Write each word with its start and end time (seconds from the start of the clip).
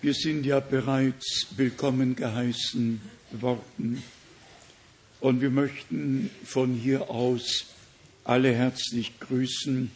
Wir 0.00 0.14
sind 0.14 0.46
ja 0.46 0.60
bereits 0.60 1.48
willkommen 1.56 2.14
geheißen 2.14 3.00
worden 3.32 4.00
und 5.18 5.40
wir 5.40 5.50
möchten 5.50 6.30
von 6.44 6.72
hier 6.72 7.10
aus 7.10 7.66
alle 8.22 8.54
herzlich 8.54 9.18
grüßen. 9.18 9.90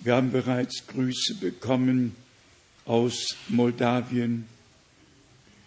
Wir 0.00 0.16
haben 0.16 0.32
bereits 0.32 0.86
Grüße 0.86 1.34
bekommen 1.34 2.16
aus 2.86 3.36
Moldawien, 3.48 4.46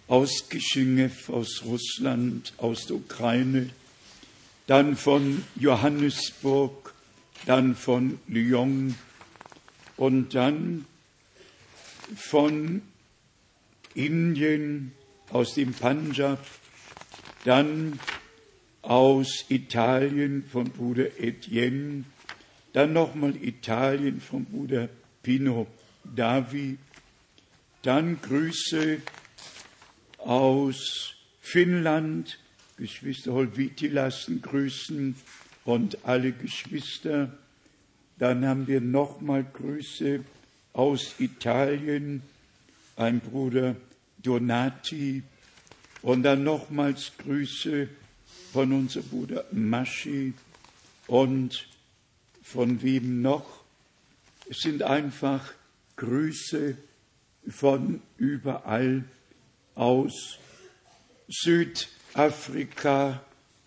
aus 0.07 0.49
Kishinev, 0.49 1.29
aus 1.29 1.61
Russland, 1.65 2.51
aus 2.57 2.87
der 2.87 2.95
Ukraine, 2.95 3.69
dann 4.65 4.97
von 4.97 5.43
Johannesburg, 5.55 6.95
dann 7.45 7.75
von 7.75 8.17
Lyon 8.27 8.95
und 9.97 10.33
dann 10.33 10.85
von 12.15 12.81
Indien, 13.95 14.91
aus 15.31 15.55
dem 15.55 15.73
Punjab, 15.73 16.45
dann 17.43 17.99
aus 18.81 19.45
Italien 19.49 20.43
von 20.43 20.65
Bruder 20.65 21.19
Etienne, 21.19 22.05
dann 22.73 22.93
nochmal 22.93 23.35
Italien 23.41 24.21
von 24.21 24.45
Bruder 24.45 24.89
Pino 25.23 25.67
Davi, 26.03 26.77
dann 27.81 28.21
Grüße 28.21 29.01
aus 30.17 31.15
Finnland, 31.41 32.39
Geschwister 32.77 33.33
Holviti 33.33 33.87
lassen 33.87 34.41
grüßen 34.41 35.15
und 35.63 36.03
alle 36.03 36.31
Geschwister. 36.31 37.37
Dann 38.17 38.45
haben 38.45 38.67
wir 38.67 38.81
nochmal 38.81 39.43
Grüße 39.43 40.21
aus 40.73 41.15
Italien, 41.19 42.21
ein 42.97 43.19
Bruder 43.19 43.75
Donati. 44.25 45.23
Und 46.01 46.23
dann 46.23 46.43
nochmals 46.43 47.11
Grüße 47.19 47.87
von 48.51 48.71
unserem 48.73 49.07
Bruder 49.09 49.45
Maschi. 49.51 50.33
Und 51.07 51.67
von 52.43 52.81
wem 52.81 53.21
noch. 53.21 53.63
Es 54.49 54.59
sind 54.59 54.83
einfach 54.83 55.53
Grüße 55.95 56.77
von 57.47 58.01
überall 58.17 59.03
aus 59.75 60.37
Südafrika, 61.27 63.23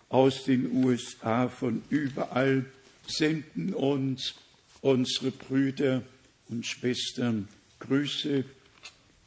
aus 0.09 0.43
den 0.45 0.83
USA, 0.83 1.49
von 1.49 1.83
überall 1.89 2.65
senden 3.05 3.73
uns 3.73 4.35
unsere 4.81 5.31
Brüder 5.31 6.03
und 6.47 6.65
Schwestern 6.65 7.47
Grüße. 7.79 8.43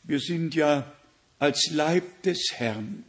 Wir 0.05 0.21
sind 0.21 0.55
ja 0.55 0.91
als 1.43 1.73
Leib 1.73 2.23
des 2.23 2.53
Herrn 2.55 3.03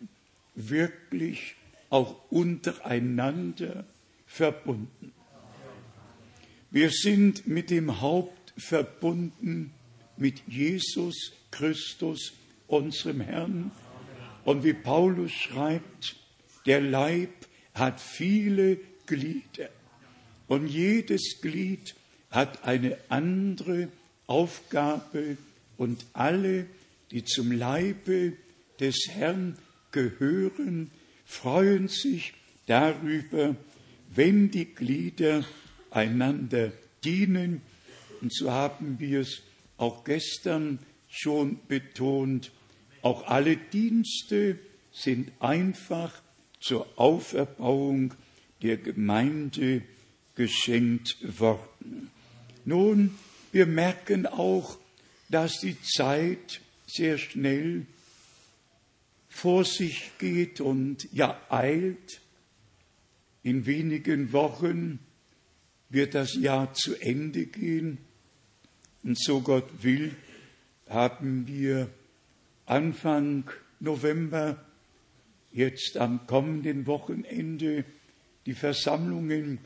wirklich 0.56 1.54
auch 1.92 2.16
untereinander 2.32 3.86
verbunden. 4.26 5.14
Wir 6.72 6.90
sind 6.90 7.46
mit 7.46 7.70
dem 7.70 8.02
Haupt 8.02 8.56
verbunden, 8.58 9.72
mit 10.18 10.42
Jesus 10.48 11.34
Christus, 11.52 12.34
unserem 12.66 13.22
Herrn. 13.22 13.70
Und 14.46 14.64
wie 14.64 14.74
Paulus 14.74 15.32
schreibt, 15.32 16.16
der 16.66 16.82
Leib 16.82 17.30
hat 17.76 18.02
viele 18.02 18.80
Glieder 19.06 19.70
und 20.48 20.66
jedes 20.66 21.40
Glied 21.40 21.94
hat 22.32 22.64
eine 22.64 22.98
andere 23.10 23.90
Aufgabe 24.26 25.38
und 25.78 26.04
alle 26.14 26.66
die 27.14 27.24
zum 27.24 27.52
Leibe 27.52 28.34
des 28.80 29.08
Herrn 29.10 29.58
gehören, 29.92 30.90
freuen 31.26 31.88
sich 31.88 32.34
darüber, 32.66 33.56
wenn 34.14 34.50
die 34.50 34.66
Glieder 34.66 35.46
einander 35.92 36.74
dienen. 37.04 37.62
Und 38.20 38.34
so 38.34 38.52
haben 38.52 39.00
wir 39.00 39.22
es 39.22 39.44
auch 39.78 40.04
gestern 40.04 40.80
schon 41.08 41.60
betont. 41.68 42.52
Auch 43.04 43.28
alle 43.28 43.58
Dienste 43.58 44.58
sind 44.92 45.32
einfach 45.40 46.20
zur 46.60 46.88
Auferbauung 46.98 48.16
der 48.64 48.78
Gemeinde 48.78 49.84
geschenkt 50.34 51.18
worden. 51.40 52.10
Nun, 52.66 53.14
wir 53.52 53.68
merken 53.68 54.26
auch, 54.26 54.80
dass 55.30 55.60
die 55.60 55.80
Zeit 55.82 56.62
sehr 56.94 57.18
schnell 57.18 57.88
vor 59.28 59.66
sich 59.66 60.12
geht 60.20 60.62
und 60.62 61.12
ja 61.12 61.40
eilt. 61.50 62.22
In 63.42 63.66
wenigen 63.66 64.32
Wochen 64.32 65.00
wird 65.90 66.14
das 66.14 66.36
Jahr 66.36 66.74
zu 66.74 66.96
Ende 66.96 67.48
gehen. 67.48 67.98
Und 69.02 69.20
so 69.20 69.42
Gott 69.42 69.68
will, 69.82 70.16
haben 70.88 71.48
wir 71.48 71.90
Anfang 72.68 73.50
November, 73.80 74.64
jetzt 75.52 75.98
am 75.98 76.26
kommenden 76.28 76.86
Wochenende, 76.86 77.86
die 78.46 78.54
Versammlungen 78.54 79.58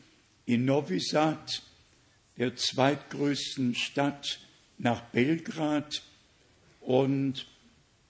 in 0.45 0.65
Novi 0.65 0.99
Sad, 0.99 1.61
der 2.37 2.55
zweitgrößten 2.55 3.75
Stadt 3.75 4.39
nach 4.77 5.01
Belgrad, 5.09 6.03
und 6.87 7.45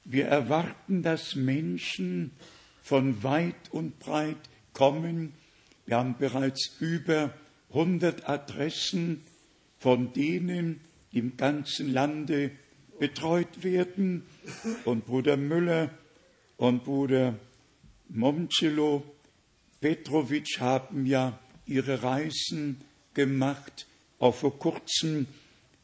wir 0.03 0.27
erwarten, 0.27 1.01
dass 1.01 1.35
Menschen 1.35 2.29
von 2.83 3.23
weit 3.23 3.71
und 3.71 3.97
breit 3.97 4.37
kommen. 4.71 5.33
Wir 5.87 5.97
haben 5.97 6.15
bereits 6.19 6.75
über 6.79 7.33
100 7.69 8.29
Adressen, 8.29 9.23
von 9.79 10.13
denen 10.13 10.79
im 11.11 11.37
ganzen 11.37 11.91
Lande 11.91 12.51
betreut 12.99 13.63
werden. 13.63 14.21
Und 14.85 15.07
Bruder 15.07 15.37
Müller 15.37 15.89
und 16.57 16.83
Bruder 16.83 17.33
Momcelo 18.09 19.03
Petrovic 19.81 20.59
haben 20.59 21.07
ja 21.07 21.39
ihre 21.65 22.03
Reisen 22.03 22.81
gemacht, 23.15 23.87
auch 24.19 24.35
vor 24.35 24.59
kurzem, 24.59 25.25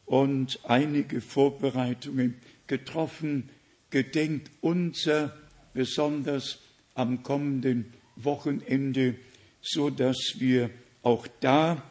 und 0.05 0.59
einige 0.63 1.21
Vorbereitungen 1.21 2.35
getroffen, 2.67 3.49
gedenkt 3.89 4.49
unser 4.61 5.35
besonders 5.73 6.59
am 6.95 7.23
kommenden 7.23 7.93
Wochenende, 8.15 9.15
so 9.61 9.89
dass 9.89 10.35
wir 10.37 10.69
auch 11.01 11.27
da 11.39 11.83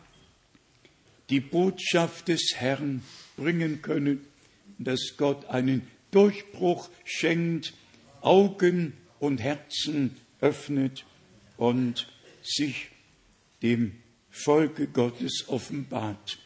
die 1.31 1.41
Botschaft 1.41 2.29
des 2.29 2.53
Herrn 2.57 3.03
bringen 3.37 3.83
können, 3.83 4.27
dass 4.79 5.17
Gott 5.17 5.47
einen 5.47 5.87
Durchbruch 6.11 6.91
schenkt, 7.05 7.75
Augen 8.21 8.93
und 9.19 9.41
Herzen 9.41 10.17
öffnet 10.41 11.05
und 11.57 12.09
sich 12.43 12.89
dem 13.63 13.93
Volke 14.31 14.87
Gottes 14.87 15.45
offenbart. 15.49 16.39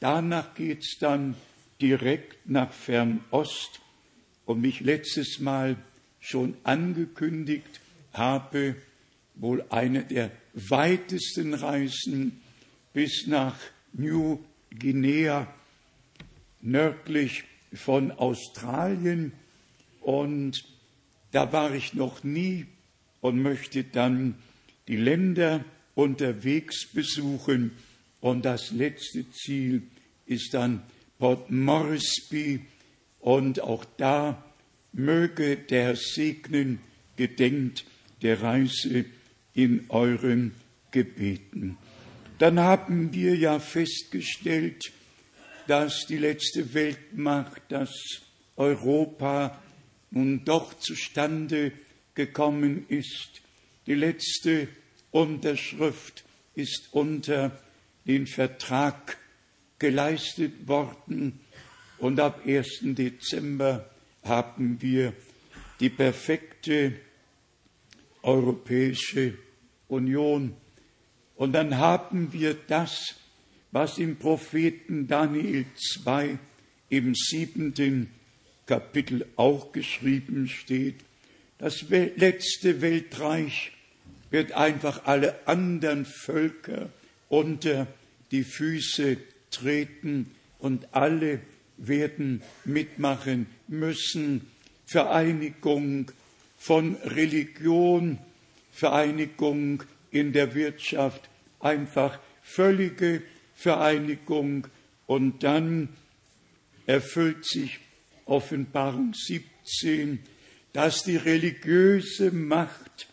Danach 0.00 0.54
geht's 0.54 0.96
dann 0.98 1.36
direkt 1.82 2.48
nach 2.48 2.72
Fernost 2.72 3.80
und 4.46 4.60
mich 4.60 4.80
letztes 4.80 5.40
Mal 5.40 5.76
schon 6.20 6.56
angekündigt 6.62 7.80
habe, 8.12 8.76
wohl 9.34 9.64
eine 9.70 10.04
der 10.04 10.30
weitesten 10.54 11.54
Reisen 11.54 12.40
bis 12.92 13.26
nach 13.26 13.58
New 13.92 14.38
Guinea, 14.78 15.52
nördlich 16.60 17.44
von 17.74 18.12
Australien. 18.12 19.32
Und 20.00 20.64
da 21.32 21.52
war 21.52 21.74
ich 21.74 21.94
noch 21.94 22.22
nie 22.22 22.66
und 23.20 23.42
möchte 23.42 23.82
dann 23.82 24.36
die 24.88 24.96
Länder 24.96 25.64
unterwegs 25.94 26.86
besuchen. 26.86 27.72
Und 28.20 28.44
das 28.44 28.70
letzte 28.70 29.28
Ziel 29.32 29.82
ist 30.26 30.54
dann 30.54 30.82
Port 31.22 31.52
Moresby 31.52 32.62
und 33.20 33.60
auch 33.60 33.84
da 33.96 34.42
möge 34.92 35.56
der 35.56 35.94
segnen, 35.94 36.80
gedenkt 37.14 37.84
der 38.22 38.42
Reise 38.42 39.04
in 39.54 39.84
euren 39.88 40.52
Gebeten. 40.90 41.78
Dann 42.40 42.58
haben 42.58 43.12
wir 43.12 43.36
ja 43.36 43.60
festgestellt, 43.60 44.90
dass 45.68 46.06
die 46.08 46.18
letzte 46.18 46.74
Weltmacht, 46.74 47.62
dass 47.68 47.92
Europa 48.56 49.62
nun 50.10 50.44
doch 50.44 50.74
zustande 50.80 51.70
gekommen 52.16 52.84
ist. 52.88 53.42
Die 53.86 53.94
letzte 53.94 54.66
Unterschrift 55.12 56.24
ist 56.56 56.88
unter 56.90 57.56
den 58.06 58.26
Vertrag 58.26 59.18
geleistet 59.82 60.68
worden 60.68 61.40
und 61.98 62.20
ab 62.20 62.42
1. 62.46 62.82
Dezember 62.82 63.90
haben 64.22 64.80
wir 64.80 65.12
die 65.80 65.90
perfekte 65.90 66.92
Europäische 68.22 69.36
Union. 69.88 70.54
Und 71.34 71.52
dann 71.52 71.78
haben 71.78 72.32
wir 72.32 72.54
das, 72.68 73.16
was 73.72 73.98
im 73.98 74.18
Propheten 74.18 75.08
Daniel 75.08 75.66
2 75.74 76.38
im 76.88 77.16
siebenten 77.16 78.08
Kapitel 78.66 79.26
auch 79.34 79.72
geschrieben 79.72 80.46
steht. 80.46 81.00
Das 81.58 81.82
letzte 81.90 82.80
Weltreich 82.82 83.72
wird 84.30 84.52
einfach 84.52 85.06
alle 85.06 85.44
anderen 85.48 86.04
Völker 86.04 86.88
unter 87.28 87.88
die 88.30 88.44
Füße 88.44 89.16
treten 89.52 90.30
und 90.58 90.94
alle 90.94 91.40
werden 91.76 92.42
mitmachen 92.64 93.46
müssen. 93.68 94.48
Vereinigung 94.86 96.10
von 96.58 96.96
Religion, 96.96 98.18
Vereinigung 98.72 99.84
in 100.10 100.32
der 100.32 100.54
Wirtschaft, 100.54 101.28
einfach 101.60 102.18
völlige 102.42 103.22
Vereinigung 103.54 104.66
und 105.06 105.42
dann 105.42 105.88
erfüllt 106.86 107.44
sich 107.46 107.78
Offenbarung 108.26 109.14
17, 109.14 110.18
dass 110.72 111.04
die 111.04 111.16
religiöse 111.16 112.30
Macht 112.32 113.06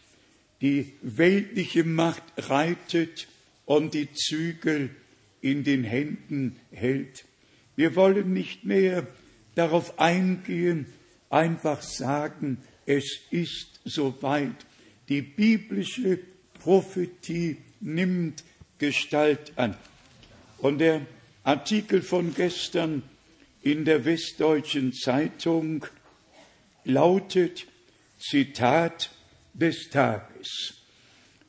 die 0.62 0.94
weltliche 1.01 1.83
Macht 1.83 2.24
reitet 2.38 3.27
und 3.65 3.94
die 3.94 4.12
Zügel 4.13 4.89
in 5.41 5.63
den 5.63 5.83
Händen 5.83 6.59
hält. 6.71 7.25
Wir 7.75 7.95
wollen 7.95 8.33
nicht 8.33 8.65
mehr 8.65 9.07
darauf 9.56 10.00
eingehen, 10.00 10.86
einfach 11.30 11.81
sagen, 11.81 12.57
es 12.86 13.19
ist 13.31 13.80
soweit. 13.86 14.65
Die 15.07 15.21
biblische 15.21 16.19
Prophetie 16.56 17.57
nimmt 17.80 18.44
Gestalt 18.77 19.53
an. 19.57 19.75
Und 20.57 20.80
der 20.80 21.06
Artikel 21.44 22.01
von 22.01 22.33
gestern 22.33 23.03
in 23.62 23.85
der 23.85 24.06
Westdeutschen 24.06 24.94
Zeitung 24.94 25.85
lautet, 26.83 27.68
Zitat 28.18 29.09
des 29.53 29.89
Tages. 29.89 30.75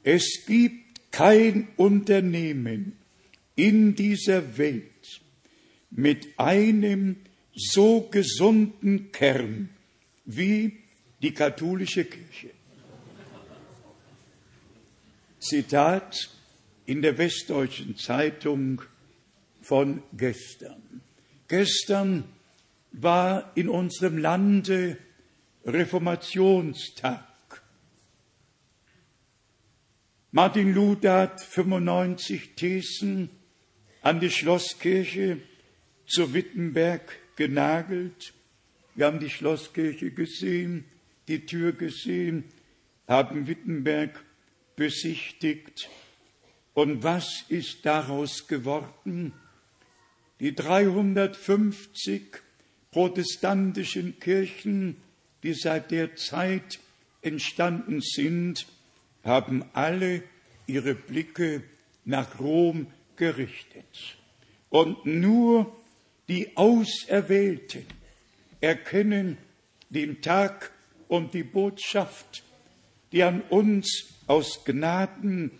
Es 0.03 0.45
gibt 0.47 1.13
kein 1.13 1.69
Unternehmen 1.77 3.00
in 3.61 3.95
dieser 3.95 4.57
Welt 4.57 5.21
mit 5.91 6.29
einem 6.39 7.17
so 7.55 8.09
gesunden 8.11 9.12
Kern 9.12 9.69
wie 10.25 10.79
die 11.21 11.35
katholische 11.35 12.07
Kirche. 12.07 12.53
Zitat 15.41 16.31
in 16.87 17.03
der 17.03 17.19
Westdeutschen 17.19 17.99
Zeitung 17.99 18.81
von 19.61 20.03
gestern. 20.17 21.03
Gestern 21.47 22.25
war 22.93 23.53
in 23.57 23.69
unserem 23.69 24.17
Lande 24.17 24.97
Reformationstag. 25.67 27.27
Martin 30.33 30.73
Luther 30.73 31.19
hat 31.19 31.43
95 31.43 32.55
Thesen 32.55 33.29
an 34.02 34.20
die 34.20 34.31
Schlosskirche 34.31 35.38
zu 36.06 36.35
Wittenberg 36.35 37.02
genagelt. 37.37 38.32
Wir 38.94 39.06
haben 39.06 39.20
die 39.20 39.31
Schlosskirche 39.31 40.11
gesehen, 40.11 40.85
die 41.29 41.47
Tür 41.47 41.73
gesehen, 41.73 42.44
haben 43.06 43.47
Wittenberg 43.47 44.25
besichtigt. 44.76 45.88
Und 46.75 47.02
was 47.02 47.44
ist 47.49 47.85
daraus 47.85 48.47
geworden? 48.47 49.32
Die 50.41 50.55
350 50.55 52.23
protestantischen 52.91 54.19
Kirchen, 54.19 54.97
die 55.43 55.55
seit 55.55 55.91
der 55.91 56.17
Zeit 56.17 56.81
entstanden 57.23 58.00
sind, 58.00 58.67
haben 59.23 59.64
alle 59.75 60.23
ihre 60.67 60.94
Blicke 60.94 61.62
nach 62.05 62.41
Rom 62.41 62.87
gerichtet. 63.21 64.17
Und 64.71 65.05
nur 65.05 65.77
die 66.27 66.57
Auserwählten 66.57 67.85
erkennen 68.63 69.37
den 69.91 70.23
Tag 70.23 70.73
und 71.07 71.35
die 71.35 71.43
Botschaft, 71.43 72.43
die 73.13 73.23
an 73.23 73.43
uns 73.43 74.15
aus 74.27 74.65
Gnaden 74.65 75.51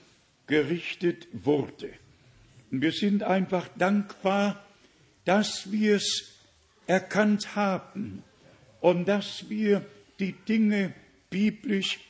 gerichtet 0.47 1.29
wurde. 1.33 1.91
Und 2.71 2.81
wir 2.81 2.93
sind 2.93 3.25
einfach 3.25 3.69
dankbar, 3.77 4.65
dass 5.27 5.71
wir 5.71 5.97
es 5.97 6.33
erkannt 6.87 7.57
haben 7.57 8.23
und 8.81 9.07
dass 9.07 9.51
wir 9.51 9.85
die 10.19 10.33
Dinge 10.33 10.95
biblisch 11.29 12.01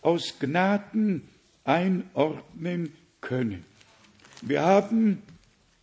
aus 0.00 0.38
Gnaden 0.38 1.28
einordnen 1.64 2.94
können. 3.20 3.66
Wir 4.46 4.60
haben 4.60 5.22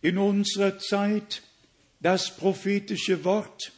in 0.02 0.18
unserer 0.18 0.78
Zeit 0.78 1.42
das 1.98 2.36
prophetische 2.36 3.24
Wort 3.24 3.72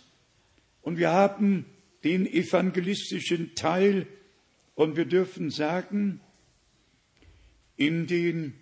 und 0.83 0.99
wir 0.99 1.11
haben 1.11 1.65
den 2.05 2.27
evangelistischen 2.27 3.55
Teil 3.55 4.07
und 4.75 4.97
wir 4.97 5.07
dürfen 5.07 5.51
sagen, 5.51 6.21
in 7.79 8.07
den 8.07 8.53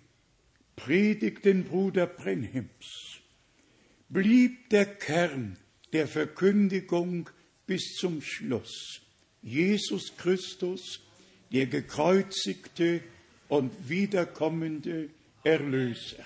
Predigten 0.77 1.65
Bruder 1.65 2.07
Brenhims 2.07 3.19
blieb 4.07 4.69
der 4.69 4.85
Kern 4.85 5.57
der 5.91 6.07
Verkündigung 6.07 7.29
bis 7.67 7.95
zum 7.95 8.21
Schluss. 8.21 9.01
Jesus 9.41 10.15
Christus, 10.15 11.01
der 11.51 11.65
gekreuzigte 11.65 13.01
und 13.49 13.89
wiederkommende 13.89 15.09
Erlöser. 15.43 16.23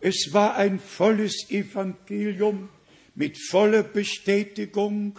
Es 0.00 0.32
war 0.32 0.56
ein 0.56 0.78
volles 0.78 1.50
Evangelium 1.50 2.68
mit 3.14 3.38
voller 3.38 3.82
Bestätigung, 3.82 5.18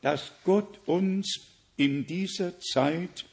dass 0.00 0.32
Gott 0.44 0.80
uns 0.86 1.40
in 1.76 2.06
dieser 2.06 2.58
Zeit 2.60 3.26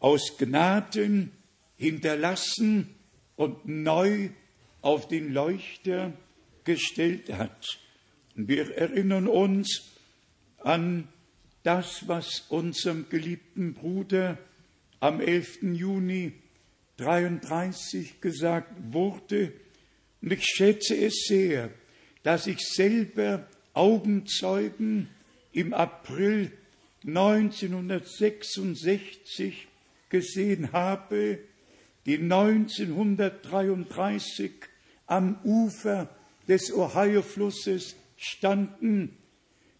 aus 0.00 0.36
Gnaden 0.38 1.32
hinterlassen 1.76 2.94
und 3.36 3.66
neu 3.66 4.30
auf 4.80 5.08
den 5.08 5.32
Leuchter 5.32 6.12
gestellt 6.64 7.32
hat. 7.32 7.80
Wir 8.34 8.76
erinnern 8.76 9.28
uns 9.28 9.92
an 10.58 11.08
das, 11.62 12.08
was 12.08 12.46
unserem 12.48 13.08
geliebten 13.08 13.74
Bruder 13.74 14.38
am 15.00 15.20
11. 15.20 15.62
Juni 15.62 16.32
33 17.02 18.20
gesagt 18.20 18.72
wurde. 18.92 19.52
Und 20.20 20.32
ich 20.32 20.44
schätze 20.44 20.96
es 20.96 21.24
sehr, 21.26 21.70
dass 22.22 22.46
ich 22.46 22.60
selber 22.60 23.48
Augenzeugen 23.74 25.08
im 25.52 25.74
April 25.74 26.52
1966 27.04 29.66
gesehen 30.08 30.70
habe, 30.72 31.40
die 32.06 32.18
1933 32.18 34.52
am 35.06 35.40
Ufer 35.42 36.08
des 36.46 36.72
Ohio-Flusses 36.72 37.96
standen, 38.16 39.16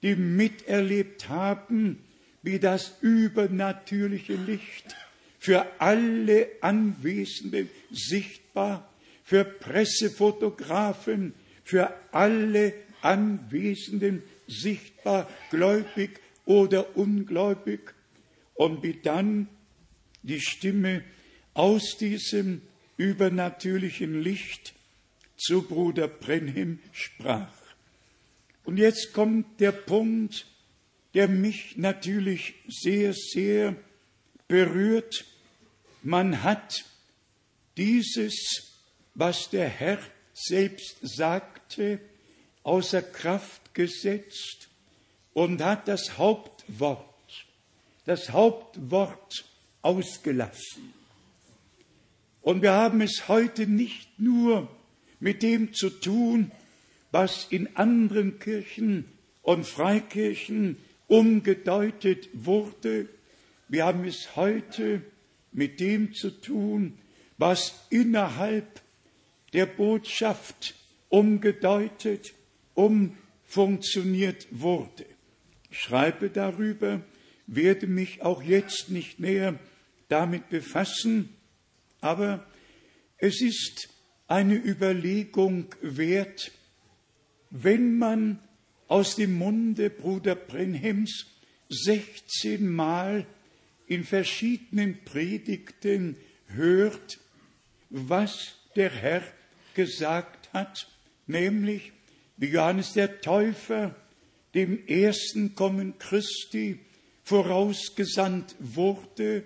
die 0.02 0.16
miterlebt 0.16 1.28
haben, 1.28 2.02
wie 2.42 2.58
das 2.58 2.96
übernatürliche 3.00 4.34
Licht 4.34 4.96
für 5.42 5.66
alle 5.80 6.50
Anwesenden 6.60 7.68
sichtbar, 7.90 8.88
für 9.24 9.44
Pressefotografen, 9.44 11.34
für 11.64 11.92
alle 12.12 12.74
Anwesenden 13.00 14.22
sichtbar, 14.46 15.28
gläubig 15.50 16.20
oder 16.44 16.96
ungläubig, 16.96 17.92
und 18.54 18.84
wie 18.84 19.00
dann 19.02 19.48
die 20.22 20.40
Stimme 20.40 21.02
aus 21.54 21.96
diesem 21.98 22.62
übernatürlichen 22.96 24.22
Licht 24.22 24.74
zu 25.36 25.62
Bruder 25.62 26.06
Brenhim 26.06 26.78
sprach. 26.92 27.52
Und 28.62 28.76
jetzt 28.76 29.12
kommt 29.12 29.58
der 29.58 29.72
Punkt, 29.72 30.46
der 31.14 31.26
mich 31.26 31.78
natürlich 31.78 32.54
sehr, 32.68 33.12
sehr 33.12 33.74
berührt. 34.46 35.24
Man 36.02 36.42
hat 36.42 36.84
dieses, 37.76 38.78
was 39.14 39.50
der 39.50 39.68
Herr 39.68 39.98
selbst 40.34 40.96
sagte, 41.02 42.00
außer 42.62 43.02
Kraft 43.02 43.74
gesetzt 43.74 44.68
und 45.32 45.62
hat 45.62 45.88
das 45.88 46.18
Haupt 46.18 46.52
Hauptwort, 46.68 47.46
das 48.04 48.30
Hauptwort 48.30 49.44
ausgelassen. 49.82 50.92
Und 52.40 52.62
wir 52.62 52.72
haben 52.72 53.00
es 53.00 53.28
heute 53.28 53.66
nicht 53.66 54.18
nur 54.18 54.68
mit 55.20 55.42
dem 55.42 55.72
zu 55.74 55.90
tun, 55.90 56.50
was 57.10 57.46
in 57.50 57.76
anderen 57.76 58.38
Kirchen 58.38 59.04
und 59.42 59.66
Freikirchen 59.66 60.76
umgedeutet 61.08 62.28
wurde. 62.32 63.08
Wir 63.68 63.86
haben 63.86 64.04
es 64.04 64.34
heute 64.34 65.02
mit 65.52 65.80
dem 65.80 66.14
zu 66.14 66.30
tun, 66.30 66.98
was 67.38 67.86
innerhalb 67.90 68.80
der 69.52 69.66
Botschaft 69.66 70.74
umgedeutet, 71.08 72.32
umfunktioniert 72.74 74.46
wurde. 74.50 75.04
Ich 75.70 75.78
schreibe 75.78 76.30
darüber, 76.30 77.02
werde 77.46 77.86
mich 77.86 78.22
auch 78.22 78.42
jetzt 78.42 78.88
nicht 78.90 79.20
näher 79.20 79.58
damit 80.08 80.48
befassen, 80.48 81.30
aber 82.00 82.46
es 83.18 83.40
ist 83.40 83.88
eine 84.26 84.54
Überlegung 84.54 85.66
wert, 85.82 86.52
wenn 87.50 87.98
man 87.98 88.38
aus 88.88 89.16
dem 89.16 89.34
Munde 89.34 89.90
Bruder 89.90 90.34
Brenhems 90.34 91.26
16 91.68 92.66
Mal 92.66 93.26
in 93.92 94.04
verschiedenen 94.04 95.04
Predigten 95.04 96.16
hört, 96.46 97.18
was 97.90 98.56
der 98.74 98.88
Herr 98.88 99.22
gesagt 99.74 100.52
hat, 100.54 100.88
nämlich 101.26 101.92
wie 102.38 102.46
Johannes 102.48 102.94
der 102.94 103.20
Täufer 103.20 103.94
dem 104.54 104.86
ersten 104.86 105.54
Kommen 105.54 105.98
Christi 105.98 106.80
vorausgesandt 107.22 108.56
wurde, 108.58 109.44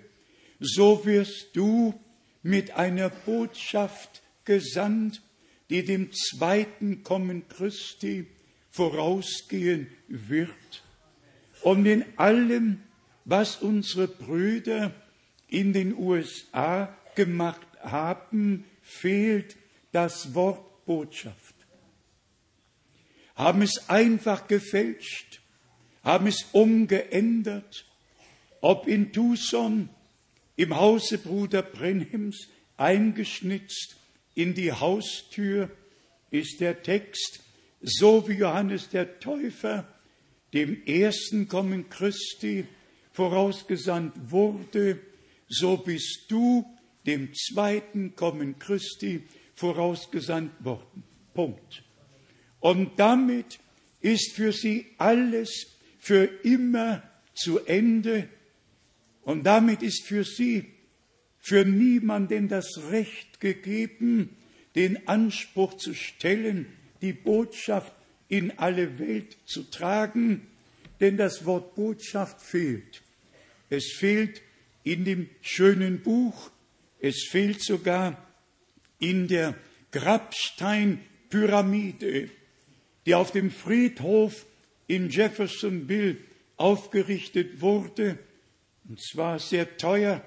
so 0.61 1.05
wirst 1.05 1.49
du 1.53 1.93
mit 2.41 2.71
einer 2.71 3.09
Botschaft 3.09 4.21
gesandt, 4.45 5.21
die 5.69 5.83
dem 5.83 6.11
zweiten 6.13 7.03
Kommen 7.03 7.47
Christi 7.49 8.27
vorausgehen 8.71 9.87
wird. 10.07 10.83
Und 11.63 11.85
in 11.85 12.05
allem, 12.15 12.81
was 13.27 13.57
unsere 13.57 14.07
Brüder 14.07 14.93
in 15.49 15.73
den 15.73 15.97
USA 15.97 16.95
gemacht 17.13 17.67
haben, 17.81 18.63
fehlt 18.81 19.57
das 19.91 20.33
Wort 20.33 20.85
Botschaft. 20.85 21.55
Haben 23.35 23.61
es 23.61 23.89
einfach 23.89 24.47
gefälscht, 24.47 25.41
haben 26.03 26.27
es 26.27 26.45
umgeändert, 26.53 27.85
ob 28.61 28.87
in 28.87 29.11
Tucson, 29.11 29.89
im 30.55 30.77
Hause 30.77 31.17
Bruder 31.17 31.63
Brenhims, 31.63 32.47
eingeschnitzt 32.77 33.97
in 34.35 34.53
die 34.53 34.71
Haustür, 34.71 35.69
ist 36.31 36.61
der 36.61 36.81
Text, 36.81 37.41
so 37.81 38.29
wie 38.29 38.35
Johannes 38.35 38.87
der 38.87 39.19
Täufer 39.19 39.85
dem 40.53 40.81
ersten 40.85 41.49
Kommen 41.49 41.89
Christi 41.89 42.65
vorausgesandt 43.17 44.29
wurde, 44.29 44.99
so 45.47 45.77
bist 45.77 46.25
du 46.29 46.63
dem 47.07 47.33
zweiten 47.33 48.15
Kommen 48.15 48.59
Christi 48.59 49.23
vorausgesandt 49.55 50.63
worden. 50.63 51.03
Punkt. 51.33 51.83
Und 52.59 52.99
damit 52.99 53.57
ist 54.01 54.33
für 54.33 54.51
sie 54.51 54.85
alles 54.99 55.49
für 55.97 56.25
immer 56.43 57.01
zu 57.33 57.57
Ende. 57.65 58.29
Und 59.23 59.47
damit 59.47 59.81
ist 59.81 60.05
für 60.05 60.23
sie 60.23 60.67
für 61.39 61.65
niemanden 61.65 62.47
das 62.47 62.91
Recht 62.91 63.39
gegeben, 63.39 64.37
den 64.75 65.07
Anspruch 65.07 65.73
zu 65.77 65.95
stellen, 65.95 66.67
die 67.01 67.13
Botschaft 67.13 67.93
in 68.27 68.59
alle 68.59 68.99
Welt 68.99 69.37
zu 69.47 69.63
tragen, 69.63 70.45
denn 70.99 71.17
das 71.17 71.45
Wort 71.47 71.73
Botschaft 71.73 72.43
fehlt. 72.43 73.01
Es 73.69 73.93
fehlt 73.97 74.41
in 74.83 75.05
dem 75.05 75.29
schönen 75.41 76.01
Buch, 76.01 76.51
es 76.99 77.27
fehlt 77.29 77.61
sogar 77.61 78.17
in 78.99 79.27
der 79.27 79.55
Grabsteinpyramide, 79.91 82.29
die 83.05 83.15
auf 83.15 83.31
dem 83.31 83.51
Friedhof 83.51 84.45
in 84.87 85.09
Jeffersonville 85.09 86.17
aufgerichtet 86.55 87.59
wurde, 87.61 88.17
und 88.87 89.01
zwar 89.01 89.39
sehr 89.39 89.77
teuer, 89.77 90.23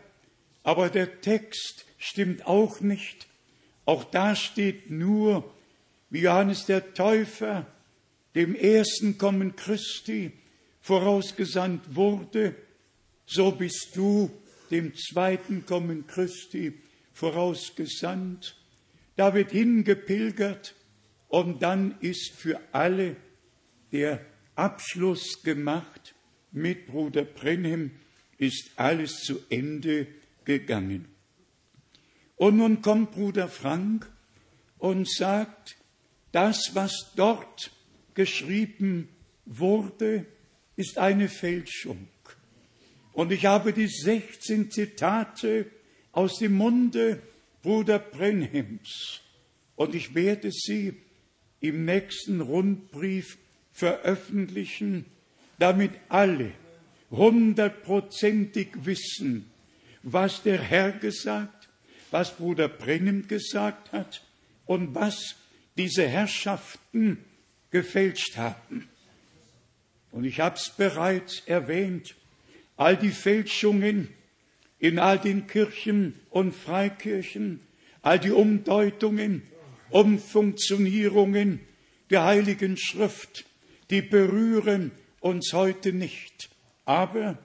aber 0.63 0.91
der 0.91 1.21
Text 1.21 1.87
stimmt 1.99 2.47
auch 2.47 2.81
nicht. 2.81 3.27
Auch 3.87 4.05
da 4.05 4.37
steht 4.37 4.91
nur, 4.91 5.51
wie 6.11 6.21
Johannes 6.21 6.67
der 6.67 6.95
Täufer 6.95 7.67
dem 8.35 8.55
ersten 8.55 9.19
Kommen 9.19 9.57
Christi 9.57 10.33
vorausgesandt 10.81 11.97
wurde, 11.97 12.55
so 13.31 13.53
bist 13.53 13.95
du 13.95 14.29
dem 14.73 14.95
zweiten 14.97 15.65
Kommen 15.65 16.07
Christi 16.09 16.81
vorausgesandt. 17.13 18.57
Da 19.15 19.35
wird 19.35 19.53
hingepilgert 19.53 20.75
und 21.29 21.63
dann 21.63 21.97
ist 22.01 22.33
für 22.33 22.61
alle 22.73 23.17
der 23.93 24.25
Abschluss 24.57 25.43
gemacht. 25.45 26.15
Mit 26.51 26.87
Bruder 26.87 27.23
Brenhem 27.25 27.93
ist 28.39 28.73
alles 28.77 29.21
zu 29.21 29.39
Ende 29.49 30.09
gegangen. 30.45 31.07
Und 32.35 32.57
nun 32.57 32.83
kommt 32.83 33.13
Bruder 33.13 33.47
Frank 33.47 34.11
und 34.79 35.09
sagt, 35.09 35.77
das, 36.33 36.75
was 36.75 37.13
dort 37.15 37.71
geschrieben 38.15 39.09
wurde, 39.45 40.27
ist 40.75 40.99
eine 40.99 41.29
Fälschung. 41.29 42.09
Und 43.21 43.33
ich 43.33 43.45
habe 43.45 43.75
die 43.75 43.87
16 43.87 44.71
Zitate 44.71 45.67
aus 46.11 46.39
dem 46.39 46.55
Munde 46.55 47.21
Bruder 47.61 47.99
Brenhems 47.99 49.21
und 49.77 49.95
ich 49.95 50.15
werde 50.15 50.51
sie 50.51 50.95
im 51.61 51.85
nächsten 51.85 52.41
Rundbrief 52.41 53.37
veröffentlichen, 53.73 55.05
damit 55.59 55.91
alle 56.09 56.53
hundertprozentig 57.11 58.69
wissen, 58.87 59.51
was 60.03 60.43
der 60.43 60.63
Herr 60.63 60.91
gesagt, 60.93 61.69
was 62.11 62.35
Bruder 62.35 62.69
Brennem 62.69 63.29
gesagt 63.29 63.93
hat 63.93 64.25
und 64.65 64.95
was 64.95 65.37
diese 65.77 66.09
Herrschaften 66.09 67.23
gefälscht 67.71 68.39
haben. 68.39 68.89
Und 70.11 70.25
ich 70.25 70.41
habe 70.41 70.57
es 70.57 70.71
bereits 70.71 71.43
erwähnt, 71.45 72.17
all 72.81 72.97
die 72.97 73.11
Fälschungen 73.11 74.09
in 74.79 74.99
all 74.99 75.19
den 75.19 75.47
Kirchen 75.47 76.15
und 76.31 76.55
Freikirchen, 76.55 77.61
all 78.01 78.19
die 78.19 78.31
Umdeutungen, 78.31 79.43
Umfunktionierungen 79.91 81.61
der 82.09 82.25
Heiligen 82.25 82.79
Schrift, 82.79 83.45
die 83.91 84.01
berühren 84.01 84.93
uns 85.21 85.53
heute 85.53 85.93
nicht. 85.93 86.49
Aber 86.87 87.37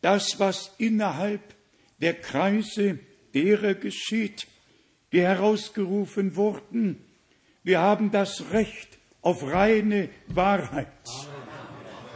das, 0.00 0.38
was 0.38 0.72
innerhalb 0.78 1.42
der 2.00 2.14
Kreise 2.14 3.00
derer 3.34 3.74
geschieht, 3.74 4.46
die 5.10 5.22
herausgerufen 5.22 6.36
wurden, 6.36 7.04
wir 7.64 7.80
haben 7.80 8.12
das 8.12 8.52
Recht 8.52 8.96
auf 9.22 9.42
reine 9.42 10.08
Wahrheit. 10.28 10.86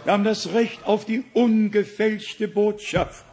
Wir 0.08 0.14
haben 0.14 0.24
das 0.24 0.54
Recht 0.54 0.86
auf 0.86 1.04
die 1.04 1.22
ungefälschte 1.34 2.48
Botschaft. 2.48 3.26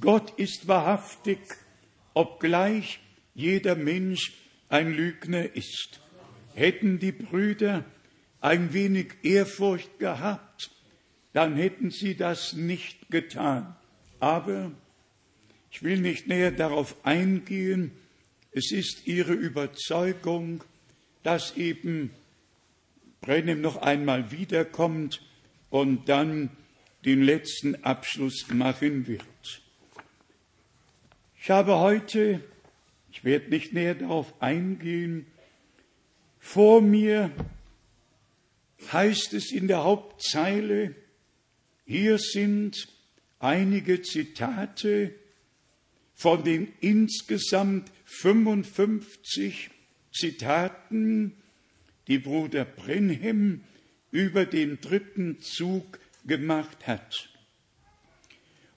Gott 0.00 0.38
ist 0.38 0.68
wahrhaftig, 0.68 1.38
obgleich 2.12 3.00
jeder 3.34 3.74
Mensch 3.74 4.34
ein 4.68 4.92
Lügner 4.92 5.56
ist. 5.56 6.00
Hätten 6.52 6.98
die 6.98 7.12
Brüder 7.12 7.86
ein 8.42 8.74
wenig 8.74 9.14
Ehrfurcht 9.22 9.98
gehabt, 9.98 10.72
dann 11.32 11.56
hätten 11.56 11.90
sie 11.90 12.14
das 12.14 12.52
nicht 12.52 13.08
getan. 13.08 13.76
Aber 14.20 14.72
ich 15.70 15.82
will 15.82 16.02
nicht 16.02 16.28
näher 16.28 16.52
darauf 16.52 16.94
eingehen, 17.02 17.92
es 18.52 18.72
ist 18.72 19.06
ihre 19.06 19.32
Überzeugung, 19.32 20.64
dass 21.22 21.56
eben 21.56 22.10
Brennem 23.20 23.60
noch 23.60 23.76
einmal 23.76 24.30
wiederkommt 24.30 25.22
und 25.70 26.08
dann 26.08 26.50
den 27.04 27.22
letzten 27.22 27.84
Abschluss 27.84 28.46
machen 28.52 29.06
wird. 29.06 29.62
Ich 31.40 31.50
habe 31.50 31.78
heute, 31.78 32.42
ich 33.10 33.24
werde 33.24 33.50
nicht 33.50 33.72
näher 33.72 33.94
darauf 33.94 34.40
eingehen, 34.42 35.26
vor 36.38 36.80
mir 36.80 37.30
heißt 38.92 39.34
es 39.34 39.52
in 39.52 39.68
der 39.68 39.84
Hauptzeile, 39.84 40.94
Hier 41.88 42.18
sind 42.18 42.86
einige 43.38 44.02
Zitate 44.02 45.14
von 46.14 46.44
den 46.44 46.70
insgesamt 46.80 47.90
55 48.04 49.70
Zitaten, 50.12 51.32
die 52.08 52.18
Bruder 52.18 52.64
Brenhem 52.64 53.62
über 54.10 54.46
den 54.46 54.80
dritten 54.80 55.40
Zug 55.40 56.00
gemacht 56.26 56.86
hat. 56.86 57.28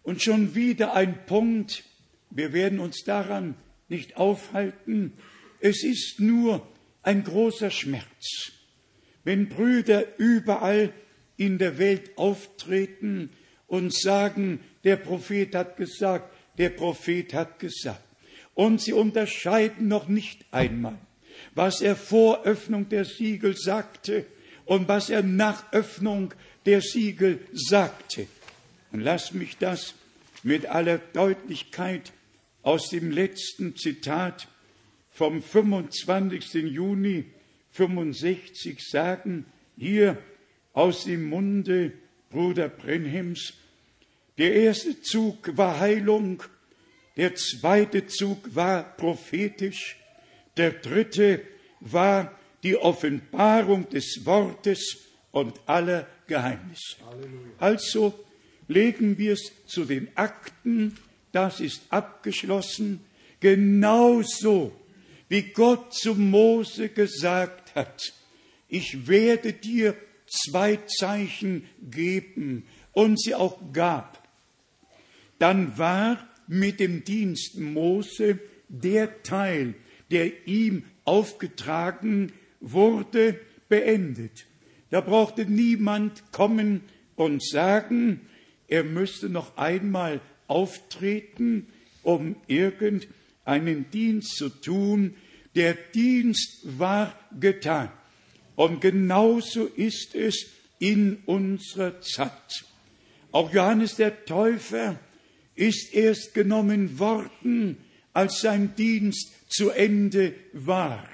Und 0.03 0.21
schon 0.21 0.55
wieder 0.55 0.93
ein 0.93 1.25
Punkt, 1.25 1.83
wir 2.29 2.53
werden 2.53 2.79
uns 2.79 3.03
daran 3.03 3.55
nicht 3.87 4.17
aufhalten, 4.17 5.13
es 5.59 5.83
ist 5.83 6.19
nur 6.19 6.67
ein 7.03 7.23
großer 7.23 7.71
Schmerz, 7.71 8.51
wenn 9.23 9.49
Brüder 9.49 10.17
überall 10.17 10.93
in 11.37 11.57
der 11.57 11.77
Welt 11.77 12.17
auftreten 12.17 13.29
und 13.67 13.93
sagen, 13.93 14.59
der 14.83 14.97
Prophet 14.97 15.55
hat 15.55 15.77
gesagt, 15.77 16.33
der 16.57 16.69
Prophet 16.69 17.33
hat 17.33 17.59
gesagt. 17.59 18.03
Und 18.53 18.81
sie 18.81 18.93
unterscheiden 18.93 19.87
noch 19.87 20.07
nicht 20.07 20.45
einmal, 20.51 20.99
was 21.53 21.81
er 21.81 21.95
vor 21.95 22.43
Öffnung 22.43 22.89
der 22.89 23.05
Siegel 23.05 23.55
sagte 23.57 24.25
und 24.65 24.87
was 24.87 25.09
er 25.09 25.23
nach 25.23 25.71
Öffnung 25.73 26.33
der 26.65 26.81
Siegel 26.81 27.39
sagte. 27.53 28.27
Und 28.91 29.01
lass 29.01 29.33
mich 29.33 29.57
das 29.57 29.95
mit 30.43 30.65
aller 30.65 30.97
Deutlichkeit 30.97 32.11
aus 32.61 32.89
dem 32.89 33.11
letzten 33.11 33.75
Zitat 33.75 34.47
vom 35.11 35.41
25. 35.41 36.53
Juni 36.71 37.25
65 37.71 38.79
sagen, 38.87 39.45
hier 39.77 40.17
aus 40.73 41.05
dem 41.05 41.29
Munde 41.29 41.93
Bruder 42.29 42.69
Brenhems, 42.69 43.53
der 44.37 44.53
erste 44.53 45.01
Zug 45.01 45.57
war 45.57 45.79
Heilung, 45.79 46.43
der 47.17 47.35
zweite 47.35 48.07
Zug 48.07 48.55
war 48.55 48.95
prophetisch, 48.95 49.97
der 50.57 50.71
dritte 50.71 51.41
war 51.79 52.37
die 52.63 52.77
Offenbarung 52.77 53.89
des 53.89 54.25
Wortes 54.25 54.97
und 55.31 55.59
aller 55.65 56.07
Geheimnisse. 56.27 56.97
Also 57.57 58.13
legen 58.67 59.17
wir 59.17 59.33
es 59.33 59.51
zu 59.65 59.85
den 59.85 60.15
Akten, 60.15 60.97
das 61.31 61.59
ist 61.59 61.81
abgeschlossen, 61.89 63.01
genauso 63.39 64.73
wie 65.29 65.43
Gott 65.43 65.93
zu 65.93 66.15
Mose 66.15 66.89
gesagt 66.89 67.75
hat, 67.75 68.13
ich 68.67 69.07
werde 69.07 69.53
dir 69.53 69.95
zwei 70.27 70.77
Zeichen 70.87 71.67
geben 71.81 72.65
und 72.93 73.19
sie 73.19 73.35
auch 73.35 73.59
gab. 73.73 74.27
Dann 75.39 75.77
war 75.77 76.27
mit 76.47 76.79
dem 76.79 77.03
Dienst 77.03 77.57
Mose 77.57 78.39
der 78.67 79.23
Teil, 79.23 79.73
der 80.11 80.47
ihm 80.47 80.83
aufgetragen 81.05 82.31
wurde, 82.59 83.39
beendet. 83.69 84.45
Da 84.89 85.01
brauchte 85.01 85.45
niemand 85.45 86.31
kommen 86.31 86.81
und 87.15 87.43
sagen, 87.43 88.21
er 88.67 88.83
müsste 88.83 89.29
noch 89.29 89.57
einmal 89.57 90.21
auftreten, 90.47 91.67
um 92.03 92.35
irgendeinen 92.47 93.89
Dienst 93.91 94.35
zu 94.35 94.49
tun. 94.49 95.15
Der 95.55 95.73
Dienst 95.73 96.61
war 96.77 97.17
getan. 97.39 97.89
Und 98.55 98.81
genauso 98.81 99.65
ist 99.65 100.13
es 100.15 100.47
in 100.79 101.17
unserer 101.25 102.01
Zeit. 102.01 102.65
Auch 103.31 103.53
Johannes 103.53 103.95
der 103.95 104.25
Täufer 104.25 104.99
ist 105.55 105.93
erst 105.93 106.33
genommen 106.33 106.99
worden, 106.99 107.77
als 108.13 108.41
sein 108.41 108.75
Dienst 108.75 109.31
zu 109.47 109.69
Ende 109.69 110.33
war. 110.53 111.07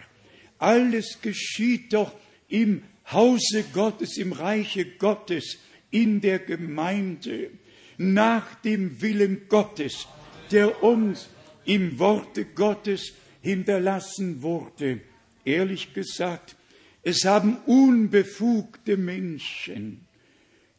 Alles 0.57 1.19
geschieht 1.21 1.93
doch 1.93 2.13
im 2.47 2.83
Hause 3.11 3.63
Gottes, 3.73 4.17
im 4.17 4.33
Reiche 4.33 4.85
Gottes, 4.85 5.57
in 5.91 6.21
der 6.21 6.39
Gemeinde, 6.39 7.51
nach 7.97 8.55
dem 8.55 9.01
Willen 9.01 9.47
Gottes, 9.47 10.07
der 10.51 10.83
uns 10.83 11.29
im 11.65 11.99
Worte 11.99 12.45
Gottes 12.45 13.13
hinterlassen 13.41 14.41
wurde. 14.41 15.01
Ehrlich 15.45 15.93
gesagt, 15.93 16.55
es 17.03 17.23
haben 17.23 17.57
unbefugte 17.65 18.97
Menschen 18.97 20.07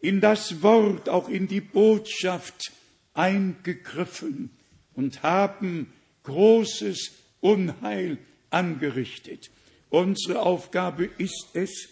in 0.00 0.20
das 0.20 0.62
Wort, 0.62 1.09
auch 1.09 1.28
in 1.28 1.48
die 1.48 1.61
Botschaft 1.61 2.72
eingegriffen 3.14 4.50
und 4.94 5.22
haben 5.22 5.92
großes 6.28 7.12
Unheil 7.40 8.18
angerichtet. 8.50 9.50
Unsere 9.90 10.42
Aufgabe 10.42 11.10
ist 11.18 11.48
es, 11.54 11.88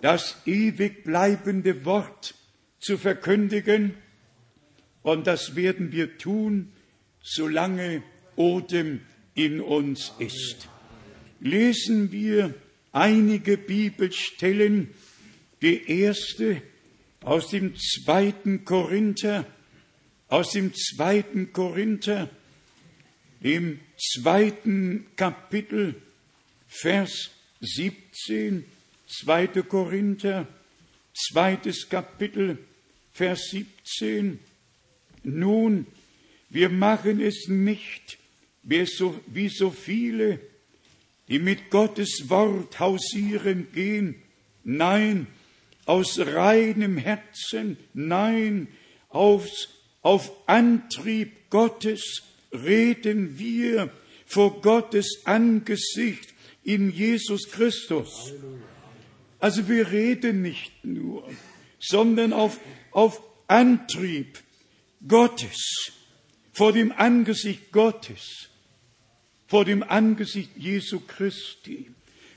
das 0.00 0.36
ewig 0.46 1.04
bleibende 1.04 1.84
Wort 1.84 2.34
zu 2.78 2.98
verkündigen, 2.98 3.94
und 5.02 5.26
das 5.26 5.56
werden 5.56 5.92
wir 5.92 6.18
tun, 6.18 6.72
solange 7.22 8.02
Odem 8.36 9.00
in 9.34 9.60
uns 9.62 10.12
ist. 10.18 10.68
Lesen 11.40 12.12
wir 12.12 12.54
einige 12.92 13.56
Bibelstellen. 13.56 14.90
Die 15.62 15.90
erste 15.90 16.62
aus 17.22 17.48
dem 17.48 17.74
zweiten 17.76 18.64
Korinther, 18.64 19.46
aus 20.28 20.52
dem 20.52 20.74
zweiten 20.74 21.52
Korinther, 21.52 22.28
dem 23.40 23.80
zweiten 23.96 25.06
Kapitel, 25.16 25.94
Vers 26.68 27.30
17, 27.60 28.64
zweite 29.06 29.62
Korinther, 29.62 30.46
zweites 31.14 31.88
Kapitel, 31.88 32.58
Vers 33.12 33.48
17. 33.50 34.38
Nun, 35.24 35.86
wir 36.48 36.68
machen 36.68 37.20
es 37.20 37.48
nicht 37.48 38.18
wie 38.62 38.86
so, 38.86 39.70
viele, 39.70 40.40
die 41.28 41.38
mit 41.38 41.70
Gottes 41.70 42.24
Wort 42.28 42.78
hausieren 42.78 43.68
gehen. 43.72 44.16
Nein, 44.64 45.26
aus 45.86 46.18
reinem 46.18 46.98
Herzen, 46.98 47.78
nein, 47.94 48.68
aus, 49.08 49.68
auf 50.02 50.30
Antrieb 50.46 51.50
Gottes 51.50 52.22
reden 52.52 53.38
wir 53.38 53.90
vor 54.26 54.60
Gottes 54.60 55.22
Angesicht 55.24 56.34
in 56.62 56.90
Jesus 56.90 57.50
Christus. 57.50 58.32
Also 59.38 59.68
wir 59.68 59.90
reden 59.90 60.42
nicht 60.42 60.84
nur, 60.84 61.28
sondern 61.78 62.32
auf, 62.32 62.60
auf 62.90 63.22
Antrieb 63.48 64.38
Gottes, 65.06 65.92
vor 66.52 66.72
dem 66.72 66.92
Angesicht 66.92 67.72
Gottes, 67.72 68.50
vor 69.46 69.64
dem 69.64 69.82
Angesicht 69.82 70.50
Jesu 70.56 71.00
Christi. 71.00 71.90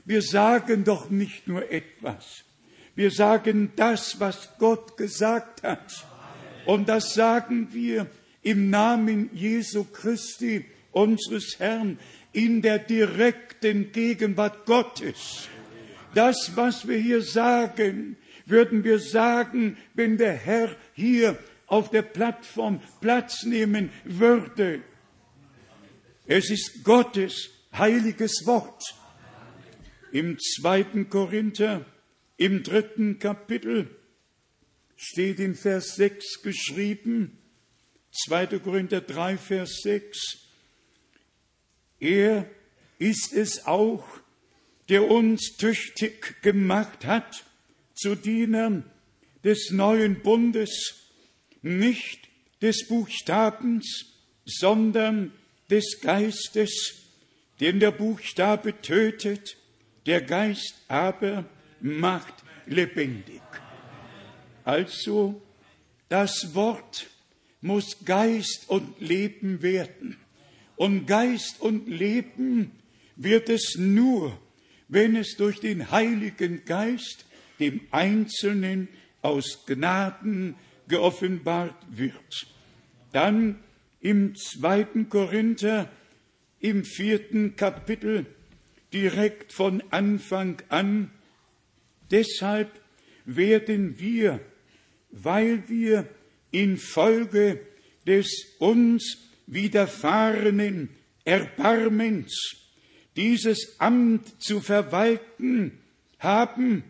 Wir 0.04 0.22
sagen 0.22 0.84
doch 0.84 1.10
nicht 1.10 1.46
nur 1.46 1.70
etwas, 1.70 2.44
wir 2.96 3.10
sagen 3.10 3.72
das, 3.76 4.20
was 4.20 4.50
Gott 4.58 4.96
gesagt 4.96 5.62
hat. 5.62 6.06
Und 6.64 6.88
das 6.88 7.14
sagen 7.14 7.68
wir 7.72 8.06
im 8.44 8.70
Namen 8.70 9.30
Jesu 9.34 9.84
Christi, 9.84 10.66
unseres 10.92 11.58
Herrn, 11.58 11.98
in 12.32 12.62
der 12.62 12.78
direkten 12.78 13.90
Gegenwart 13.90 14.66
Gottes. 14.66 15.48
Das, 16.14 16.52
was 16.54 16.86
wir 16.86 16.98
hier 16.98 17.22
sagen, 17.22 18.16
würden 18.46 18.84
wir 18.84 19.00
sagen, 19.00 19.76
wenn 19.94 20.18
der 20.18 20.34
Herr 20.34 20.76
hier 20.92 21.38
auf 21.66 21.90
der 21.90 22.02
Plattform 22.02 22.80
Platz 23.00 23.44
nehmen 23.44 23.90
würde. 24.04 24.82
Es 26.26 26.50
ist 26.50 26.84
Gottes 26.84 27.50
heiliges 27.72 28.46
Wort. 28.46 28.82
Im 30.12 30.38
zweiten 30.38 31.08
Korinther, 31.08 31.84
im 32.36 32.62
dritten 32.62 33.18
Kapitel, 33.18 33.90
steht 34.96 35.40
in 35.40 35.54
Vers 35.54 35.96
6 35.96 36.42
geschrieben, 36.42 37.38
2. 38.14 38.58
Korinther 38.58 39.00
3, 39.00 39.36
Vers 39.36 39.80
6, 39.82 40.38
er 42.00 42.48
ist 42.98 43.32
es 43.32 43.66
auch, 43.66 44.04
der 44.88 45.10
uns 45.10 45.56
tüchtig 45.56 46.42
gemacht 46.42 47.04
hat 47.04 47.44
zu 47.94 48.14
Dienern 48.14 48.84
des 49.42 49.70
neuen 49.70 50.20
Bundes, 50.22 51.10
nicht 51.62 52.28
des 52.62 52.86
Buchstabens, 52.86 54.06
sondern 54.44 55.32
des 55.70 56.00
Geistes, 56.00 56.96
denn 57.60 57.80
der 57.80 57.90
Buchstabe 57.90 58.80
tötet, 58.80 59.56
der 60.06 60.20
Geist 60.20 60.74
aber 60.88 61.46
macht 61.80 62.34
lebendig. 62.66 63.42
Also 64.64 65.40
Das 66.08 66.54
Wort 66.54 67.08
muss 67.64 68.04
Geist 68.04 68.68
und 68.68 69.00
Leben 69.00 69.62
werden. 69.62 70.18
Und 70.76 71.06
Geist 71.06 71.62
und 71.62 71.88
Leben 71.88 72.72
wird 73.16 73.48
es 73.48 73.76
nur, 73.78 74.38
wenn 74.88 75.16
es 75.16 75.36
durch 75.36 75.60
den 75.60 75.90
Heiligen 75.90 76.66
Geist 76.66 77.24
dem 77.58 77.80
Einzelnen 77.90 78.88
aus 79.22 79.64
Gnaden 79.64 80.56
geoffenbart 80.88 81.74
wird. 81.88 82.46
Dann 83.12 83.60
im 84.02 84.36
zweiten 84.36 85.08
Korinther, 85.08 85.90
im 86.60 86.84
vierten 86.84 87.56
Kapitel, 87.56 88.26
direkt 88.92 89.54
von 89.54 89.82
Anfang 89.90 90.60
an. 90.68 91.10
Deshalb 92.10 92.78
werden 93.24 93.98
wir, 93.98 94.40
weil 95.10 95.66
wir 95.70 96.06
infolge 96.54 97.60
des 98.06 98.46
uns 98.58 99.18
widerfahrenen 99.46 100.90
Erbarmens 101.24 102.56
dieses 103.16 103.80
Amt 103.80 104.42
zu 104.42 104.60
verwalten 104.60 105.78
haben, 106.18 106.84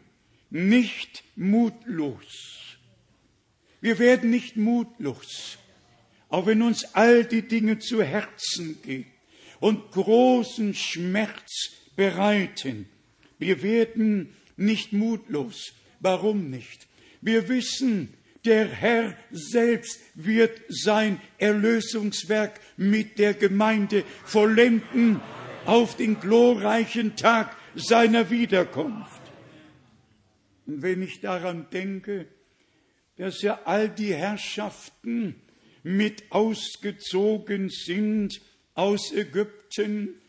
nicht 0.51 1.25
mutlos. 1.37 2.77
Wir 3.81 3.99
werden 3.99 4.31
nicht 4.31 4.57
mutlos, 4.57 5.59
auch 6.29 6.47
wenn 6.47 6.63
uns 6.63 6.95
all 6.95 7.25
die 7.25 7.43
Dinge 7.43 7.79
zu 7.79 8.03
Herzen 8.03 8.81
gehen 8.83 9.07
und 9.61 9.91
großen 9.91 10.75
Schmerz 10.75 11.73
bereiten. 11.97 12.89
Wir 13.39 13.63
werden 13.63 14.35
nicht 14.57 14.93
mutlos. 14.93 15.75
Warum 16.01 16.51
nicht? 16.51 16.87
Wir 17.21 17.49
wissen, 17.49 18.15
der 18.45 18.67
Herr 18.69 19.17
selbst 19.31 20.01
wird 20.15 20.61
sein 20.69 21.21
Erlösungswerk 21.39 22.61
mit 22.77 23.19
der 23.19 23.35
Gemeinde 23.35 24.05
vollenden 24.25 25.21
auf 25.65 25.97
den 25.97 26.21
glorreichen 26.21 27.17
Tag 27.17 27.57
seiner 27.75 28.31
Wiederkunft. 28.31 29.21
Und 30.67 30.83
wenn 30.83 31.03
ich 31.03 31.21
daran 31.21 31.67
denke, 31.73 32.27
dass 33.17 33.43
ja 33.43 33.61
all 33.65 33.89
die 33.89 34.15
Herrschaften 34.15 35.37
mit 35.83 36.25
ausgezogen 36.31 37.71
sind 37.71 38.41
aus 38.75 39.13
Ägypten, 39.13 40.21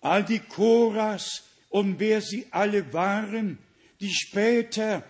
all 0.00 0.24
die 0.24 0.38
Choras 0.38 1.44
und 1.70 1.98
wer 1.98 2.20
sie 2.20 2.46
alle 2.50 2.92
waren, 2.92 3.58
die 4.00 4.12
später 4.12 5.04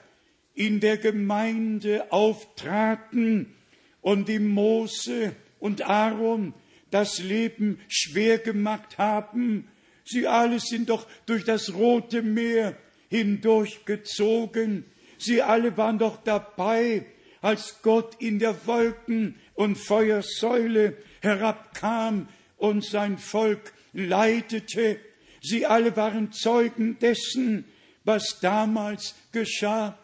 in 0.58 0.80
der 0.80 0.96
Gemeinde 0.96 2.10
auftraten 2.10 3.54
und 4.00 4.26
dem 4.28 4.48
Mose 4.48 5.36
und 5.60 5.82
Aaron 5.82 6.52
das 6.90 7.20
Leben 7.20 7.78
schwer 7.86 8.38
gemacht 8.38 8.98
haben. 8.98 9.68
Sie 10.04 10.26
alle 10.26 10.58
sind 10.58 10.90
doch 10.90 11.06
durch 11.26 11.44
das 11.44 11.74
Rote 11.74 12.22
Meer 12.22 12.76
hindurchgezogen. 13.08 14.84
Sie 15.16 15.42
alle 15.42 15.76
waren 15.76 16.00
doch 16.00 16.24
dabei, 16.24 17.06
als 17.40 17.76
Gott 17.82 18.16
in 18.18 18.40
der 18.40 18.66
Wolken- 18.66 19.36
und 19.54 19.76
Feuersäule 19.76 20.96
herabkam 21.20 22.28
und 22.56 22.84
sein 22.84 23.16
Volk 23.18 23.72
leitete. 23.92 24.98
Sie 25.40 25.66
alle 25.66 25.96
waren 25.96 26.32
Zeugen 26.32 26.98
dessen, 26.98 27.64
was 28.02 28.40
damals 28.40 29.14
geschah. 29.30 29.96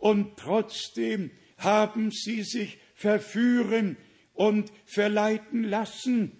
Und 0.00 0.36
trotzdem 0.36 1.30
haben 1.58 2.10
sie 2.10 2.42
sich 2.42 2.78
verführen 2.94 3.96
und 4.34 4.72
verleiten 4.86 5.62
lassen 5.62 6.32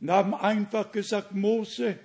und 0.00 0.10
haben 0.10 0.34
einfach 0.34 0.90
gesagt, 0.90 1.32
Mose, 1.32 1.98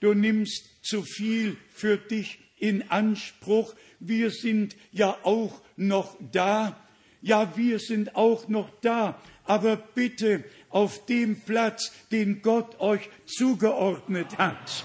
du 0.00 0.14
nimmst 0.14 0.84
zu 0.84 1.02
viel 1.02 1.56
für 1.70 1.98
dich 1.98 2.40
in 2.58 2.90
Anspruch. 2.90 3.74
Wir 4.00 4.30
sind 4.30 4.74
ja 4.90 5.18
auch 5.22 5.60
noch 5.76 6.16
da. 6.32 6.80
Ja, 7.20 7.56
wir 7.56 7.78
sind 7.78 8.16
auch 8.16 8.48
noch 8.48 8.70
da. 8.80 9.20
Aber 9.44 9.76
bitte 9.76 10.44
auf 10.70 11.04
dem 11.06 11.40
Platz, 11.40 11.92
den 12.10 12.40
Gott 12.40 12.80
euch 12.80 13.10
zugeordnet 13.26 14.38
hat. 14.38 14.84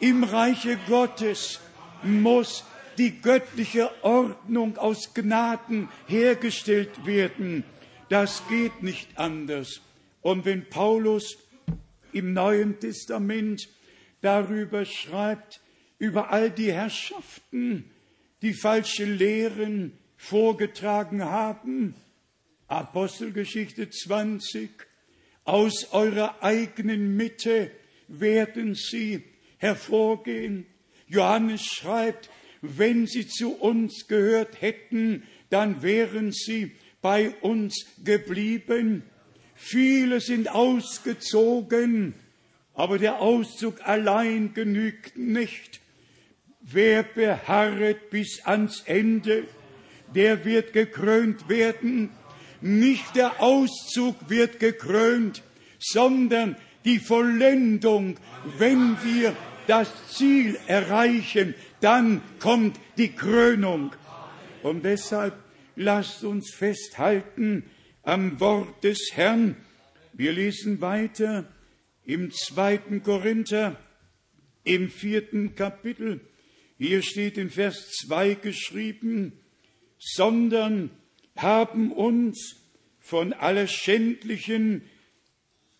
Im 0.00 0.24
Reiche 0.24 0.78
Gottes 0.88 1.60
muss 2.02 2.64
die 3.00 3.22
göttliche 3.22 3.90
Ordnung 4.04 4.76
aus 4.76 5.14
Gnaden 5.14 5.88
hergestellt 6.06 7.06
werden. 7.06 7.64
Das 8.10 8.42
geht 8.50 8.82
nicht 8.82 9.16
anders. 9.16 9.80
Und 10.20 10.44
wenn 10.44 10.68
Paulus 10.68 11.38
im 12.12 12.34
Neuen 12.34 12.78
Testament 12.78 13.70
darüber 14.20 14.84
schreibt, 14.84 15.62
über 15.98 16.30
all 16.30 16.50
die 16.50 16.74
Herrschaften, 16.74 17.90
die 18.42 18.52
falsche 18.52 19.06
Lehren 19.06 19.96
vorgetragen 20.18 21.24
haben. 21.24 21.94
Apostelgeschichte 22.68 23.88
20. 23.88 24.68
Aus 25.44 25.88
eurer 25.92 26.42
eigenen 26.42 27.16
Mitte 27.16 27.70
werden 28.08 28.74
sie 28.74 29.24
hervorgehen. 29.56 30.66
Johannes 31.06 31.64
schreibt, 31.64 32.28
wenn 32.62 33.06
sie 33.06 33.26
zu 33.26 33.52
uns 33.52 34.06
gehört 34.06 34.60
hätten, 34.60 35.22
dann 35.48 35.82
wären 35.82 36.32
sie 36.32 36.72
bei 37.02 37.30
uns 37.40 37.86
geblieben. 38.04 39.02
Viele 39.54 40.20
sind 40.20 40.50
ausgezogen, 40.50 42.14
aber 42.74 42.98
der 42.98 43.20
Auszug 43.20 43.86
allein 43.86 44.54
genügt 44.54 45.16
nicht. 45.16 45.80
Wer 46.60 47.02
beharret 47.02 48.10
bis 48.10 48.42
ans 48.44 48.82
Ende, 48.86 49.44
der 50.14 50.44
wird 50.44 50.72
gekrönt 50.72 51.48
werden. 51.48 52.10
Nicht 52.60 53.16
der 53.16 53.42
Auszug 53.42 54.16
wird 54.28 54.60
gekrönt, 54.60 55.42
sondern 55.78 56.56
die 56.84 56.98
Vollendung, 56.98 58.16
wenn 58.58 58.96
wir 59.02 59.34
das 59.66 59.88
Ziel 60.10 60.58
erreichen, 60.66 61.54
dann 61.80 62.22
kommt 62.38 62.78
die 62.96 63.12
Krönung. 63.12 63.92
Und 64.62 64.84
deshalb 64.84 65.34
lasst 65.76 66.24
uns 66.24 66.52
festhalten 66.54 67.64
am 68.02 68.40
Wort 68.40 68.84
des 68.84 69.10
Herrn. 69.12 69.56
Wir 70.12 70.32
lesen 70.32 70.80
weiter 70.80 71.46
im 72.04 72.30
zweiten 72.32 73.02
Korinther, 73.02 73.76
im 74.64 74.90
vierten 74.90 75.54
Kapitel. 75.54 76.20
Hier 76.78 77.02
steht 77.02 77.38
in 77.38 77.50
Vers 77.50 77.90
2 78.02 78.34
geschrieben, 78.34 79.32
sondern 79.98 80.90
haben 81.36 81.92
uns 81.92 82.56
von 82.98 83.32
aller 83.32 83.66
schändlichen, 83.66 84.82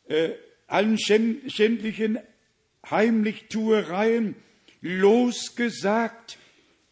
äh, 0.08 0.30
allen 0.66 0.98
schändlichen 0.98 2.18
Heimlichtuereien 2.88 4.36
losgesagt, 4.80 6.38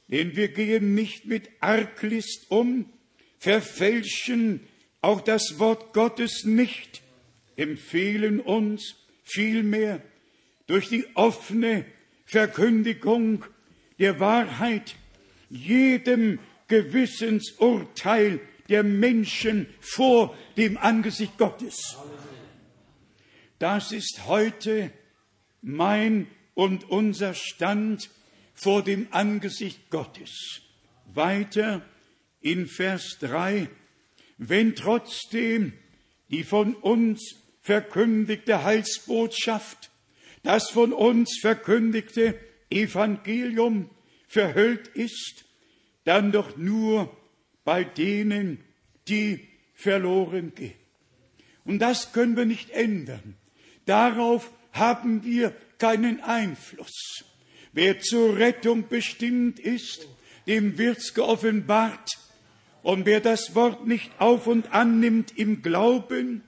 denn 0.09 0.37
wir 0.37 0.48
gehen 0.48 0.94
nicht 0.94 1.27
mit 1.27 1.48
Arglist 1.61 2.51
um, 2.51 2.90
verfälschen 3.38 4.61
auch 5.01 5.20
das 5.20 5.59
Wort 5.59 5.92
Gottes 5.92 6.44
nicht, 6.44 7.03
empfehlen 7.57 8.40
uns 8.40 8.96
vielmehr 9.22 10.03
durch 10.66 10.88
die 10.88 11.07
offene 11.14 11.85
Verkündigung 12.24 13.44
der 13.98 14.20
Wahrheit, 14.20 14.96
jedem 15.51 16.38
Gewissensurteil 16.68 18.40
der 18.68 18.83
Menschen 18.83 19.66
vor 19.81 20.37
dem 20.57 20.77
Angesicht 20.77 21.38
Gottes. 21.38 21.96
Das 23.59 23.92
ist 23.92 24.27
heute 24.27 24.92
mein 25.62 26.27
und 26.59 26.90
unser 26.90 27.35
Stand 27.35 28.11
vor 28.53 28.83
dem 28.83 29.07
Angesicht 29.12 29.90
Gottes. 29.90 30.61
Weiter 31.14 31.83
in 32.40 32.66
Vers 32.66 33.18
3, 33.21 33.68
wenn 34.38 34.75
trotzdem 34.75 35.73
die 36.31 36.42
von 36.42 36.75
uns 36.75 37.37
verkündigte 37.61 38.64
Heilsbotschaft, 38.64 39.92
das 40.42 40.71
von 40.71 40.92
uns 40.92 41.38
verkündigte 41.40 42.37
Evangelium 42.71 43.88
verhüllt 44.27 44.88
ist, 44.88 45.44
dann 46.03 46.33
doch 46.33 46.57
nur 46.57 47.16
bei 47.62 47.85
denen, 47.85 48.64
die 49.07 49.47
verloren 49.75 50.57
gehen. 50.57 50.75
Und 51.64 51.79
das 51.79 52.12
können 52.12 52.37
wir 52.37 52.47
nicht 52.47 52.71
ändern. 52.71 53.37
Darauf 53.87 54.51
haben 54.73 55.23
wir 55.23 55.55
keinen 55.78 56.20
Einfluss. 56.20 57.24
Wer 57.72 58.00
zur 58.00 58.36
Rettung 58.38 58.88
bestimmt 58.88 59.60
ist, 59.60 60.08
dem 60.46 60.78
wird's 60.78 61.14
geoffenbart. 61.14 62.10
Und 62.82 63.06
wer 63.06 63.20
das 63.20 63.54
Wort 63.54 63.86
nicht 63.86 64.10
auf 64.18 64.46
und 64.46 64.72
annimmt 64.72 65.36
im 65.36 65.62
Glauben, 65.62 66.42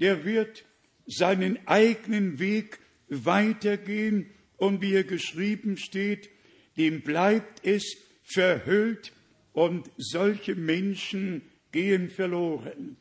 der 0.00 0.24
wird 0.24 0.64
seinen 1.06 1.58
eigenen 1.66 2.38
Weg 2.38 2.78
weitergehen 3.08 4.30
und 4.56 4.80
wie 4.80 4.94
er 4.94 5.04
geschrieben 5.04 5.76
steht, 5.76 6.30
dem 6.76 7.02
bleibt 7.02 7.66
es 7.66 7.96
verhüllt 8.22 9.12
und 9.52 9.90
solche 9.96 10.54
Menschen 10.54 11.42
gehen 11.72 12.10
verloren. 12.10 12.96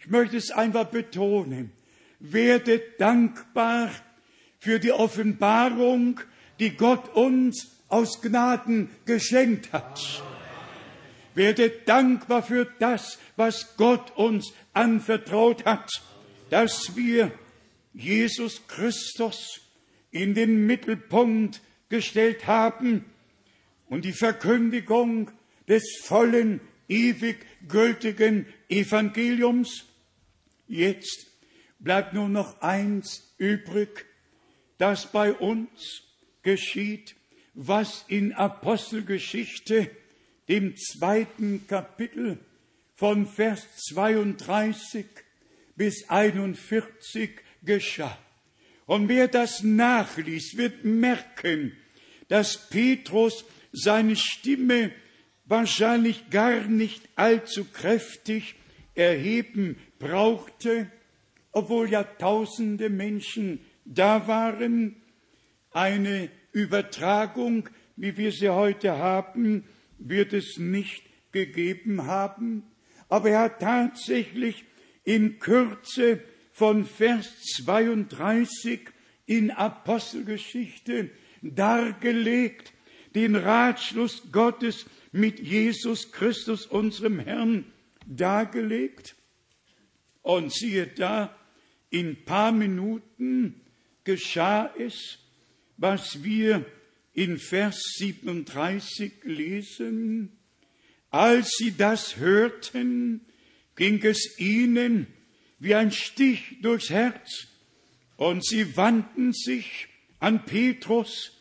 Ich 0.00 0.08
möchte 0.08 0.36
es 0.36 0.50
einfach 0.50 0.86
betonen. 0.86 1.72
Werde 2.18 2.82
dankbar 2.98 3.90
für 4.58 4.78
die 4.78 4.92
Offenbarung, 4.92 6.20
die 6.58 6.76
Gott 6.76 7.14
uns 7.14 7.76
aus 7.88 8.20
Gnaden 8.20 8.90
geschenkt 9.04 9.72
hat. 9.72 10.22
Werde 11.34 11.70
dankbar 11.70 12.42
für 12.42 12.66
das, 12.78 13.18
was 13.36 13.76
Gott 13.76 14.16
uns 14.16 14.52
anvertraut 14.72 15.64
hat, 15.66 15.90
dass 16.50 16.96
wir 16.96 17.30
Jesus 17.92 18.66
Christus 18.66 19.60
in 20.10 20.34
den 20.34 20.66
Mittelpunkt 20.66 21.60
gestellt 21.88 22.46
haben 22.46 23.04
und 23.88 24.04
die 24.04 24.12
Verkündigung 24.12 25.30
des 25.68 26.00
vollen, 26.02 26.60
ewig 26.88 27.44
gültigen 27.68 28.46
Evangeliums. 28.68 29.84
Jetzt 30.68 31.26
bleibt 31.78 32.14
nur 32.14 32.28
noch 32.28 32.60
eins 32.60 33.34
übrig, 33.38 34.06
das 34.78 35.10
bei 35.10 35.32
uns 35.32 36.02
geschieht, 36.42 37.16
was 37.54 38.04
in 38.08 38.32
Apostelgeschichte, 38.32 39.90
dem 40.48 40.76
zweiten 40.76 41.66
Kapitel 41.66 42.38
von 42.94 43.26
Vers 43.26 43.66
32 43.88 45.06
bis 45.74 46.08
41 46.08 47.30
geschah. 47.62 48.16
Und 48.86 49.08
wer 49.08 49.26
das 49.26 49.62
nachliest, 49.62 50.56
wird 50.56 50.84
merken, 50.84 51.76
dass 52.28 52.68
Petrus 52.68 53.44
seine 53.72 54.16
Stimme 54.16 54.92
wahrscheinlich 55.44 56.30
gar 56.30 56.62
nicht 56.62 57.08
allzu 57.16 57.64
kräftig 57.64 58.54
erheben 58.94 59.78
brauchte, 59.98 60.90
obwohl 61.52 61.90
ja 61.90 62.04
tausende 62.04 62.90
Menschen 62.90 63.60
da 63.86 64.26
waren. 64.26 64.96
Eine 65.70 66.30
Übertragung, 66.52 67.68
wie 67.96 68.16
wir 68.16 68.32
sie 68.32 68.48
heute 68.48 68.98
haben, 68.98 69.64
wird 69.98 70.32
es 70.32 70.58
nicht 70.58 71.04
gegeben 71.32 72.06
haben. 72.06 72.62
Aber 73.08 73.30
er 73.30 73.40
hat 73.40 73.60
tatsächlich 73.60 74.64
in 75.04 75.38
Kürze 75.38 76.22
von 76.52 76.84
Vers 76.84 77.42
32 77.56 78.80
in 79.26 79.50
Apostelgeschichte 79.50 81.10
dargelegt, 81.42 82.72
den 83.14 83.36
Ratschluss 83.36 84.30
Gottes 84.32 84.86
mit 85.12 85.40
Jesus 85.40 86.12
Christus, 86.12 86.66
unserem 86.66 87.18
Herrn, 87.18 87.64
dargelegt. 88.06 89.16
Und 90.22 90.52
siehe 90.52 90.86
da, 90.86 91.36
in 91.90 92.24
paar 92.24 92.52
Minuten 92.52 93.60
geschah 94.06 94.72
es, 94.78 95.18
was 95.76 96.24
wir 96.24 96.64
in 97.12 97.38
Vers 97.38 97.82
37 97.98 99.12
lesen. 99.24 100.38
Als 101.10 101.56
sie 101.58 101.76
das 101.76 102.16
hörten, 102.16 103.26
ging 103.74 104.02
es 104.02 104.38
ihnen 104.38 105.06
wie 105.58 105.74
ein 105.74 105.92
Stich 105.92 106.60
durchs 106.62 106.88
Herz. 106.88 107.48
Und 108.16 108.46
sie 108.46 108.76
wandten 108.76 109.34
sich 109.34 109.88
an 110.18 110.46
Petrus 110.46 111.32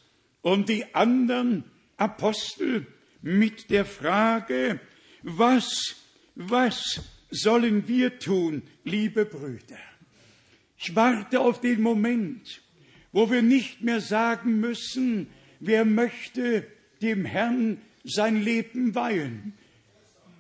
und 0.41 0.67
die 0.67 0.93
anderen 0.93 1.63
Apostel 1.97 2.87
mit 3.21 3.69
der 3.69 3.85
Frage, 3.85 4.79
was, 5.23 5.95
was 6.35 7.01
sollen 7.29 7.87
wir 7.87 8.19
tun, 8.19 8.63
liebe 8.83 9.25
Brüder? 9.25 9.79
Ich 10.77 10.95
warte 10.95 11.39
auf 11.39 11.61
den 11.61 11.81
Moment, 11.81 12.61
wo 13.11 13.29
wir 13.31 13.41
nicht 13.41 13.81
mehr 13.81 14.01
sagen 14.01 14.59
müssen, 14.59 15.27
wer 15.59 15.85
möchte 15.85 16.67
dem 17.01 17.25
Herrn 17.25 17.79
sein 18.03 18.41
Leben 18.41 18.93
weihen. 18.95 19.53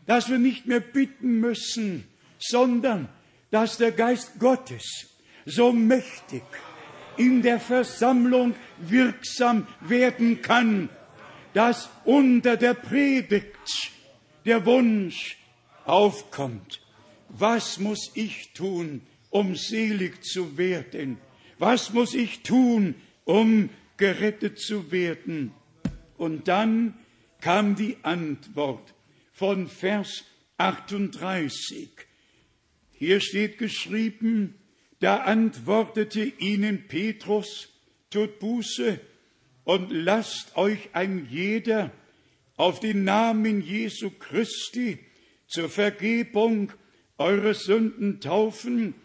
Dass 0.05 0.29
wir 0.29 0.37
nicht 0.37 0.67
mehr 0.67 0.81
bitten 0.81 1.39
müssen, 1.39 2.03
sondern 2.37 3.07
dass 3.49 3.77
der 3.77 3.91
Geist 3.91 4.39
Gottes 4.39 5.09
so 5.45 5.71
mächtig 5.71 6.43
in 7.17 7.41
der 7.41 7.59
Versammlung 7.59 8.55
wirksam 8.79 9.67
werden 9.81 10.41
kann, 10.41 10.89
dass 11.53 11.89
unter 12.03 12.57
der 12.57 12.73
Predigt 12.73 13.93
der 14.45 14.65
Wunsch 14.65 15.37
aufkommt, 15.85 16.81
was 17.29 17.79
muss 17.79 18.11
ich 18.13 18.51
tun, 18.53 19.01
um 19.35 19.53
selig 19.53 20.23
zu 20.23 20.57
werden? 20.57 21.17
Was 21.59 21.91
muss 21.91 22.13
ich 22.13 22.43
tun, 22.43 22.95
um 23.25 23.69
gerettet 23.97 24.59
zu 24.59 24.93
werden? 24.93 25.51
Und 26.15 26.47
dann 26.47 26.93
kam 27.41 27.75
die 27.75 27.97
Antwort 28.03 28.93
von 29.33 29.67
Vers 29.67 30.23
38. 30.57 31.89
Hier 32.93 33.19
steht 33.19 33.57
geschrieben, 33.57 34.55
da 35.01 35.17
antwortete 35.17 36.23
ihnen 36.23 36.87
Petrus, 36.87 37.67
tut 38.11 38.39
Buße 38.39 39.01
und 39.65 39.91
lasst 39.91 40.55
euch 40.55 40.91
ein 40.93 41.27
jeder 41.29 41.91
auf 42.55 42.79
den 42.79 43.03
Namen 43.03 43.59
Jesu 43.59 44.11
Christi 44.11 44.97
zur 45.45 45.67
Vergebung 45.67 46.71
eurer 47.17 47.53
Sünden 47.53 48.21
taufen, 48.21 48.95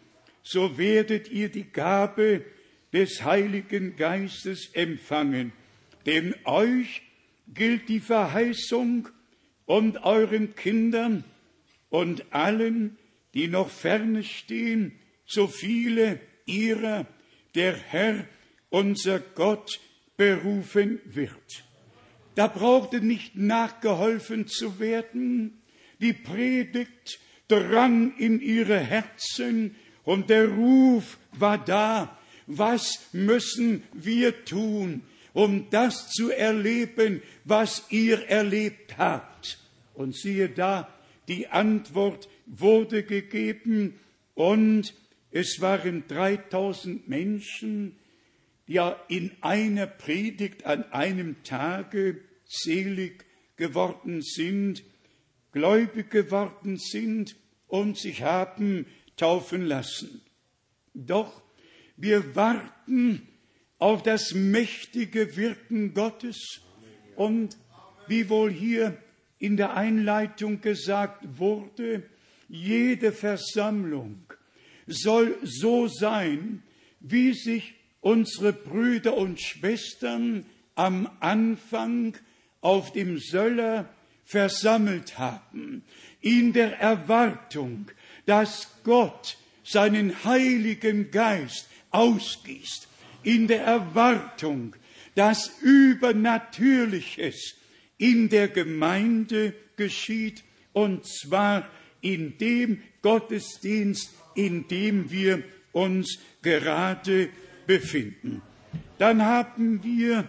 so 0.42 0.78
werdet 0.78 1.30
ihr 1.30 1.48
die 1.48 1.70
Gabe 1.70 2.44
des 2.92 3.22
Heiligen 3.24 3.96
Geistes 3.96 4.70
empfangen. 4.72 5.52
Denn 6.06 6.34
euch 6.44 7.02
gilt 7.48 7.88
die 7.88 8.00
Verheißung 8.00 9.08
und 9.66 10.02
euren 10.02 10.54
Kindern 10.54 11.24
und 11.88 12.32
allen, 12.32 12.98
die 13.34 13.48
noch 13.48 13.70
ferne 13.70 14.24
stehen, 14.24 14.98
so 15.26 15.46
viele 15.46 16.20
ihrer 16.46 17.06
der 17.54 17.76
Herr, 17.76 18.26
unser 18.70 19.20
Gott, 19.20 19.80
berufen 20.16 21.00
wird. 21.04 21.64
Da 22.34 22.46
brauchte 22.46 23.00
nicht 23.00 23.36
nachgeholfen 23.36 24.46
zu 24.46 24.78
werden. 24.78 25.62
Die 26.00 26.12
Predigt 26.12 27.18
drang 27.48 28.16
in 28.16 28.40
ihre 28.40 28.78
Herzen 28.78 29.74
und 30.04 30.30
der 30.30 30.48
Ruf 30.48 31.18
war 31.32 31.58
da. 31.58 32.16
Was 32.46 32.98
müssen 33.12 33.84
wir 33.92 34.44
tun, 34.44 35.02
um 35.32 35.70
das 35.70 36.10
zu 36.10 36.30
erleben, 36.30 37.22
was 37.44 37.84
ihr 37.90 38.28
erlebt 38.28 38.98
habt? 38.98 39.58
Und 39.94 40.16
siehe 40.16 40.48
da, 40.48 40.92
die 41.28 41.48
Antwort 41.48 42.28
wurde 42.46 43.04
gegeben 43.04 43.94
und 44.34 44.94
es 45.30 45.60
waren 45.60 46.04
3000 46.08 47.08
Menschen, 47.08 47.96
die 48.66 48.80
in 49.08 49.30
einer 49.40 49.86
Predigt 49.86 50.64
an 50.66 50.84
einem 50.92 51.42
Tage 51.44 52.20
selig 52.44 53.24
geworden 53.56 54.22
sind, 54.22 54.82
gläubig 55.52 56.10
geworden 56.10 56.78
sind 56.78 57.36
und 57.68 57.96
sich 57.96 58.22
haben 58.22 58.86
taufen 59.20 59.66
lassen. 59.66 60.22
Doch 60.94 61.42
wir 61.96 62.34
warten 62.34 63.28
auf 63.78 64.02
das 64.02 64.34
mächtige 64.34 65.36
Wirken 65.36 65.94
Gottes 65.94 66.60
und 67.16 67.56
wie 68.08 68.28
wohl 68.28 68.50
hier 68.50 68.96
in 69.38 69.56
der 69.56 69.76
Einleitung 69.76 70.60
gesagt 70.60 71.38
wurde, 71.38 72.02
jede 72.48 73.12
Versammlung 73.12 74.24
soll 74.86 75.36
so 75.42 75.86
sein, 75.86 76.62
wie 77.00 77.32
sich 77.32 77.74
unsere 78.00 78.52
Brüder 78.52 79.16
und 79.16 79.40
Schwestern 79.40 80.46
am 80.74 81.08
Anfang 81.20 82.16
auf 82.60 82.92
dem 82.92 83.18
Söller 83.18 83.88
versammelt 84.24 85.18
haben, 85.18 85.82
in 86.20 86.52
der 86.52 86.78
Erwartung, 86.78 87.90
dass 88.26 88.68
Gott 88.84 89.36
seinen 89.64 90.24
Heiligen 90.24 91.10
Geist 91.10 91.68
ausgießt, 91.90 92.88
in 93.22 93.46
der 93.46 93.62
Erwartung, 93.62 94.74
dass 95.14 95.60
Übernatürliches 95.60 97.56
in 97.98 98.28
der 98.28 98.48
Gemeinde 98.48 99.54
geschieht 99.76 100.42
und 100.72 101.06
zwar 101.06 101.68
in 102.00 102.38
dem 102.38 102.82
Gottesdienst, 103.02 104.14
in 104.34 104.66
dem 104.68 105.10
wir 105.10 105.42
uns 105.72 106.18
gerade 106.42 107.28
befinden. 107.66 108.42
Dann 108.98 109.22
haben 109.22 109.82
wir 109.84 110.28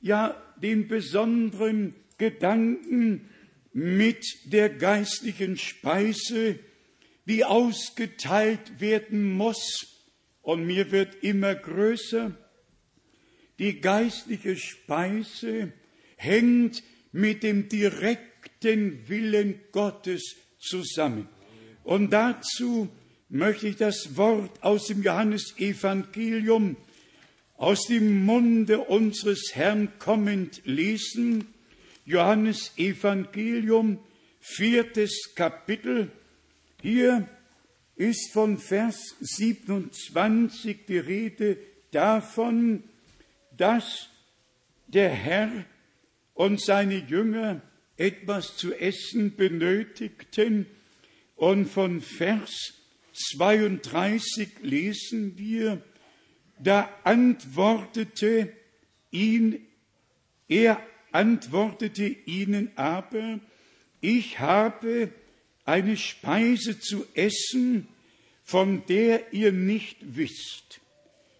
ja 0.00 0.36
den 0.62 0.88
besonderen 0.88 1.94
Gedanken 2.18 3.28
mit 3.72 4.24
der 4.44 4.70
geistlichen 4.70 5.56
Speise, 5.56 6.58
die 7.28 7.44
ausgeteilt 7.44 8.80
werden 8.80 9.32
muss, 9.32 9.94
und 10.42 10.66
mir 10.66 10.90
wird 10.90 11.22
immer 11.22 11.54
größer, 11.54 12.34
die 13.58 13.80
geistliche 13.80 14.56
Speise 14.56 15.72
hängt 16.16 16.82
mit 17.12 17.42
dem 17.42 17.68
direkten 17.68 19.08
Willen 19.08 19.60
Gottes 19.72 20.36
zusammen. 20.58 21.28
Und 21.84 22.10
dazu 22.12 22.88
möchte 23.28 23.68
ich 23.68 23.76
das 23.76 24.16
Wort 24.16 24.62
aus 24.62 24.86
dem 24.86 25.02
Johannesevangelium 25.02 26.76
aus 27.58 27.86
dem 27.86 28.24
Munde 28.24 28.78
unseres 28.78 29.50
Herrn 29.54 29.92
kommend 29.98 30.62
lesen. 30.64 31.52
Johannes 32.04 32.72
Evangelium, 32.76 33.98
viertes 34.40 35.34
Kapitel. 35.34 36.10
Hier 36.80 37.26
ist 37.96 38.32
von 38.32 38.56
Vers 38.56 39.16
27 39.18 40.86
die 40.86 40.98
Rede 40.98 41.58
davon, 41.90 42.84
dass 43.56 44.08
der 44.86 45.10
Herr 45.10 45.64
und 46.34 46.60
seine 46.62 46.98
Jünger 46.98 47.60
etwas 47.96 48.56
zu 48.56 48.72
essen 48.72 49.34
benötigten. 49.34 50.66
Und 51.34 51.66
von 51.66 52.00
Vers 52.00 52.74
32 53.12 54.60
lesen 54.62 55.36
wir, 55.36 55.82
da 56.60 56.88
antwortete 57.02 58.52
ihn, 59.10 59.66
er 60.46 60.80
antwortete 61.10 62.06
ihnen 62.06 62.70
aber, 62.76 63.40
ich 64.00 64.38
habe 64.38 65.12
eine 65.68 65.98
Speise 65.98 66.80
zu 66.80 67.04
essen, 67.12 67.88
von 68.42 68.86
der 68.86 69.34
ihr 69.34 69.52
nicht 69.52 69.98
wisst. 70.00 70.80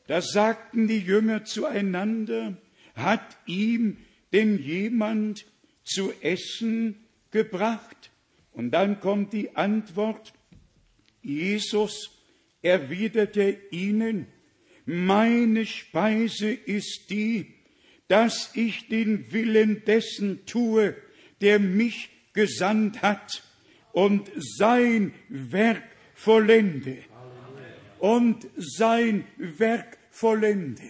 Da 0.07 0.21
sagten 0.21 0.87
die 0.87 0.99
Jünger 0.99 1.47
zueinander, 1.47 2.59
hat 2.95 3.39
ihm 3.47 3.97
denn 4.35 4.63
jemand 4.63 5.47
zu 5.83 6.13
essen 6.21 6.97
gebracht? 7.31 8.11
Und 8.53 8.73
dann 8.73 9.01
kommt 9.01 9.33
die 9.33 9.57
Antwort, 9.57 10.35
Jesus 11.23 12.11
erwiderte 12.61 13.57
ihnen, 13.71 14.27
meine 14.85 15.65
Speise 15.65 16.51
ist 16.51 17.07
die, 17.09 17.55
dass 18.09 18.51
ich 18.55 18.89
den 18.89 19.33
Willen 19.33 19.85
dessen 19.87 20.45
tue, 20.45 20.95
der 21.41 21.59
mich 21.59 22.11
gesandt 22.35 23.01
hat 23.01 23.48
und 23.99 24.31
sein 24.37 25.13
Werk 25.29 25.83
vollende. 26.15 26.99
Und 27.99 28.47
sein 28.57 29.25
Werk 29.37 29.99
vollende. 30.09 30.89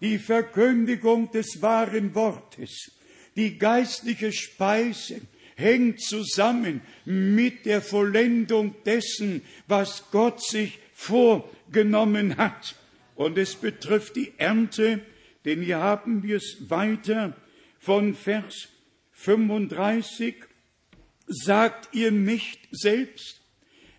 Die 0.00 0.18
Verkündigung 0.18 1.30
des 1.30 1.62
wahren 1.62 2.12
Wortes, 2.16 2.90
die 3.36 3.56
geistliche 3.56 4.32
Speise 4.32 5.20
hängt 5.54 6.00
zusammen 6.00 6.80
mit 7.04 7.66
der 7.66 7.82
Vollendung 7.82 8.74
dessen, 8.84 9.42
was 9.68 10.10
Gott 10.10 10.42
sich 10.42 10.80
vorgenommen 10.92 12.36
hat. 12.36 12.74
Und 13.14 13.38
es 13.38 13.54
betrifft 13.54 14.16
die 14.16 14.32
Ernte, 14.38 15.02
denn 15.44 15.62
hier 15.62 15.78
haben 15.78 16.24
wir 16.24 16.38
es 16.38 16.68
weiter 16.68 17.36
von 17.78 18.16
Vers 18.16 18.70
35. 19.12 20.49
Sagt 21.32 21.94
ihr 21.94 22.10
nicht 22.10 22.58
selbst, 22.72 23.40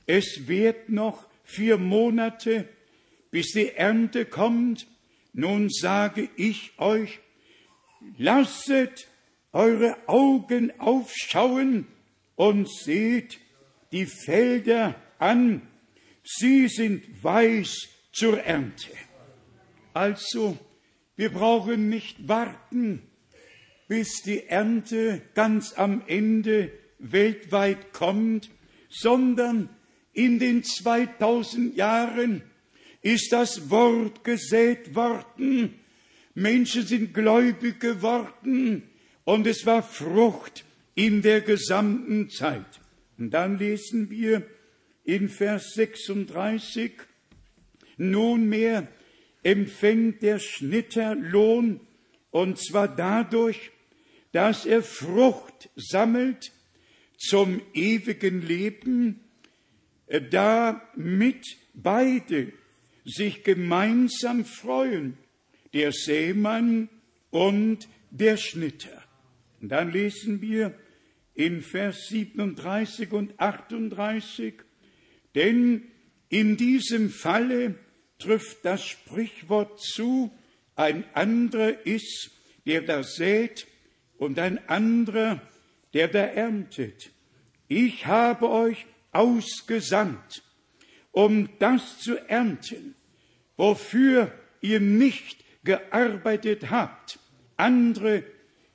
es 0.06 0.50
wird 0.50 0.90
noch 0.90 1.30
vier 1.46 1.78
Monate, 1.78 2.68
bis 3.32 3.54
die 3.54 3.70
Ernte 3.70 4.26
kommt? 4.26 4.86
Nun 5.32 5.70
sage 5.70 6.28
ich 6.36 6.74
euch, 6.78 7.20
lasset 8.18 9.08
eure 9.54 9.96
Augen 10.10 10.78
aufschauen 10.78 11.88
und 12.36 12.70
seht 12.70 13.40
die 13.94 14.08
Felder 14.08 14.96
an, 15.18 15.62
sie 16.26 16.68
sind 16.68 17.24
weiß 17.24 17.88
zur 18.12 18.42
Ernte. 18.42 18.92
Also, 19.94 20.58
wir 21.16 21.30
brauchen 21.30 21.88
nicht 21.88 22.28
warten, 22.28 23.04
bis 23.88 24.22
die 24.22 24.48
Ernte 24.48 25.22
ganz 25.34 25.78
am 25.78 26.04
Ende 26.08 26.81
weltweit 27.02 27.94
kommt, 27.94 28.50
sondern 28.90 29.70
in 30.14 30.40
den 30.40 30.64
2000 30.64 31.76
Jahren 31.76 32.44
ist 33.02 33.32
das 33.32 33.70
Wort 33.70 34.24
gesät 34.24 34.96
worden, 34.96 35.76
Menschen 36.34 36.86
sind 36.86 37.14
gläubig 37.14 37.80
geworden 37.80 38.84
und 39.26 39.48
es 39.48 39.66
war 39.66 39.84
Frucht 39.84 40.64
in 40.96 41.22
der 41.22 41.42
gesamten 41.42 42.30
Zeit. 42.30 42.80
Und 43.18 43.32
dann 43.32 43.58
lesen 43.58 44.10
wir 44.10 44.44
in 45.04 45.30
Vers 45.30 45.74
36, 45.74 46.94
nunmehr 47.98 48.88
empfängt 49.44 50.22
der 50.22 50.40
Schnitter 50.40 51.16
Lohn, 51.16 51.80
und 52.30 52.58
zwar 52.60 52.88
dadurch, 52.88 53.72
dass 54.32 54.66
er 54.66 54.84
Frucht 54.84 55.70
sammelt 55.76 56.52
zum 57.22 57.62
ewigen 57.74 58.42
Leben, 58.42 59.20
damit 60.32 61.46
beide 61.74 62.52
sich 63.06 63.44
gemeinsam 63.44 64.44
freuen, 64.44 65.18
der 65.74 65.92
Seemann 65.92 66.90
und 67.30 67.88
der 68.10 68.38
Schnitter. 68.38 69.04
Und 69.62 69.70
dann 69.70 69.92
lesen 69.92 70.42
wir 70.42 70.76
in 71.36 71.62
Vers 71.62 72.08
37 72.10 73.12
und 73.14 73.40
38, 73.40 74.56
denn 75.36 75.84
in 76.30 76.58
diesem 76.58 77.10
Falle 77.10 77.76
trifft 78.18 78.66
das 78.66 78.86
Sprichwort 78.86 79.80
zu, 79.80 80.32
ein 80.76 81.04
anderer 81.14 81.86
ist, 81.86 82.32
der 82.66 82.82
da 82.82 83.04
sät, 83.04 83.68
und 84.18 84.38
ein 84.40 84.68
anderer, 84.70 85.42
der 85.94 86.08
da 86.08 86.20
erntet. 86.20 87.12
Ich 87.68 88.06
habe 88.06 88.50
euch 88.50 88.86
ausgesandt, 89.12 90.44
um 91.12 91.50
das 91.60 92.00
zu 92.00 92.18
ernten, 92.30 92.96
wofür 93.58 94.32
ihr 94.62 94.80
nicht 94.80 95.44
gearbeitet 95.64 96.70
habt. 96.70 97.20
Andere 97.58 98.24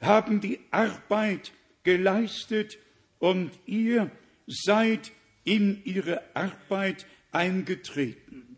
haben 0.01 0.41
die 0.41 0.61
Arbeit 0.71 1.53
geleistet 1.83 2.79
und 3.19 3.51
ihr 3.65 4.11
seid 4.47 5.13
in 5.45 5.83
ihre 5.85 6.23
Arbeit 6.35 7.07
eingetreten. 7.33 8.57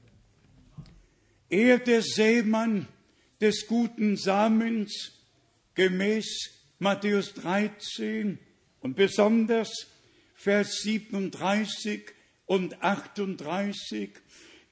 Er, 1.48 1.78
der 1.78 2.02
Sämann 2.02 2.86
des 3.40 3.66
guten 3.66 4.16
Samens, 4.16 5.12
gemäß 5.74 6.50
Matthäus 6.78 7.34
13 7.34 8.38
und 8.80 8.96
besonders 8.96 9.86
Vers 10.34 10.80
37 10.82 12.02
und 12.46 12.82
38, 12.82 14.10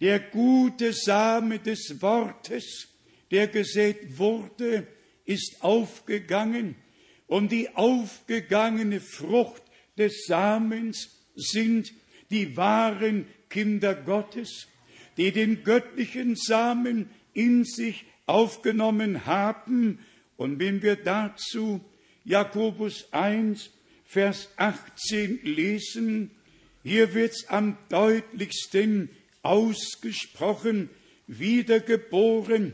der 0.01 0.21
gute 0.21 0.93
Same 0.93 1.59
des 1.59 2.01
Wortes, 2.01 2.89
der 3.31 3.49
gesät 3.49 4.19
wurde, 4.19 4.87
ist 5.25 5.63
aufgegangen 5.63 6.77
und 7.27 7.51
die 7.51 7.75
aufgegangene 7.75 9.01
Frucht 9.01 9.63
des 9.99 10.27
Samens 10.27 11.11
sind 11.35 11.93
die 12.31 12.57
wahren 12.57 13.27
Kinder 13.49 13.95
Gottes, 13.95 14.69
die 15.17 15.33
den 15.33 15.65
göttlichen 15.65 16.37
Samen 16.37 17.11
in 17.33 17.65
sich 17.65 18.05
aufgenommen 18.27 19.27
haben. 19.27 20.01
Und 20.37 20.59
wenn 20.59 20.83
wir 20.83 20.97
dazu 20.97 21.81
Jakobus 22.25 23.13
1, 23.13 23.71
Vers 24.07 24.49
18 24.57 25.41
lesen, 25.43 26.31
hier 26.85 27.13
wird's 27.13 27.49
am 27.49 27.77
deutlichsten 27.89 29.11
ausgesprochen, 29.43 30.89
wiedergeboren 31.27 32.73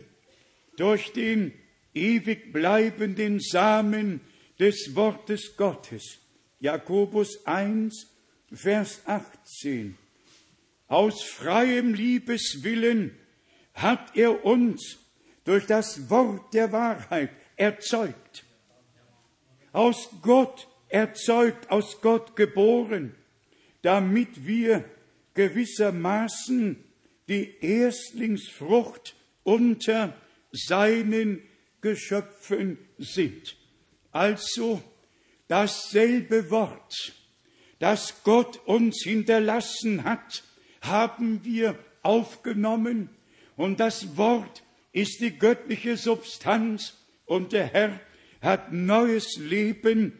durch 0.77 1.13
den 1.13 1.53
ewig 1.95 2.53
bleibenden 2.53 3.41
Samen 3.41 4.21
des 4.59 4.95
Wortes 4.95 5.57
Gottes. 5.57 6.19
Jakobus 6.61 7.47
1, 7.47 8.09
Vers 8.53 9.01
18. 9.07 9.97
Aus 10.89 11.23
freiem 11.23 11.95
Liebeswillen 11.95 13.17
hat 13.73 14.15
er 14.17 14.45
uns 14.45 14.99
durch 15.45 15.67
das 15.67 16.11
Wort 16.11 16.53
der 16.53 16.71
Wahrheit 16.73 17.31
erzeugt. 17.57 18.45
Aus 19.73 20.11
Gott 20.21 20.69
erzeugt, 20.93 21.71
aus 21.71 22.01
Gott 22.03 22.37
geboren, 22.37 23.15
damit 23.81 24.47
wir 24.47 24.85
gewissermaßen 25.35 26.85
die 27.29 27.55
Erstlingsfrucht 27.61 29.17
unter 29.43 30.15
seinen 30.53 31.43
Geschöpfen 31.81 32.79
sind. 32.99 33.57
Also 34.11 34.83
dasselbe 35.49 36.51
Wort, 36.51 37.15
das 37.79 38.23
Gott 38.23 38.61
uns 38.67 39.03
hinterlassen 39.03 40.05
hat, 40.05 40.45
haben 40.83 41.43
wir 41.43 41.79
aufgenommen 42.03 43.09
und 43.57 43.81
das 43.81 44.17
Wort 44.19 44.63
ist 44.93 45.21
die 45.21 45.39
göttliche 45.39 45.97
Substanz 45.97 46.99
und 47.25 47.53
der 47.53 47.69
Herr 47.69 48.01
hat 48.43 48.73
neues 48.73 49.39
Leben 49.39 50.19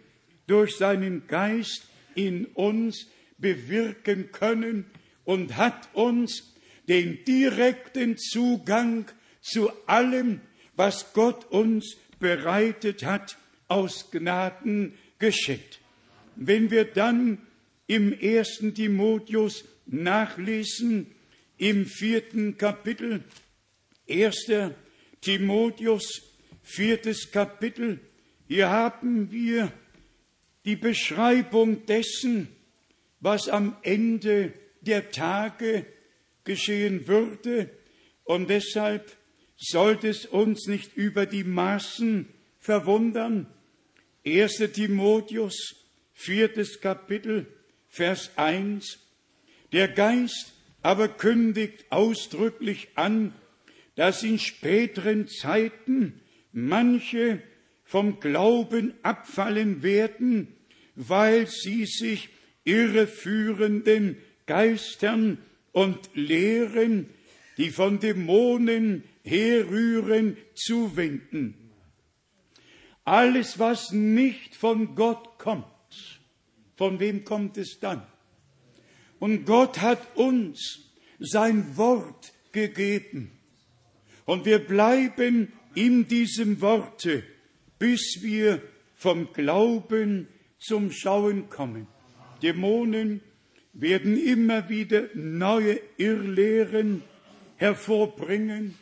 durch 0.53 0.77
seinen 0.77 1.27
Geist 1.29 1.89
in 2.15 2.45
uns 2.45 3.07
bewirken 3.39 4.33
können 4.33 4.85
und 5.25 5.57
hat 5.57 5.89
uns 5.95 6.53
den 6.89 7.25
direkten 7.25 8.19
Zugang 8.19 9.07
zu 9.41 9.71
allem, 9.87 10.43
was 10.77 11.15
Gott 11.15 11.47
uns 11.47 11.97
bereitet 12.21 13.03
hat, 13.03 13.39
aus 13.67 14.11
Gnaden 14.11 14.93
geschenkt. 15.19 15.81
Wenn 16.37 16.71
wir 16.71 16.85
dann 16.85 17.39
im 17.87 18.13
ersten 18.13 18.75
Timotheus 18.75 19.65
nachlesen, 19.87 21.07
im 21.57 21.87
vierten 21.87 22.59
Kapitel, 22.59 23.25
erster 24.07 24.75
Timotheus, 25.23 26.23
viertes 26.63 27.31
Kapitel, 27.31 28.01
hier 28.49 28.69
haben 28.69 29.33
wir 29.33 29.73
die 30.65 30.77
Beschreibung 30.77 31.87
dessen, 31.87 32.49
was 33.21 33.49
am 33.49 33.77
Ende 33.83 34.53
der 34.81 35.11
Tage 35.11 35.87
geschehen 36.45 37.07
würde. 37.07 37.71
Und 38.25 38.51
deshalb 38.51 39.17
sollte 39.57 40.09
es 40.09 40.27
uns 40.27 40.67
nicht 40.67 40.97
über 40.97 41.27
die 41.27 41.45
Maßen 41.45 42.29
verwundern. 42.59 43.47
1. 44.25 44.57
Timotheus, 44.73 45.75
viertes 46.13 46.81
Kapitel, 46.81 47.47
Vers 47.89 48.31
1. 48.37 48.99
Der 49.73 49.89
Geist 49.89 50.53
aber 50.83 51.09
kündigt 51.09 51.87
ausdrücklich 51.91 52.89
an, 52.97 53.35
dass 53.95 54.23
in 54.23 54.39
späteren 54.39 55.29
Zeiten 55.29 56.21
manche 56.53 57.43
vom 57.93 58.21
Glauben 58.21 58.95
abfallen 59.03 59.83
werden, 59.83 60.49
weil 60.95 61.47
sie 61.47 61.85
sich 61.85 62.31
irreführenden 62.65 64.17
Geistern 64.47 65.37
und 65.73 65.99
Lehren, 66.15 67.11
die 67.59 67.69
von 67.69 68.01
Dämonen 68.01 69.05
herrühren, 69.25 70.39
zuwenden. 70.55 71.53
Alles, 73.05 73.59
was 73.59 73.93
nicht 73.93 74.57
von 74.57 74.95
Gott 74.95 75.39
kommt, 75.39 75.67
von 76.77 76.99
wem 76.99 77.25
kommt 77.25 77.59
es 77.59 77.79
dann? 77.79 78.07
Und 79.19 79.45
Gott 79.45 79.83
hat 79.83 80.17
uns 80.17 80.95
sein 81.19 81.77
Wort 81.77 82.33
gegeben. 82.53 83.33
Und 84.25 84.47
wir 84.47 84.61
bleiben 84.61 85.53
in 85.75 86.09
diesem 86.09 86.63
Worte, 86.63 87.23
bis 87.83 88.23
wir 88.23 88.63
vom 88.95 89.33
Glauben 89.33 90.29
zum 90.61 90.93
Schauen 90.93 91.49
kommen. 91.49 91.89
Dämonen 92.41 93.23
werden 93.73 94.17
immer 94.17 94.69
wieder 94.69 95.09
neue 95.15 95.81
Irrlehren 95.97 97.03
hervorbringen. 97.57 98.77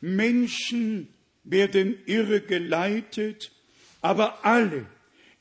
Menschen 0.00 1.08
werden 1.42 1.96
irre 2.06 2.42
geleitet, 2.42 3.50
aber 4.00 4.44
alle, 4.44 4.86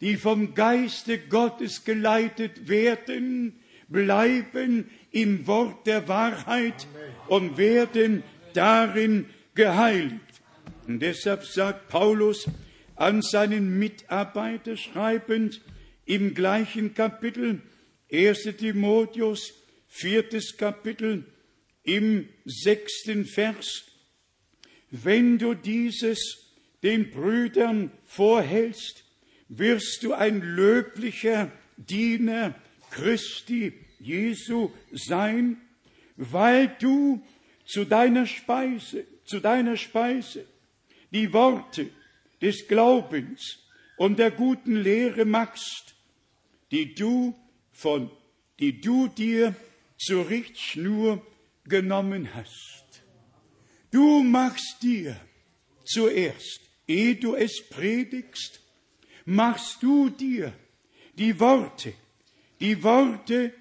die 0.02 0.18
vom 0.18 0.56
Geiste 0.56 1.20
Gottes 1.20 1.86
geleitet 1.86 2.68
werden, 2.68 3.60
bleiben 3.90 4.90
im 5.12 5.46
Wort 5.46 5.86
der 5.86 6.08
Wahrheit 6.08 6.88
und 7.28 7.58
werden 7.60 8.24
darin 8.56 9.28
geheiligt. 9.54 10.42
Und 10.88 11.00
deshalb 11.00 11.46
sagt 11.46 11.90
Paulus 11.90 12.48
an 12.96 13.22
seinen 13.22 13.78
Mitarbeiter 13.80 14.78
schreibend 14.78 15.62
im 16.06 16.34
gleichen 16.34 16.94
Kapitel, 16.94 17.62
1. 18.12 18.44
Timotheus, 18.58 19.54
viertes 19.88 20.58
Kapitel, 20.58 21.26
im 21.84 22.30
sechsten 22.46 23.26
Vers, 23.26 23.86
wenn 24.92 25.38
du 25.38 25.54
dieses 25.54 26.52
den 26.84 27.10
Brüdern 27.10 27.92
vorhältst, 28.06 29.04
wirst 29.50 30.04
du 30.04 30.14
ein 30.14 30.42
löblicher 30.42 31.52
Diener 31.78 32.56
Christi 32.92 33.74
Jesu 34.00 34.72
sein, 34.92 35.58
weil 36.16 36.76
du 36.80 37.26
zu 37.66 37.86
deiner 37.86 38.28
Speise, 38.28 39.06
zu 39.26 39.40
deiner 39.40 39.78
Speise 39.78 40.46
die 41.12 41.32
Worte 41.34 41.90
des 42.44 42.68
Glaubens 42.68 43.58
und 43.98 44.20
der 44.20 44.30
guten 44.30 44.76
Lehre 44.76 45.26
machst, 45.26 45.96
die 46.72 46.94
du 46.94 47.34
von, 47.72 48.12
die 48.60 48.80
du 48.80 49.08
dir 49.08 49.56
zur 49.98 50.30
Richtschnur 50.30 51.26
genommen 51.66 52.36
hast. 52.36 52.84
Du 53.90 54.22
machst 54.22 54.84
dir 54.84 55.20
zuerst, 55.86 56.62
ehe 56.88 57.16
du 57.16 57.34
es 57.34 57.68
predigst, 57.70 58.60
machst 59.26 59.82
du 59.82 60.12
dir 60.12 60.54
die 61.18 61.40
Worte 61.40 61.94
die 62.64 62.82
Worte 62.82 63.54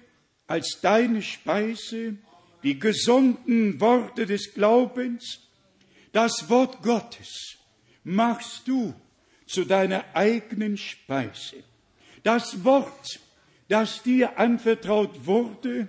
als 0.47 0.79
deine 0.81 1.21
Speise, 1.21 2.15
die 2.63 2.79
gesunden 2.79 3.81
Worte 3.81 4.25
des 4.25 4.53
Glaubens, 4.53 5.39
das 6.13 6.49
Wort 6.49 6.81
Gottes 6.81 7.57
machst 8.03 8.67
du 8.67 8.93
zu 9.45 9.65
deiner 9.65 10.05
eigenen 10.15 10.77
Speise. 10.77 11.63
Das 12.23 12.63
Wort, 12.63 13.19
das 13.67 14.03
dir 14.03 14.37
anvertraut 14.37 15.25
wurde, 15.25 15.87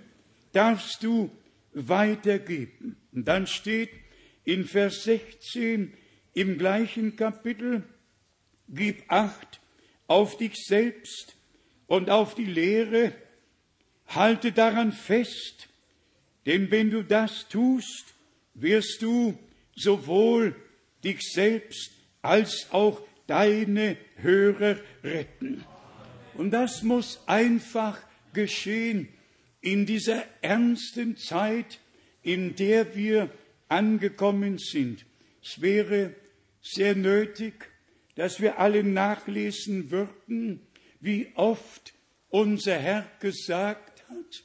darfst 0.53 1.03
du 1.03 1.31
weitergeben. 1.73 2.97
Und 3.13 3.27
dann 3.27 3.47
steht 3.47 3.91
in 4.45 4.65
Vers 4.65 5.05
16 5.05 5.93
im 6.35 6.59
gleichen 6.59 7.17
Kapitel, 7.17 7.85
gib 8.69 9.05
acht 9.09 9.61
auf 10.07 10.37
dich 10.37 10.55
selbst 10.67 11.37
und 11.87 12.11
auf 12.11 12.35
die 12.35 12.45
Lehre, 12.45 13.13
halte 14.07 14.53
daran 14.53 14.93
fest, 14.93 15.69
denn 16.47 16.71
wenn 16.71 16.91
du 16.91 17.03
das 17.03 17.49
tust, 17.49 18.15
wirst 18.55 19.01
du 19.01 19.39
sowohl 19.75 20.55
dich 21.03 21.21
selbst 21.33 21.93
als 22.25 22.69
auch 22.71 23.03
deine 23.27 23.99
Hörer 24.17 24.79
retten. 25.03 25.65
Und 26.35 26.51
das 26.51 26.83
muss 26.83 27.21
einfach 27.27 27.99
geschehen 28.33 29.09
in 29.61 29.87
dieser 29.87 30.25
ernsten 30.41 31.17
Zeit, 31.17 31.79
in 32.23 32.57
der 32.57 32.97
wir 32.97 33.31
angekommen 33.69 34.59
sind. 34.59 35.05
Es 35.43 35.61
wäre 35.61 36.15
sehr 36.63 36.97
nötig, 36.97 37.71
dass 38.15 38.41
wir 38.41 38.59
alle 38.59 38.83
nachlesen 38.83 39.91
würden, 39.91 40.61
wie 41.01 41.31
oft 41.35 41.93
unser 42.31 42.79
Herr 42.79 43.07
gesagt 43.21 44.09
hat, 44.09 44.45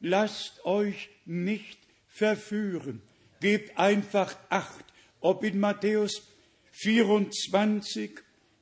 lasst 0.00 0.64
euch 0.64 1.08
nicht 1.24 1.78
verführen, 2.08 3.00
gebt 3.40 3.78
einfach 3.78 4.36
acht, 4.48 4.84
ob 5.20 5.44
in 5.44 5.60
Matthäus 5.60 6.31
24, 6.72 8.10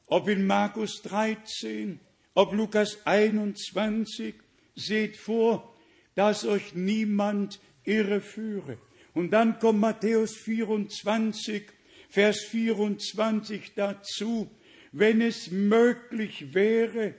ob 0.07 0.29
in 0.29 0.47
Markus 0.47 1.03
13, 1.03 1.99
ob 2.35 2.53
Lukas 2.53 2.99
21, 3.07 4.35
seht 4.75 5.17
vor, 5.17 5.75
dass 6.15 6.45
euch 6.45 6.75
niemand 6.75 7.61
irreführe. 7.85 8.79
Und 9.15 9.31
dann 9.31 9.59
kommt 9.59 9.81
Matthäus 9.81 10.37
24, 10.37 11.65
Vers 12.09 12.41
24 12.41 13.75
dazu, 13.75 14.51
wenn 14.93 15.21
es 15.21 15.53
möglich 15.53 16.55
wäre, 16.55 17.15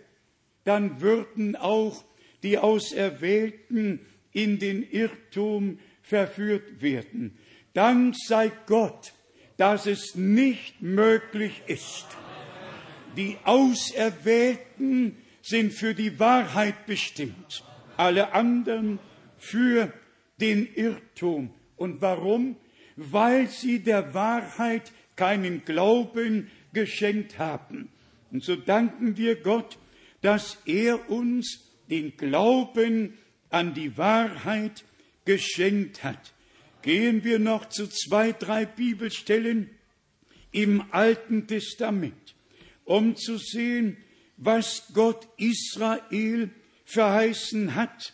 dann 0.66 1.00
würden 1.00 1.56
auch 1.56 2.04
die 2.44 2.58
Auserwählten 2.58 4.02
in 4.34 4.60
den 4.60 4.84
Irrtum 4.84 5.80
verführt 6.02 6.82
werden. 6.82 7.38
Dank 7.74 8.16
sei 8.18 8.52
Gott, 8.66 9.14
dass 9.62 9.86
es 9.86 10.16
nicht 10.16 10.82
möglich 10.82 11.62
ist. 11.68 12.08
Die 13.16 13.38
Auserwählten 13.44 15.18
sind 15.44 15.72
für 15.72 15.94
die 15.94 16.20
Wahrheit 16.20 16.88
bestimmt, 16.88 17.64
alle 17.96 18.34
anderen 18.34 18.98
für 19.38 19.94
den 20.40 20.66
Irrtum. 20.74 21.54
Und 21.76 22.02
warum? 22.02 22.56
Weil 22.96 23.50
sie 23.50 23.84
der 23.84 24.16
Wahrheit 24.16 24.92
keinen 25.16 25.64
Glauben 25.64 26.50
geschenkt 26.74 27.38
haben. 27.38 27.90
Und 28.32 28.44
so 28.44 28.56
danken 28.56 29.16
wir 29.16 29.44
Gott, 29.44 29.78
dass 30.22 30.58
er 30.66 31.08
uns 31.08 31.70
den 31.88 32.18
Glauben 32.18 33.16
an 33.52 33.76
die 33.76 33.96
Wahrheit 33.96 34.84
geschenkt 35.26 36.04
hat. 36.04 36.34
Gehen 36.82 37.24
wir 37.24 37.40
noch 37.40 37.70
zu 37.70 37.88
zwei, 37.88 38.32
drei 38.32 38.66
Bibelstellen 38.66 39.70
im 40.52 40.84
Alten 40.92 41.48
Testament, 41.48 42.36
um 42.86 43.16
zu 43.16 43.38
sehen, 43.38 43.98
was 44.38 44.92
Gott 44.94 45.28
Israel 45.38 46.50
verheißen 46.86 47.76
hat 47.76 48.14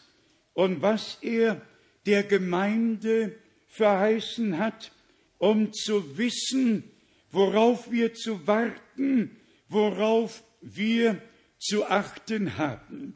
und 0.53 0.81
was 0.81 1.17
er 1.21 1.61
der 2.05 2.23
Gemeinde 2.23 3.37
verheißen 3.67 4.57
hat, 4.57 4.91
um 5.37 5.71
zu 5.71 6.17
wissen, 6.17 6.83
worauf 7.31 7.91
wir 7.91 8.13
zu 8.13 8.47
warten, 8.47 9.37
worauf 9.69 10.43
wir 10.61 11.21
zu 11.59 11.85
achten 11.85 12.57
haben. 12.57 13.15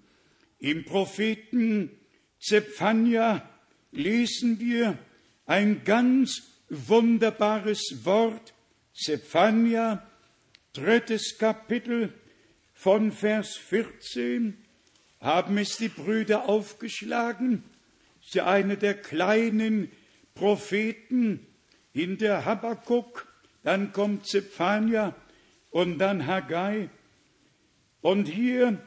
Im 0.60 0.86
Propheten 0.86 1.92
Zephania 2.40 3.48
lesen 3.92 4.60
wir 4.60 4.98
ein 5.52 5.84
ganz 5.84 6.44
wunderbares 6.70 8.06
Wort, 8.06 8.54
Zephania, 8.94 10.02
drittes 10.72 11.38
Kapitel 11.38 12.14
von 12.74 13.12
Vers 13.12 13.58
14, 13.58 14.58
haben 15.20 15.58
es 15.58 15.76
die 15.76 15.90
Brüder 15.90 16.48
aufgeschlagen. 16.48 17.66
Ist 18.22 18.36
ja 18.36 18.46
eine 18.46 18.78
der 18.78 18.94
kleinen 18.94 19.92
Propheten 20.36 21.46
in 21.92 22.18
der 22.18 22.46
Habakkuk, 22.46 23.28
dann 23.62 23.92
kommt 23.92 24.28
Zephania 24.28 25.14
und 25.70 26.00
dann 26.00 26.28
Haggai. 26.28 26.90
Und 28.00 28.30
hier 28.30 28.82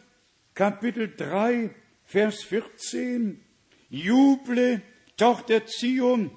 Kapitel 0.55 1.15
3, 1.15 1.75
Vers 2.07 2.43
14, 2.43 3.39
Juble, 3.91 4.81
Tochter 5.19 5.67
Zion, 5.67 6.31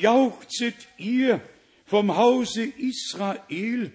jauchzet 0.00 0.76
ihr 0.98 1.40
vom 1.84 2.16
Hause 2.16 2.64
Israel, 2.64 3.92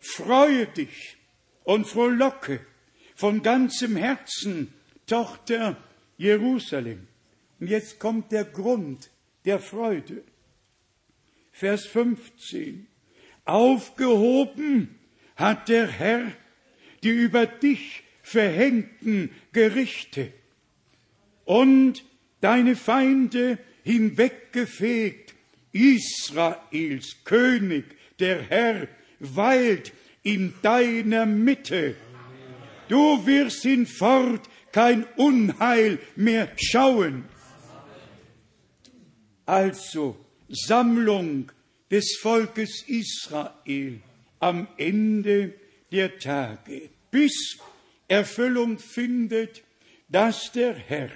freue 0.00 0.66
dich 0.66 1.16
und 1.62 1.86
frohlocke 1.86 2.60
von 3.14 3.42
ganzem 3.42 3.96
Herzen, 3.96 4.72
Tochter 5.06 5.76
Jerusalem. 6.16 7.06
Und 7.60 7.68
jetzt 7.68 7.98
kommt 8.00 8.32
der 8.32 8.44
Grund 8.44 9.10
der 9.44 9.60
Freude. 9.60 10.24
Vers 11.52 11.86
15. 11.86 12.86
Aufgehoben 13.44 14.98
hat 15.36 15.68
der 15.68 15.86
Herr 15.86 16.32
die 17.04 17.10
über 17.10 17.46
dich 17.46 18.02
verhängten 18.22 19.30
Gerichte 19.52 20.32
und 21.44 22.02
deine 22.40 22.74
Feinde 22.74 23.58
hinweggefegt. 23.84 25.23
Israels 25.74 27.16
König, 27.24 27.96
der 28.18 28.40
Herr, 28.42 28.88
weilt 29.18 29.92
in 30.22 30.54
deiner 30.62 31.26
Mitte. 31.26 31.96
Du 32.88 33.26
wirst 33.26 33.62
hinfort 33.62 34.48
kein 34.72 35.04
Unheil 35.16 35.98
mehr 36.16 36.50
schauen. 36.56 37.24
Also 39.46 40.16
Sammlung 40.48 41.50
des 41.90 42.16
Volkes 42.20 42.84
Israel 42.86 44.00
am 44.40 44.68
Ende 44.76 45.54
der 45.92 46.18
Tage, 46.18 46.88
bis 47.10 47.58
Erfüllung 48.08 48.78
findet, 48.78 49.62
dass 50.08 50.52
der 50.52 50.74
Herr 50.74 51.10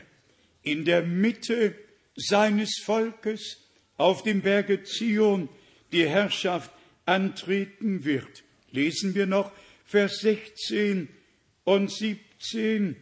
in 0.63 0.85
der 0.85 1.03
Mitte 1.03 1.75
seines 2.17 2.81
Volkes 2.85 3.68
auf 3.99 4.23
dem 4.23 4.41
Berge 4.41 4.85
Zion 4.85 5.51
die 5.93 6.09
Herrschaft 6.09 6.71
antreten 7.05 8.05
wird. 8.05 8.45
Lesen 8.71 9.15
wir 9.15 9.27
noch 9.27 9.53
Vers 9.85 10.21
16 10.21 11.09
und 11.65 11.91
17. 11.91 12.97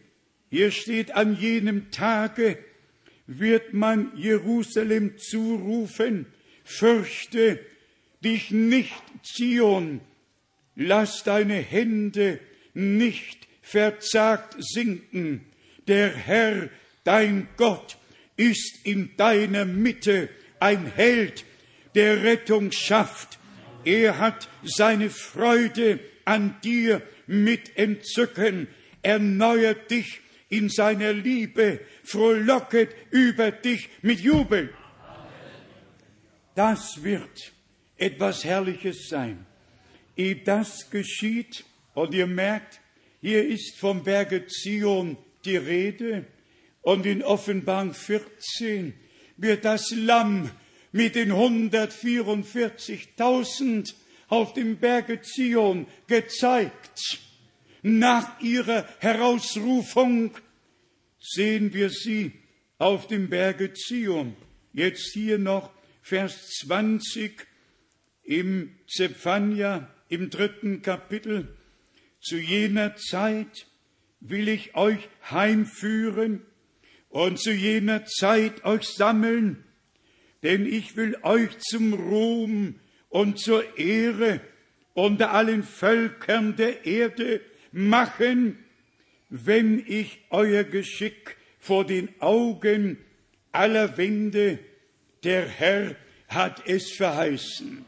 Hier 0.49 0.71
steht, 0.71 1.15
an 1.15 1.37
jenem 1.37 1.91
Tage 1.91 2.57
wird 3.27 3.73
man 3.73 4.11
Jerusalem 4.15 5.17
zurufen, 5.17 6.25
fürchte 6.63 7.59
dich 8.23 8.51
nicht, 8.51 8.93
Zion, 9.23 9.99
lass 10.75 11.23
deine 11.23 11.55
Hände 11.55 12.39
nicht 12.73 13.47
verzagt 13.61 14.55
sinken. 14.59 15.41
Der 15.87 16.09
Herr, 16.09 16.69
dein 17.03 17.49
Gott, 17.57 17.97
ist 18.37 18.85
in 18.85 19.15
deiner 19.17 19.65
Mitte 19.65 20.29
ein 20.59 20.85
Held, 20.87 21.45
der 21.95 22.23
Rettung 22.23 22.71
schafft. 22.71 23.39
Er 23.83 24.19
hat 24.19 24.49
seine 24.63 25.09
Freude 25.09 25.99
an 26.25 26.55
dir 26.63 27.01
mit 27.25 27.77
Entzücken, 27.77 28.67
erneuert 29.01 29.89
dich 29.91 30.21
in 30.49 30.69
seiner 30.69 31.13
Liebe, 31.13 31.79
frohlocket 32.03 32.89
über 33.11 33.51
dich 33.51 33.89
mit 34.01 34.19
Jubel. 34.19 34.73
Das 36.55 37.03
wird 37.03 37.53
etwas 37.97 38.43
Herrliches 38.43 39.07
sein. 39.09 39.45
Ehe 40.15 40.37
das 40.37 40.89
geschieht, 40.89 41.65
und 41.93 42.13
ihr 42.13 42.27
merkt, 42.27 42.79
hier 43.21 43.47
ist 43.47 43.77
vom 43.79 44.03
Berge 44.03 44.47
Zion 44.47 45.17
die 45.45 45.57
Rede, 45.57 46.25
und 46.81 47.05
in 47.05 47.23
Offenbarung 47.23 47.93
14 47.93 48.93
wird 49.37 49.65
das 49.65 49.91
Lamm 49.91 50.49
mit 50.91 51.15
den 51.15 51.31
144.000 51.31 53.93
auf 54.27 54.53
dem 54.53 54.77
Berge 54.77 55.21
Zion 55.21 55.87
gezeigt. 56.07 57.19
Nach 57.83 58.41
ihrer 58.41 58.87
Herausrufung 58.99 60.31
sehen 61.19 61.73
wir 61.73 61.89
sie 61.89 62.31
auf 62.77 63.07
dem 63.07 63.29
Berge 63.29 63.73
Zion. 63.73 64.35
Jetzt 64.73 65.13
hier 65.13 65.37
noch 65.37 65.71
Vers 66.01 66.49
20 66.61 67.47
im 68.23 68.75
Zephania 68.87 69.93
im 70.09 70.29
dritten 70.29 70.81
Kapitel. 70.81 71.55
Zu 72.19 72.37
jener 72.37 72.95
Zeit 72.95 73.67
will 74.19 74.47
ich 74.47 74.75
euch 74.75 75.07
heimführen 75.29 76.41
und 77.09 77.39
zu 77.39 77.51
jener 77.51 78.05
Zeit 78.05 78.63
euch 78.65 78.87
sammeln, 78.87 79.63
denn 80.43 80.65
ich 80.65 80.95
will 80.95 81.17
euch 81.23 81.57
zum 81.59 81.93
Ruhm 81.93 82.75
und 83.09 83.39
zur 83.39 83.77
Ehre 83.77 84.41
unter 84.93 85.31
allen 85.31 85.63
Völkern 85.63 86.55
der 86.55 86.85
Erde 86.85 87.41
machen, 87.71 88.57
wenn 89.29 89.83
ich 89.85 90.19
euer 90.29 90.63
Geschick 90.63 91.37
vor 91.59 91.85
den 91.85 92.09
Augen 92.19 92.97
aller 93.51 93.97
wende. 93.97 94.59
Der 95.23 95.47
Herr 95.47 95.95
hat 96.27 96.67
es 96.67 96.91
verheißen. 96.91 97.85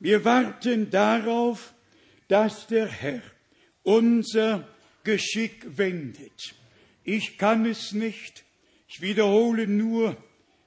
Wir 0.00 0.24
warten 0.24 0.90
darauf, 0.90 1.74
dass 2.28 2.66
der 2.66 2.86
Herr 2.86 3.22
unser 3.82 4.68
Geschick 5.02 5.78
wendet. 5.78 6.54
Ich 7.08 7.38
kann 7.38 7.64
es 7.64 7.92
nicht. 7.92 8.44
Ich 8.86 9.00
wiederhole 9.00 9.66
nur, 9.66 10.14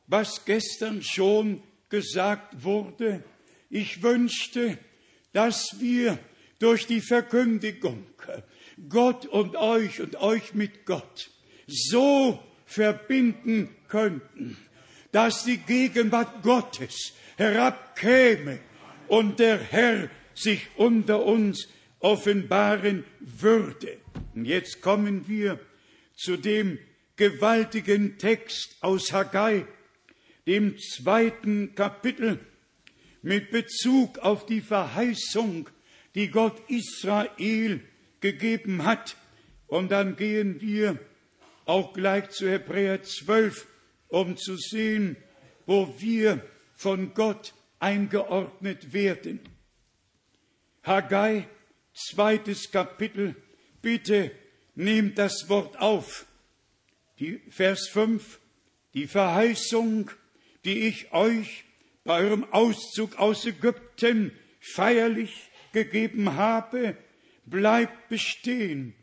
was 0.07 0.43
gestern 0.43 1.03
schon 1.03 1.61
gesagt 1.89 2.63
wurde. 2.63 3.23
Ich 3.69 4.01
wünschte, 4.01 4.79
dass 5.33 5.79
wir 5.79 6.17
durch 6.57 6.87
die 6.87 7.01
Verkündigung 7.01 8.07
Gott 8.89 9.27
und 9.27 9.55
euch 9.55 10.01
und 10.01 10.15
euch 10.15 10.55
mit 10.55 10.87
Gott 10.87 11.29
so 11.67 12.41
verbinden 12.65 13.69
könnten, 13.87 14.57
dass 15.11 15.43
die 15.43 15.57
Gegenwart 15.57 16.41
Gottes 16.41 17.13
herabkäme 17.37 18.57
und 19.07 19.37
der 19.37 19.59
Herr 19.59 20.09
sich 20.33 20.69
unter 20.75 21.23
uns 21.23 21.67
offenbaren 21.99 23.03
würde. 23.19 23.99
Und 24.33 24.45
jetzt 24.45 24.81
kommen 24.81 25.27
wir 25.27 25.59
zu 26.21 26.37
dem 26.37 26.77
gewaltigen 27.15 28.17
Text 28.17 28.77
aus 28.81 29.11
Haggai, 29.11 29.65
dem 30.45 30.77
zweiten 30.77 31.73
Kapitel, 31.75 32.39
mit 33.21 33.51
Bezug 33.51 34.19
auf 34.19 34.45
die 34.45 34.61
Verheißung, 34.61 35.69
die 36.15 36.29
Gott 36.29 36.61
Israel 36.69 37.81
gegeben 38.19 38.85
hat. 38.85 39.15
Und 39.67 39.91
dann 39.91 40.15
gehen 40.15 40.61
wir 40.61 40.99
auch 41.65 41.93
gleich 41.93 42.29
zu 42.29 42.49
Hebräer 42.49 43.03
12, 43.03 43.67
um 44.07 44.37
zu 44.37 44.57
sehen, 44.57 45.15
wo 45.65 45.93
wir 45.99 46.45
von 46.75 47.13
Gott 47.13 47.53
eingeordnet 47.79 48.93
werden. 48.93 49.39
Haggai, 50.83 51.47
zweites 51.93 52.71
Kapitel, 52.71 53.35
bitte 53.81 54.31
nehmt 54.75 55.17
das 55.17 55.49
Wort 55.49 55.79
auf. 55.79 56.25
Die, 57.19 57.41
Vers 57.49 57.87
5, 57.89 58.39
die 58.93 59.07
Verheißung, 59.07 60.09
die 60.65 60.87
ich 60.87 61.13
euch 61.13 61.65
bei 62.03 62.19
eurem 62.21 62.45
Auszug 62.51 63.17
aus 63.17 63.45
Ägypten 63.45 64.31
feierlich 64.59 65.49
gegeben 65.71 66.35
habe, 66.35 66.97
bleibt 67.45 68.09
bestehen. 68.09 68.95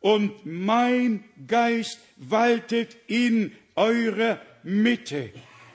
Und 0.00 0.44
mein 0.44 1.24
Geist 1.46 2.00
waltet 2.16 2.96
in 3.06 3.52
eurer 3.76 4.40
Mitte. 4.64 5.32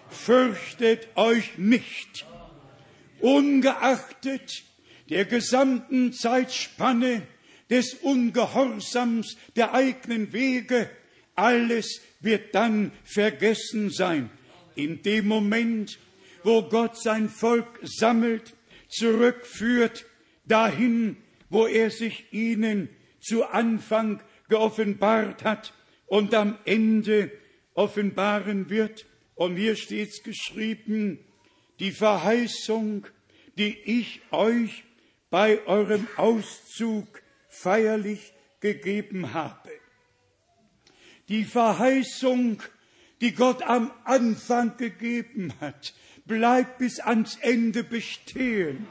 Fürchtet 0.10 1.08
euch 1.16 1.58
nicht. 1.58 2.26
Ungeachtet 3.20 4.64
der 5.10 5.26
gesamten 5.26 6.12
Zeitspanne 6.12 7.22
des 7.70 7.96
Ungehorsams 7.96 9.38
der 9.56 9.74
eigenen 9.74 10.34
Wege, 10.34 10.90
alles 11.36 12.02
wird 12.22 12.56
dann 12.56 12.92
vergessen 13.04 13.90
sein. 13.90 14.30
In 14.76 15.02
dem 15.02 15.28
Moment, 15.28 16.00
wo 16.44 16.64
Gott 16.64 17.02
sein 17.02 17.30
Volk 17.30 17.80
sammelt, 17.84 18.54
zurückführt, 18.90 20.06
dahin, 20.46 21.18
wo 21.50 21.68
er 21.68 21.92
sich 21.92 22.32
ihnen 22.32 22.90
zu 23.20 23.46
Anfang 23.46 24.22
geoffenbart 24.50 25.44
hat 25.44 25.74
und 26.06 26.34
am 26.34 26.58
Ende 26.66 27.32
offenbaren 27.74 28.70
wird. 28.70 29.06
Und 29.36 29.58
hier 29.58 29.76
steht's 29.76 30.24
geschrieben, 30.24 31.20
die 31.80 31.92
Verheißung, 31.92 33.06
die 33.58 33.78
ich 33.86 34.22
euch 34.32 34.84
bei 35.30 35.66
eurem 35.68 36.08
Auszug 36.16 37.22
feierlich 37.62 38.34
gegeben 38.60 39.34
habe. 39.34 39.72
Die 41.30 41.44
Verheißung, 41.44 42.62
die 43.22 43.34
Gott 43.34 43.64
am 43.64 43.92
Anfang 44.06 44.78
gegeben 44.78 45.54
hat, 45.60 45.94
bleibt 46.26 46.78
bis 46.78 47.00
ans 47.00 47.38
Ende 47.42 47.84
bestehen. 47.84 48.86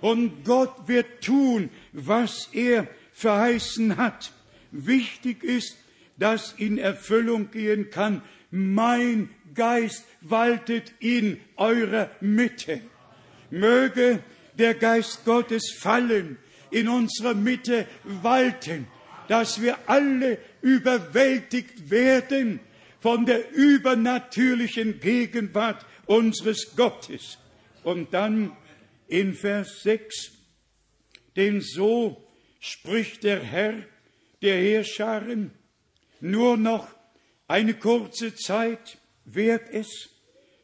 Und 0.00 0.44
Gott 0.44 0.88
wird 0.88 1.22
tun, 1.22 1.70
was 1.92 2.48
er 2.52 2.88
verheißen 3.12 3.96
hat. 3.96 4.32
Wichtig 4.72 5.44
ist, 5.44 5.76
dass 6.16 6.52
in 6.52 6.78
Erfüllung 6.78 7.50
gehen 7.50 7.90
kann, 7.90 8.22
mein 8.50 9.30
Geist 9.54 10.04
waltet 10.20 10.92
in 10.98 11.40
eurer 11.56 12.10
Mitte. 12.20 12.80
Möge 13.50 14.22
der 14.58 14.74
Geist 14.74 15.24
Gottes 15.24 15.72
fallen, 15.78 16.38
in 16.72 16.88
unserer 16.88 17.34
Mitte 17.34 17.86
walten, 18.04 18.88
dass 19.28 19.62
wir 19.62 19.78
alle 19.88 20.38
überwältigt 20.62 21.90
werden 21.90 22.60
von 23.00 23.26
der 23.26 23.52
übernatürlichen 23.52 25.00
Gegenwart 25.00 25.84
unseres 26.06 26.74
Gottes. 26.76 27.38
Und 27.84 28.14
dann 28.14 28.56
in 29.08 29.34
Vers 29.34 29.82
6, 29.82 30.32
denn 31.36 31.60
so 31.60 32.22
spricht 32.60 33.24
der 33.24 33.40
Herr 33.40 33.74
der 34.40 34.56
Heerscharen, 34.56 35.52
nur 36.20 36.56
noch 36.56 36.88
eine 37.48 37.74
kurze 37.74 38.34
Zeit 38.34 38.98
währt 39.24 39.68
es, 39.70 40.10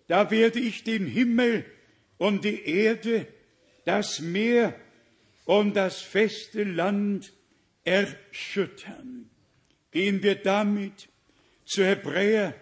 da 0.07 0.31
werde 0.31 0.59
ich 0.59 0.85
den 0.85 1.07
Himmel 1.07 1.65
und 2.17 2.45
die 2.45 2.65
Erde, 2.65 3.27
das 3.85 4.21
Meer 4.21 4.75
und 5.49 5.77
das 5.77 6.03
feste 6.03 6.63
Land 6.63 7.33
erschüttern. 7.83 9.31
Gehen 9.93 10.23
wir 10.23 10.35
damit 10.35 11.09
zu 11.65 11.83
Hebräer, 11.83 12.55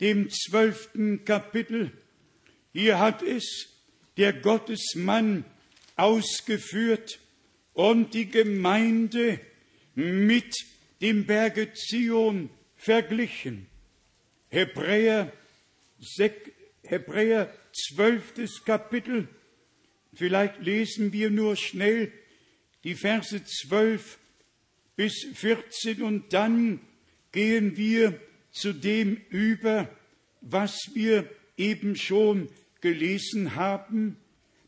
dem 0.00 0.28
zwölften 0.28 1.24
Kapitel. 1.24 1.92
Hier 2.72 2.98
hat 2.98 3.22
es 3.22 3.68
der 4.16 4.32
Gottesmann 4.32 5.44
ausgeführt 5.94 7.20
und 7.74 8.12
die 8.12 8.28
Gemeinde 8.28 9.38
mit 9.94 10.52
dem 11.00 11.26
Berge 11.26 11.74
Zion 11.74 12.50
verglichen. 12.74 13.68
Hebräer, 14.48 15.32
Hebräer 16.82 17.54
12. 17.72 18.64
Kapitel, 18.64 19.28
vielleicht 20.14 20.60
lesen 20.60 21.12
wir 21.12 21.30
nur 21.30 21.56
schnell 21.56 22.12
die 22.84 22.94
Verse 22.94 23.42
12 23.44 24.18
bis 24.96 25.26
14 25.34 26.02
und 26.02 26.32
dann 26.32 26.80
gehen 27.32 27.76
wir 27.76 28.20
zu 28.50 28.72
dem 28.72 29.20
über, 29.30 29.88
was 30.40 30.76
wir 30.94 31.28
eben 31.56 31.96
schon 31.96 32.48
gelesen 32.80 33.54
haben, 33.54 34.16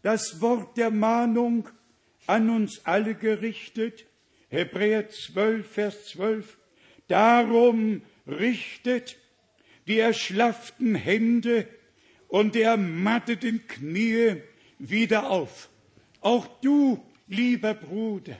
das 0.02 0.40
Wort 0.40 0.76
der 0.76 0.90
Mahnung 0.90 1.68
an 2.26 2.50
uns 2.50 2.84
alle 2.84 3.14
gerichtet, 3.14 4.06
Hebräer 4.48 5.08
12, 5.08 5.70
Vers 5.70 6.06
12, 6.08 6.58
darum 7.08 8.02
richtet 8.26 9.16
die 9.86 9.98
erschlafften 9.98 10.94
Hände 10.94 11.66
und 12.28 12.54
die 12.54 12.62
ermatteten 12.62 13.66
Knie 13.66 14.36
wieder 14.88 15.30
auf. 15.30 15.68
Auch 16.20 16.46
du, 16.60 17.02
lieber 17.28 17.74
Bruder, 17.74 18.36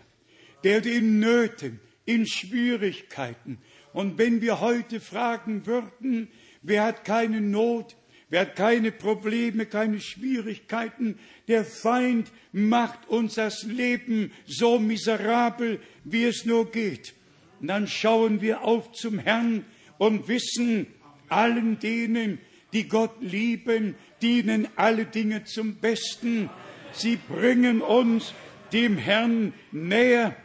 der 0.65 0.85
in 0.85 1.21
Nöten, 1.21 1.81
in 2.05 2.27
Schwierigkeiten, 2.27 3.59
und 3.93 4.19
wenn 4.19 4.41
wir 4.41 4.61
heute 4.61 5.01
fragen 5.01 5.67
würden, 5.67 6.29
wer 6.63 6.85
hat 6.85 7.05
keine 7.05 7.41
Not, 7.41 7.95
wer 8.31 8.43
hat 8.43 8.57
keine 8.57 8.91
Probleme, 8.91 9.67
keine 9.67 10.01
Schwierigkeiten, 10.01 11.19
der 11.47 11.65
Feind 11.65 12.33
macht 12.53 13.09
uns 13.09 13.35
das 13.35 13.65
Leben 13.65 14.33
so 14.47 14.79
miserabel, 14.79 15.81
wie 16.05 16.25
es 16.25 16.47
nur 16.47 16.71
geht. 16.71 17.15
Und 17.61 17.69
dann 17.69 17.87
schauen 17.87 18.41
wir 18.41 18.63
auf 18.63 18.93
zum 18.93 19.19
Herrn 19.19 19.65
und 19.99 20.27
wissen, 20.27 20.87
allen 21.29 21.79
denen, 21.79 22.39
die 22.73 22.89
Gott 22.89 23.15
lieben, 23.21 23.95
dienen 24.23 24.69
alle 24.77 25.05
Dinge 25.07 25.45
zum 25.45 25.77
Besten. 25.77 26.49
Sie 26.93 27.17
bringen 27.17 27.83
uns 27.83 28.33
dem 28.73 28.97
Herrn 28.97 29.53
näher. 29.73 30.37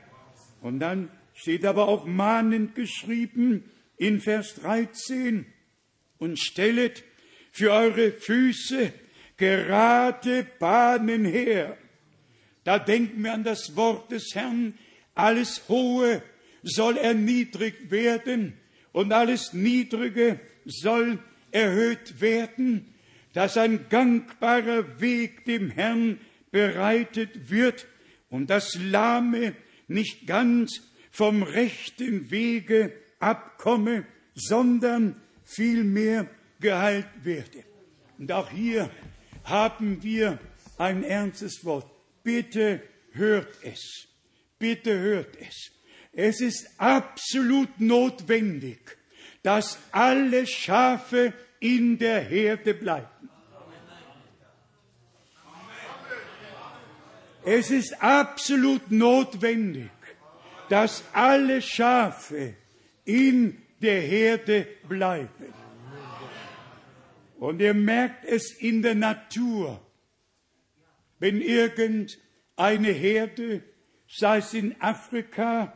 Und 0.61 0.80
dann 0.80 1.09
steht 1.34 1.65
aber 1.65 1.88
auch 1.88 2.05
mahnend 2.05 2.75
geschrieben 2.75 3.63
in 3.97 4.19
Vers 4.19 4.55
13, 4.55 5.45
und 6.19 6.39
stellet 6.39 7.03
für 7.51 7.71
eure 7.71 8.11
Füße 8.11 8.91
gerade 9.38 10.45
Bahnen 10.59 11.25
her. 11.25 11.78
Da 12.63 12.80
denken 12.80 13.23
wir 13.23 13.34
an 13.34 13.43
das 13.43 13.75
Wort 13.75 14.11
des 14.11 14.32
Herrn, 14.34 14.78
alles 15.15 15.63
Hohe 15.69 16.21
soll 16.63 16.97
erniedrigt 16.97 17.91
werden 17.91 18.53
und 18.91 19.13
alles 19.13 19.53
Niedrige 19.53 20.39
soll 20.65 21.19
erhöht 21.51 22.19
werden, 22.19 22.93
dass 23.38 23.55
ein 23.55 23.88
gangbarer 23.89 24.99
Weg 24.99 25.45
dem 25.45 25.69
Herrn 25.69 26.19
bereitet 26.49 27.51
wird 27.51 27.85
und 28.29 28.49
das 28.49 28.73
Lahme 28.81 29.53
nicht 29.88 30.25
ganz 30.25 30.81
vom 31.11 31.43
rechten 31.43 32.31
Wege 32.31 32.91
abkomme, 33.19 34.07
sondern 34.33 35.21
vielmehr 35.43 36.27
geheilt 36.59 37.05
werde. 37.21 37.63
Und 38.17 38.31
auch 38.31 38.49
hier 38.49 38.89
haben 39.43 40.01
wir 40.01 40.39
ein 40.79 41.03
ernstes 41.03 41.63
Wort. 41.63 41.85
Bitte 42.23 42.81
hört 43.11 43.55
es. 43.61 44.07
Bitte 44.57 44.97
hört 44.97 45.38
es. 45.39 45.69
Es 46.11 46.41
ist 46.41 46.67
absolut 46.79 47.79
notwendig, 47.79 48.97
dass 49.43 49.77
alle 49.91 50.47
Schafe 50.47 51.33
in 51.59 51.99
der 51.99 52.21
Herde 52.21 52.73
bleiben. 52.73 53.26
Es 57.49 57.71
ist 57.71 58.03
absolut 58.03 58.91
notwendig, 58.91 59.89
dass 60.67 61.01
alle 61.13 61.61
Schafe 61.61 62.55
in 63.05 63.61
der 63.81 64.01
Herde 64.01 64.67
bleiben. 64.85 65.53
Und 67.39 67.61
ihr 67.61 67.73
merkt 67.73 68.25
es 68.25 68.51
in 68.51 68.81
der 68.81 68.95
Natur, 68.95 69.79
wenn 71.19 71.41
irgendeine 71.41 72.91
Herde, 72.91 73.63
sei 74.09 74.39
es 74.39 74.53
in 74.53 74.75
Afrika, 74.81 75.73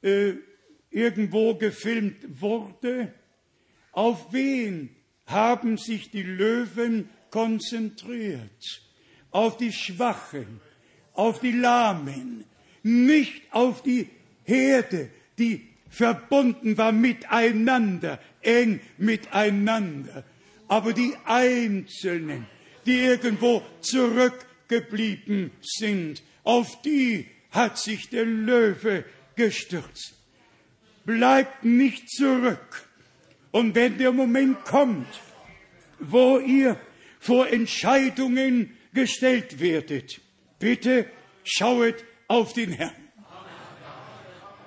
äh, 0.00 0.34
irgendwo 0.90 1.56
gefilmt 1.56 2.40
wurde, 2.40 3.12
auf 3.90 4.32
wen 4.32 4.94
haben 5.26 5.76
sich 5.76 6.12
die 6.12 6.22
Löwen 6.22 7.10
konzentriert? 7.30 8.80
Auf 9.32 9.56
die 9.56 9.72
Schwachen, 9.72 10.60
auf 11.14 11.40
die 11.40 11.52
Lahmen, 11.52 12.44
nicht 12.82 13.42
auf 13.50 13.82
die 13.82 14.08
Herde, 14.44 15.08
die 15.38 15.66
verbunden 15.88 16.76
war 16.76 16.92
miteinander, 16.92 18.18
eng 18.42 18.80
miteinander. 18.98 20.24
Aber 20.68 20.92
die 20.92 21.14
Einzelnen, 21.24 22.46
die 22.84 22.98
irgendwo 22.98 23.62
zurückgeblieben 23.80 25.50
sind, 25.62 26.22
auf 26.42 26.82
die 26.82 27.26
hat 27.50 27.78
sich 27.78 28.10
der 28.10 28.24
Löwe 28.24 29.04
gestürzt. 29.36 30.14
Bleibt 31.06 31.64
nicht 31.64 32.10
zurück. 32.10 32.88
Und 33.52 33.74
wenn 33.74 33.98
der 33.98 34.10
Moment 34.12 34.64
kommt, 34.64 35.06
wo 36.00 36.38
ihr 36.38 36.78
vor 37.20 37.48
Entscheidungen 37.48 38.76
gestellt 38.92 39.60
werdet, 39.60 40.20
bitte 40.58 41.06
schauet 41.44 42.04
auf 42.28 42.52
den 42.52 42.72
Herrn. 42.72 42.92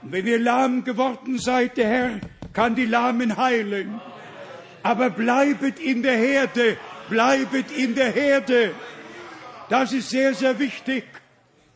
Und 0.01 0.11
wenn 0.11 0.27
ihr 0.27 0.39
lahm 0.39 0.83
geworden 0.83 1.39
seid, 1.39 1.77
der 1.77 1.87
Herr 1.87 2.21
kann 2.53 2.75
die 2.75 2.85
Lahmen 2.85 3.37
heilen. 3.37 3.99
Aber 4.83 5.09
bleibet 5.09 5.79
in 5.79 6.01
der 6.03 6.17
Herde, 6.17 6.77
bleibet 7.09 7.71
in 7.71 7.95
der 7.95 8.11
Herde. 8.11 8.73
Das 9.69 9.91
ist 9.91 10.09
sehr, 10.09 10.33
sehr 10.33 10.57
wichtig. 10.59 11.03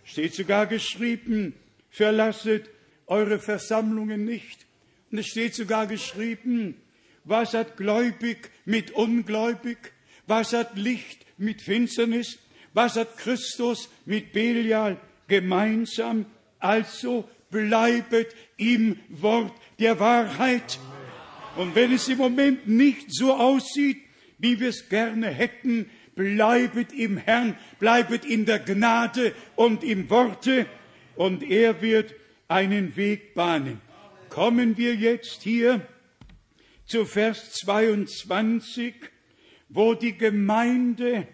Steht 0.04 0.34
sogar 0.34 0.66
geschrieben, 0.68 1.54
verlasset 1.90 2.70
eure 3.08 3.40
Versammlungen 3.40 4.24
nicht. 4.24 4.66
Und 5.12 5.18
es 5.18 5.28
steht 5.28 5.56
sogar 5.56 5.88
geschrieben, 5.88 6.76
was 7.24 7.54
hat 7.54 7.78
gläubig 7.78 8.50
mit 8.66 8.92
ungläubig? 8.92 9.78
Was 10.26 10.54
hat 10.54 10.78
Licht 10.78 11.26
mit 11.38 11.62
Finsternis? 11.62 12.40
Was 12.74 12.96
hat 12.96 13.18
Christus 13.18 13.90
mit 14.06 14.32
Belial 14.34 14.98
gemeinsam? 15.28 16.26
Also 16.60 17.28
bleibet 17.50 18.36
im 18.58 18.98
Wort 19.10 19.54
der 19.80 20.00
Wahrheit. 20.00 20.80
Und 21.58 21.76
wenn 21.76 21.94
es 21.94 22.08
im 22.08 22.18
Moment 22.18 22.68
nicht 22.68 23.14
so 23.14 23.34
aussieht, 23.34 24.02
wie 24.38 24.60
wir 24.60 24.70
es 24.70 24.88
gerne 24.90 25.28
hätten, 25.28 25.90
bleibet 26.16 26.94
im 26.94 27.18
Herrn, 27.18 27.58
bleibet 27.80 28.26
in 28.26 28.46
der 28.46 28.60
Gnade 28.60 29.34
und 29.56 29.84
im 29.84 30.10
Worte, 30.10 30.66
und 31.16 31.44
er 31.44 31.82
wird 31.82 32.14
einen 32.48 32.96
Weg 32.96 33.34
bahnen. 33.34 33.82
Kommen 34.30 34.78
wir 34.78 34.96
jetzt 34.96 35.42
hier 35.44 35.86
zu 36.86 37.06
Vers 37.06 37.52
22, 37.54 38.94
wo 39.70 39.94
die 39.94 40.18
Gemeinde 40.18 41.28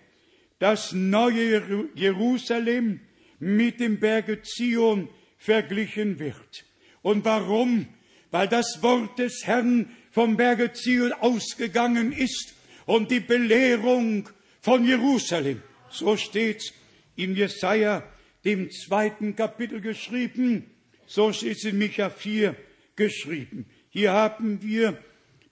das 0.60 0.92
neue 0.94 1.90
Jerusalem 1.96 3.02
mit 3.40 3.80
dem 3.80 4.00
Berge 4.00 4.42
Zion 4.42 5.10
verglichen 5.38 6.20
wird. 6.20 6.66
Und 7.02 7.26
warum? 7.26 7.88
Weil 8.32 8.48
das 8.48 8.80
Wort 8.82 9.20
des 9.20 9.44
Herrn 9.46 9.92
vom 10.12 10.36
Berge 10.36 10.74
Zion 10.74 11.14
ausgegangen 11.14 12.12
ist 12.12 12.56
und 12.86 13.12
die 13.12 13.20
Belehrung 13.20 14.30
von 14.62 14.86
Jerusalem. 14.86 15.62
So 15.90 16.18
steht's 16.18 16.74
in 17.16 17.36
Jesaja, 17.36 18.04
dem 18.44 18.70
zweiten 18.72 19.36
Kapitel 19.36 19.80
geschrieben. 19.80 20.72
So 21.06 21.32
steht's 21.32 21.64
in 21.64 21.78
Micha 21.78 22.10
4 22.10 22.56
geschrieben. 22.96 23.66
Hier 23.90 24.12
haben 24.12 24.62
wir 24.62 25.02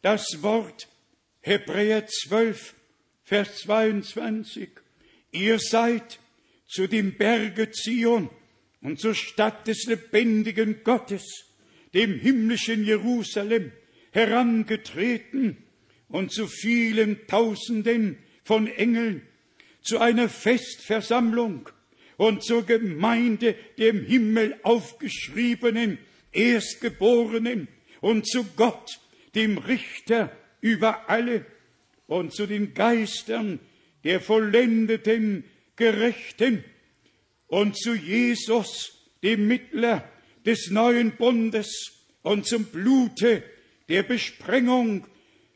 das 0.01 0.41
Wort 0.41 0.87
Hebräer 1.41 2.07
12, 2.07 2.75
Vers 3.23 3.57
22. 3.59 4.84
Ihr 5.35 5.59
seid 5.59 6.19
zu 6.65 6.87
dem 6.87 7.17
Berge 7.17 7.69
Zion 7.69 8.29
und 8.81 9.01
zur 9.01 9.13
Stadt 9.13 9.67
des 9.67 9.85
lebendigen 9.85 10.81
Gottes, 10.83 11.45
dem 11.93 12.17
himmlischen 12.17 12.85
Jerusalem, 12.85 13.73
herangetreten 14.11 15.57
und 16.07 16.31
zu 16.31 16.47
vielen 16.47 17.27
Tausenden 17.27 18.17
von 18.45 18.67
Engeln, 18.67 19.23
zu 19.81 19.99
einer 19.99 20.29
Festversammlung 20.29 21.69
und 22.15 22.41
zur 22.41 22.65
Gemeinde 22.65 23.55
dem 23.77 24.05
Himmel 24.05 24.57
aufgeschriebenen 24.63 25.97
Erstgeborenen 26.31 27.67
und 27.99 28.25
zu 28.25 28.45
Gott, 28.55 28.99
dem 29.35 29.57
Richter 29.57 30.31
über 30.61 31.09
alle, 31.09 31.45
und 32.07 32.33
zu 32.33 32.45
den 32.45 32.73
Geistern 32.73 33.59
der 34.05 34.21
vollendeten 34.21 35.43
Gerechten 35.75 36.63
und 37.47 37.75
zu 37.75 37.93
Jesus, 37.93 39.09
dem 39.23 39.47
Mittler 39.47 40.09
des 40.45 40.69
neuen 40.69 41.17
Bundes 41.17 42.03
und 42.21 42.45
zum 42.45 42.65
Blute 42.65 43.43
der 43.89 44.03
Besprengung, 44.03 45.07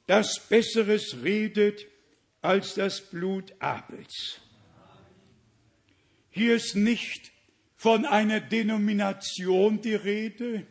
das 0.07 0.47
Besseres 0.49 1.17
redet 1.23 1.85
als 2.41 2.73
das 2.73 3.01
Blut 3.01 3.53
Abels. 3.59 4.41
Hier 6.31 6.55
ist 6.55 6.75
nicht 6.75 7.31
von 7.75 8.05
einer 8.05 8.39
Denomination 8.39 9.81
die 9.81 9.95
Rede, 9.95 10.65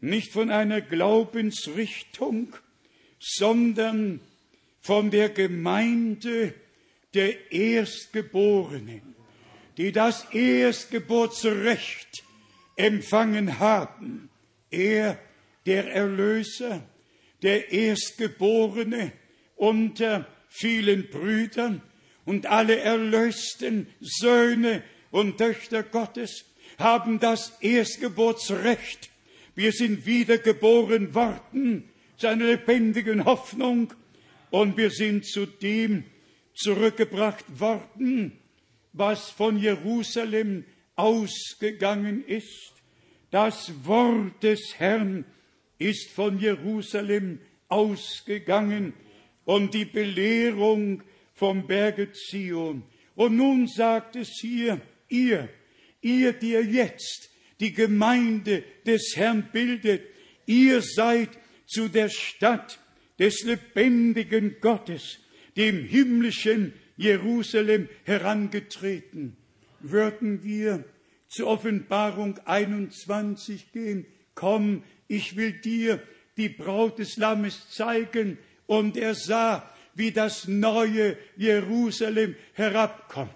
nicht 0.00 0.32
von 0.32 0.50
einer 0.50 0.80
Glaubensrichtung, 0.80 2.56
sondern 3.20 4.20
von 4.80 5.10
der 5.10 5.28
Gemeinde 5.28 6.54
der 7.16 7.50
Erstgeborenen, 7.50 9.16
die 9.76 9.90
das 9.90 10.26
Erstgeburtsrecht 10.32 12.22
empfangen 12.76 13.58
haben. 13.58 14.30
Er, 14.70 15.18
der 15.66 15.92
Erlöser, 15.92 16.82
der 17.42 17.72
Erstgeborene 17.72 19.10
unter 19.56 20.28
vielen 20.48 21.08
Brüdern 21.10 21.82
und 22.24 22.46
alle 22.46 22.78
erlösten 22.78 23.88
Söhne 24.00 24.84
und 25.10 25.38
Töchter 25.38 25.82
Gottes 25.82 26.44
haben 26.78 27.18
das 27.18 27.52
Erstgeburtsrecht 27.60 29.10
wir 29.56 29.72
sind 29.72 30.04
wiedergeboren 30.04 31.14
worden 31.14 31.84
zu 32.18 32.28
einer 32.28 32.44
lebendigen 32.44 33.24
Hoffnung 33.24 33.92
und 34.50 34.76
wir 34.76 34.90
sind 34.90 35.24
zu 35.24 35.46
dem 35.46 36.04
zurückgebracht 36.56 37.44
worden, 37.60 38.38
was 38.92 39.30
von 39.30 39.58
Jerusalem 39.58 40.64
ausgegangen 40.96 42.24
ist. 42.26 42.72
Das 43.30 43.72
Wort 43.84 44.42
des 44.42 44.78
Herrn 44.78 45.24
ist 45.78 46.10
von 46.10 46.38
Jerusalem 46.38 47.40
ausgegangen 47.68 48.94
und 49.44 49.74
die 49.74 49.84
Belehrung 49.84 51.02
vom 51.34 51.66
Berge 51.66 52.12
Zion. 52.12 52.82
Und 53.14 53.36
nun 53.36 53.66
sagt 53.66 54.16
es 54.16 54.38
hier, 54.40 54.80
ihr, 55.08 55.48
ihr, 56.00 56.32
die 56.32 56.52
ihr 56.52 56.64
jetzt 56.64 57.30
die 57.60 57.72
Gemeinde 57.72 58.64
des 58.84 59.14
Herrn 59.16 59.48
bildet. 59.52 60.02
Ihr 60.46 60.82
seid 60.82 61.30
zu 61.66 61.88
der 61.88 62.08
Stadt 62.08 62.78
des 63.18 63.42
lebendigen 63.44 64.56
Gottes, 64.60 65.18
dem 65.56 65.84
himmlischen 65.84 66.72
Jerusalem 66.96 67.88
herangetreten. 68.04 69.36
Würden 69.80 70.42
wir 70.42 70.84
zur 71.28 71.48
Offenbarung 71.48 72.38
21 72.44 73.72
gehen, 73.72 74.06
komm, 74.34 74.82
ich 75.08 75.36
will 75.36 75.52
dir 75.52 76.00
die 76.36 76.48
Braut 76.48 76.98
des 76.98 77.16
Lammes 77.16 77.70
zeigen. 77.70 78.38
Und 78.66 78.96
er 78.96 79.14
sah, 79.14 79.70
wie 79.94 80.12
das 80.12 80.48
neue 80.48 81.16
Jerusalem 81.36 82.36
herabkommt. 82.52 83.30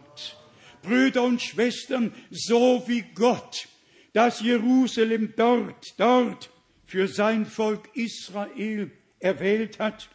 Brüder 0.82 1.22
und 1.22 1.40
Schwestern, 1.40 2.12
so 2.30 2.84
wie 2.86 3.04
Gott 3.14 3.68
dass 4.12 4.40
Jerusalem 4.40 5.34
dort, 5.36 5.94
dort 5.98 6.50
für 6.86 7.06
sein 7.06 7.46
Volk 7.46 7.88
Israel 7.94 8.90
erwählt 9.20 9.78
hat, 9.78 10.08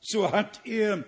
so 0.00 0.30
hat 0.30 0.60
er 0.64 1.04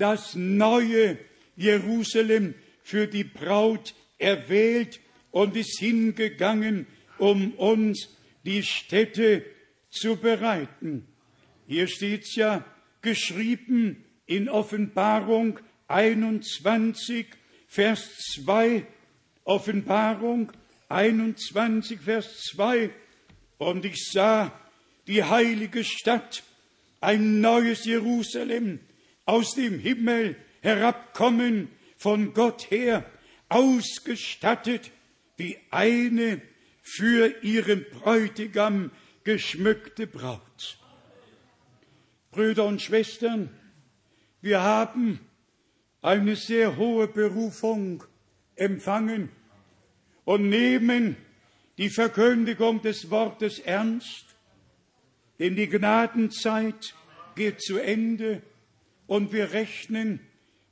das 0.00 0.34
neue 0.34 1.18
Jerusalem 1.56 2.54
für 2.82 3.06
die 3.06 3.24
Braut 3.24 3.94
erwählt 4.18 5.00
und 5.30 5.56
ist 5.56 5.78
hingegangen, 5.78 6.86
um 7.18 7.52
uns 7.52 8.08
die 8.44 8.62
Städte 8.62 9.44
zu 9.90 10.16
bereiten. 10.16 11.06
Hier 11.66 11.86
steht's 11.86 12.34
ja 12.34 12.64
geschrieben 13.02 14.04
in 14.26 14.48
Offenbarung 14.48 15.60
21, 15.88 17.26
Vers 17.68 18.08
2, 18.34 18.86
Offenbarung 19.44 20.50
21, 20.88 22.00
Vers 22.00 22.42
2. 22.52 22.90
Und 23.58 23.84
ich 23.84 24.10
sah 24.10 24.52
die 25.06 25.22
heilige 25.22 25.84
Stadt, 25.84 26.42
ein 27.00 27.40
neues 27.40 27.84
Jerusalem, 27.84 28.80
aus 29.30 29.54
dem 29.54 29.78
Himmel 29.78 30.34
herabkommen, 30.60 31.68
von 31.96 32.34
Gott 32.34 32.70
her, 32.72 33.04
ausgestattet 33.48 34.90
wie 35.36 35.56
eine 35.70 36.42
für 36.82 37.40
ihren 37.42 37.86
Bräutigam 37.92 38.90
geschmückte 39.22 40.08
Braut. 40.08 40.78
Brüder 42.32 42.64
und 42.64 42.82
Schwestern, 42.82 43.50
wir 44.40 44.62
haben 44.62 45.20
eine 46.02 46.34
sehr 46.34 46.76
hohe 46.76 47.06
Berufung 47.06 48.02
empfangen 48.56 49.28
und 50.24 50.48
nehmen 50.48 51.16
die 51.78 51.90
Verkündigung 51.90 52.82
des 52.82 53.10
Wortes 53.10 53.60
ernst, 53.60 54.24
denn 55.38 55.54
die 55.54 55.68
Gnadenzeit 55.68 56.94
geht 57.36 57.60
zu 57.62 57.78
Ende 57.78 58.42
und 59.10 59.32
wir 59.32 59.52
rechnen 59.54 60.20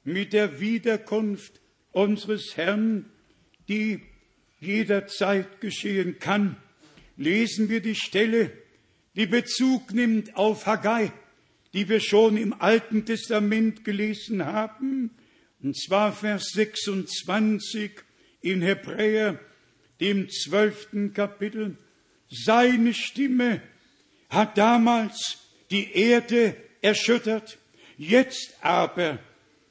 mit 0.04 0.32
der 0.32 0.60
Wiederkunft 0.60 1.60
unseres 1.90 2.56
Herrn, 2.56 3.06
die 3.66 3.98
jederzeit 4.60 5.60
geschehen 5.60 6.20
kann. 6.20 6.56
Lesen 7.16 7.68
wir 7.68 7.80
die 7.80 7.96
Stelle, 7.96 8.52
die 9.16 9.26
Bezug 9.26 9.92
nimmt 9.92 10.36
auf 10.36 10.66
Haggai, 10.66 11.10
die 11.74 11.88
wir 11.88 11.98
schon 11.98 12.36
im 12.36 12.52
Alten 12.52 13.04
Testament 13.04 13.84
gelesen 13.84 14.44
haben, 14.44 15.10
und 15.60 15.76
zwar 15.76 16.12
Vers 16.12 16.50
26 16.52 17.90
in 18.40 18.62
Hebräer, 18.62 19.40
dem 19.98 20.28
zwölften 20.30 21.12
Kapitel. 21.12 21.76
Seine 22.30 22.94
Stimme 22.94 23.62
hat 24.30 24.56
damals 24.56 25.38
die 25.72 25.90
Erde 25.92 26.54
erschüttert, 26.82 27.58
jetzt 27.98 28.56
aber 28.62 29.18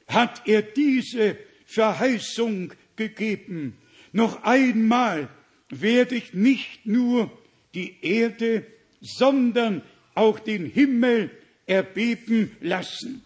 hat 0.08 0.44
er 0.46 0.62
diese 0.62 1.38
Verheißung 1.66 2.74
gegeben. 2.96 3.78
Noch 4.12 4.44
einmal 4.44 5.30
werde 5.70 6.16
ich 6.16 6.34
nicht 6.34 6.86
nur 6.86 7.32
die 7.74 7.98
Erde, 8.02 8.66
sondern 9.02 9.82
auch 10.14 10.40
den 10.40 10.66
Himmel 10.66 11.32
erbeben 11.66 12.56
lassen. 12.62 13.24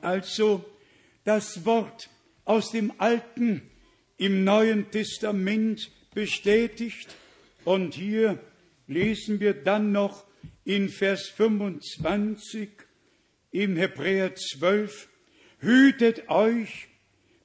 Also 0.00 0.64
das 1.24 1.64
Wort 1.66 2.08
aus 2.44 2.70
dem 2.70 2.92
Alten 2.98 3.62
im 4.16 4.44
Neuen 4.44 4.90
Testament 4.90 5.90
bestätigt. 6.14 7.08
Und 7.64 7.94
hier 7.94 8.38
lesen 8.86 9.40
wir 9.40 9.52
dann 9.54 9.92
noch 9.92 10.24
in 10.64 10.88
Vers 10.88 11.28
25 11.28 12.70
im 13.52 13.76
Hebräer 13.76 14.34
12, 14.34 15.08
hütet 15.58 16.28
euch, 16.28 16.88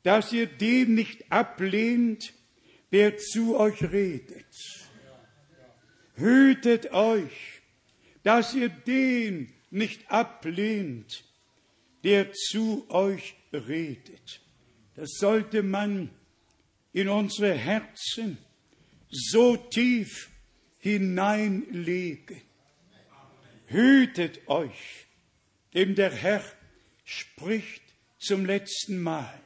dass 0.04 0.32
ihr 0.32 0.46
den 0.46 0.94
nicht 0.94 1.32
ablehnt, 1.32 2.34
der 2.92 3.18
zu 3.18 3.58
euch 3.58 3.82
redet. 3.92 4.46
Hütet 6.16 6.92
euch, 6.94 7.62
dass 8.24 8.54
ihr 8.54 8.70
den 8.70 9.52
nicht 9.70 10.10
ablehnt, 10.10 11.26
der 12.04 12.32
zu 12.32 12.86
euch 12.90 13.36
redet. 13.52 14.42
Das 14.96 15.10
sollte 15.18 15.62
man 15.64 16.10
in 16.94 17.10
unsere 17.10 17.54
Herzen 17.54 18.38
so 19.10 19.58
tief 19.58 20.30
hineinlegen. 20.78 22.42
Hütet 23.66 24.48
euch, 24.48 25.05
dem 25.76 25.94
der 25.94 26.12
Herr 26.12 26.44
spricht 27.04 27.84
zum 28.18 28.46
letzten 28.46 29.02
Mal. 29.02 29.40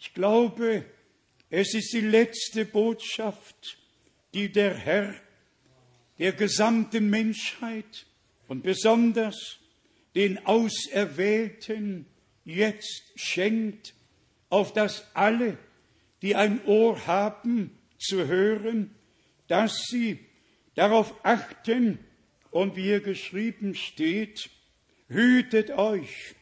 Ich 0.00 0.14
glaube, 0.14 0.84
es 1.50 1.74
ist 1.74 1.92
die 1.92 2.00
letzte 2.00 2.64
Botschaft, 2.64 3.78
die 4.34 4.50
der 4.50 4.74
Herr 4.74 5.14
der 6.18 6.32
gesamten 6.32 7.10
Menschheit 7.10 8.06
und 8.48 8.62
besonders 8.62 9.58
den 10.14 10.44
Auserwählten 10.46 12.06
jetzt 12.44 13.12
schenkt, 13.16 13.94
auf 14.48 14.72
dass 14.72 15.06
alle, 15.14 15.58
die 16.22 16.34
ein 16.34 16.64
Ohr 16.64 17.06
haben 17.06 17.78
zu 17.98 18.26
hören, 18.26 18.94
dass 19.48 19.86
sie 19.88 20.18
darauf 20.74 21.24
achten 21.24 21.98
und 22.50 22.76
wie 22.76 22.84
hier 22.84 23.00
geschrieben 23.00 23.74
steht, 23.74 24.50
hütet 25.12 25.70
euch, 25.70 26.34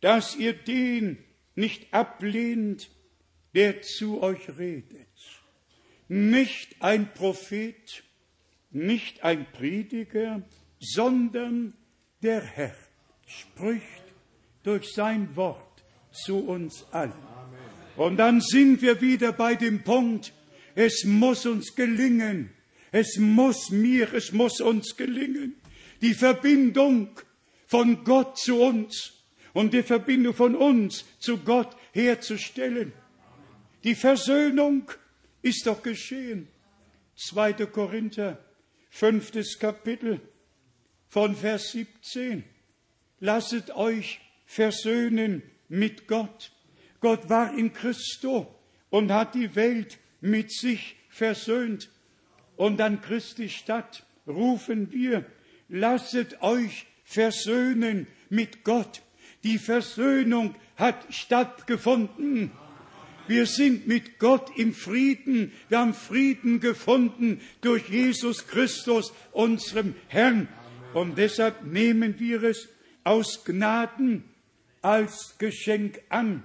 dass 0.00 0.36
ihr 0.36 0.52
den 0.52 1.18
nicht 1.54 1.92
ablehnt, 1.92 2.90
der 3.54 3.82
zu 3.82 4.22
euch 4.22 4.58
redet. 4.58 5.06
Nicht 6.08 6.76
ein 6.80 7.12
Prophet, 7.12 8.04
nicht 8.70 9.24
ein 9.24 9.46
Prediger, 9.52 10.42
sondern 10.78 11.72
der 12.22 12.42
Herr 12.42 12.76
spricht 13.26 13.84
durch 14.62 14.92
sein 14.92 15.34
Wort 15.36 15.84
zu 16.12 16.38
uns 16.38 16.84
allen. 16.92 17.12
Und 17.96 18.18
dann 18.18 18.40
sind 18.40 18.82
wir 18.82 19.00
wieder 19.00 19.32
bei 19.32 19.54
dem 19.54 19.82
Punkt, 19.82 20.32
es 20.74 21.04
muss 21.04 21.46
uns 21.46 21.74
gelingen, 21.74 22.50
es 22.92 23.16
muss 23.18 23.70
mir, 23.70 24.12
es 24.12 24.32
muss 24.32 24.60
uns 24.60 24.96
gelingen, 24.96 25.54
die 26.02 26.14
Verbindung 26.14 27.08
von 27.66 28.04
Gott 28.04 28.38
zu 28.38 28.60
uns 28.60 29.12
und 29.52 29.74
die 29.74 29.82
Verbindung 29.82 30.34
von 30.34 30.54
uns 30.54 31.04
zu 31.18 31.38
Gott 31.38 31.76
herzustellen. 31.92 32.92
Die 33.84 33.94
Versöhnung 33.94 34.90
ist 35.42 35.66
doch 35.66 35.82
geschehen. 35.82 36.48
2. 37.16 37.52
Korinther, 37.66 38.38
fünftes 38.90 39.58
Kapitel 39.58 40.20
von 41.08 41.34
Vers 41.34 41.72
17. 41.72 42.44
Lasset 43.20 43.70
euch 43.74 44.20
versöhnen 44.44 45.42
mit 45.68 46.06
Gott. 46.06 46.52
Gott 47.00 47.28
war 47.28 47.56
in 47.56 47.72
Christo 47.72 48.54
und 48.90 49.10
hat 49.12 49.34
die 49.34 49.54
Welt 49.54 49.98
mit 50.20 50.52
sich 50.52 50.96
versöhnt. 51.08 51.90
Und 52.56 52.80
an 52.80 53.00
Christi 53.00 53.48
Stadt 53.48 54.04
rufen 54.26 54.92
wir, 54.92 55.24
lasset 55.68 56.42
euch 56.42 56.86
versöhnen 57.06 58.06
mit 58.28 58.64
Gott. 58.64 59.00
Die 59.44 59.58
Versöhnung 59.58 60.54
hat 60.74 61.06
stattgefunden. 61.08 62.50
Wir 63.28 63.46
sind 63.46 63.86
mit 63.86 64.18
Gott 64.18 64.50
im 64.56 64.74
Frieden. 64.74 65.52
Wir 65.68 65.78
haben 65.78 65.94
Frieden 65.94 66.60
gefunden 66.60 67.40
durch 67.60 67.88
Jesus 67.88 68.46
Christus, 68.46 69.12
unserem 69.32 69.94
Herrn. 70.08 70.48
Und 70.92 71.16
deshalb 71.16 71.64
nehmen 71.64 72.18
wir 72.18 72.42
es 72.42 72.68
aus 73.04 73.44
Gnaden 73.44 74.24
als 74.82 75.36
Geschenk 75.38 76.00
an 76.08 76.42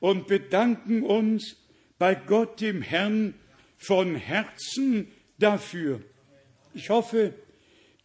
und 0.00 0.26
bedanken 0.26 1.02
uns 1.02 1.56
bei 1.98 2.14
Gott, 2.14 2.60
dem 2.60 2.82
Herrn, 2.82 3.34
von 3.78 4.14
Herzen 4.16 5.08
dafür. 5.38 6.00
Ich 6.72 6.90
hoffe, 6.90 7.34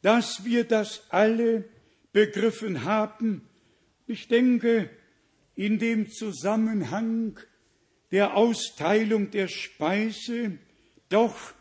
dass 0.01 0.45
wir 0.45 0.63
das 0.63 1.05
alle 1.09 1.65
begriffen 2.11 2.83
haben. 2.83 3.47
Ich 4.07 4.27
denke, 4.27 4.89
in 5.55 5.79
dem 5.79 6.09
Zusammenhang 6.09 7.39
der 8.11 8.35
Austeilung 8.35 9.31
der 9.31 9.47
Speise 9.47 10.57
doch 11.09 11.53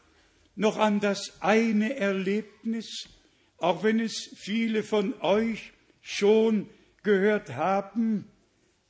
noch 0.57 0.77
an 0.77 1.01
das 1.01 1.41
eine 1.41 1.97
Erlebnis, 1.97 3.09
auch 3.59 3.83
wenn 3.83 4.01
es 4.01 4.31
viele 4.37 4.83
von 4.83 5.15
euch 5.21 5.73
schon 6.01 6.69
gehört 7.03 7.55
haben, 7.55 8.25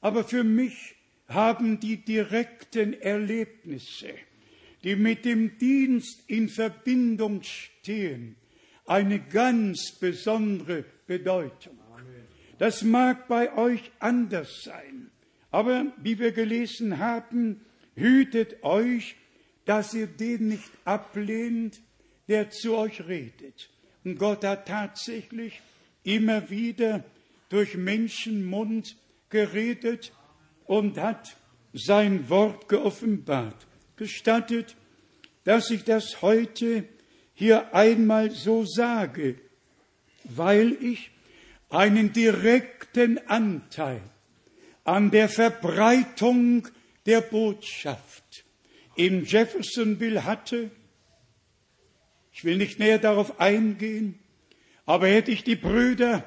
aber 0.00 0.24
für 0.24 0.44
mich 0.44 0.96
haben 1.26 1.80
die 1.80 2.04
direkten 2.04 2.94
Erlebnisse, 2.94 4.14
die 4.84 4.96
mit 4.96 5.24
dem 5.24 5.58
Dienst 5.58 6.22
in 6.26 6.48
Verbindung 6.48 7.42
stehen, 7.42 8.36
eine 8.86 9.20
ganz 9.20 9.92
besondere 9.92 10.84
Bedeutung. 11.08 11.76
Das 12.58 12.82
mag 12.82 13.26
bei 13.26 13.56
euch 13.56 13.90
anders 13.98 14.62
sein. 14.62 15.10
Aber 15.50 15.86
wie 15.96 16.18
wir 16.18 16.32
gelesen 16.32 16.98
haben, 16.98 17.64
hütet 17.96 18.62
euch, 18.62 19.16
dass 19.64 19.94
ihr 19.94 20.06
den 20.06 20.48
nicht 20.48 20.70
ablehnt, 20.84 21.80
der 22.28 22.50
zu 22.50 22.76
euch 22.76 23.06
redet. 23.08 23.70
Und 24.04 24.18
Gott 24.18 24.44
hat 24.44 24.68
tatsächlich 24.68 25.60
immer 26.04 26.50
wieder 26.50 27.04
durch 27.48 27.76
Menschenmund 27.76 28.96
geredet 29.30 30.12
und 30.66 30.98
hat 30.98 31.36
sein 31.72 32.28
Wort 32.28 32.68
geoffenbart. 32.68 33.66
Gestattet, 33.96 34.76
dass 35.44 35.70
ich 35.70 35.84
das 35.84 36.22
heute 36.22 36.84
hier 37.34 37.74
einmal 37.74 38.30
so 38.30 38.64
sage, 38.64 39.36
weil 40.28 40.76
ich 40.82 41.10
einen 41.70 42.12
direkten 42.12 43.18
Anteil 43.26 44.00
an 44.84 45.10
der 45.10 45.28
Verbreitung 45.28 46.68
der 47.06 47.20
Botschaft 47.20 48.44
in 48.96 49.24
Jeffersonville 49.24 50.24
hatte. 50.24 50.70
Ich 52.32 52.44
will 52.44 52.56
nicht 52.56 52.78
näher 52.78 52.98
darauf 52.98 53.40
eingehen, 53.40 54.18
aber 54.86 55.08
hätte 55.08 55.30
ich 55.30 55.44
die 55.44 55.56
Brüder 55.56 56.24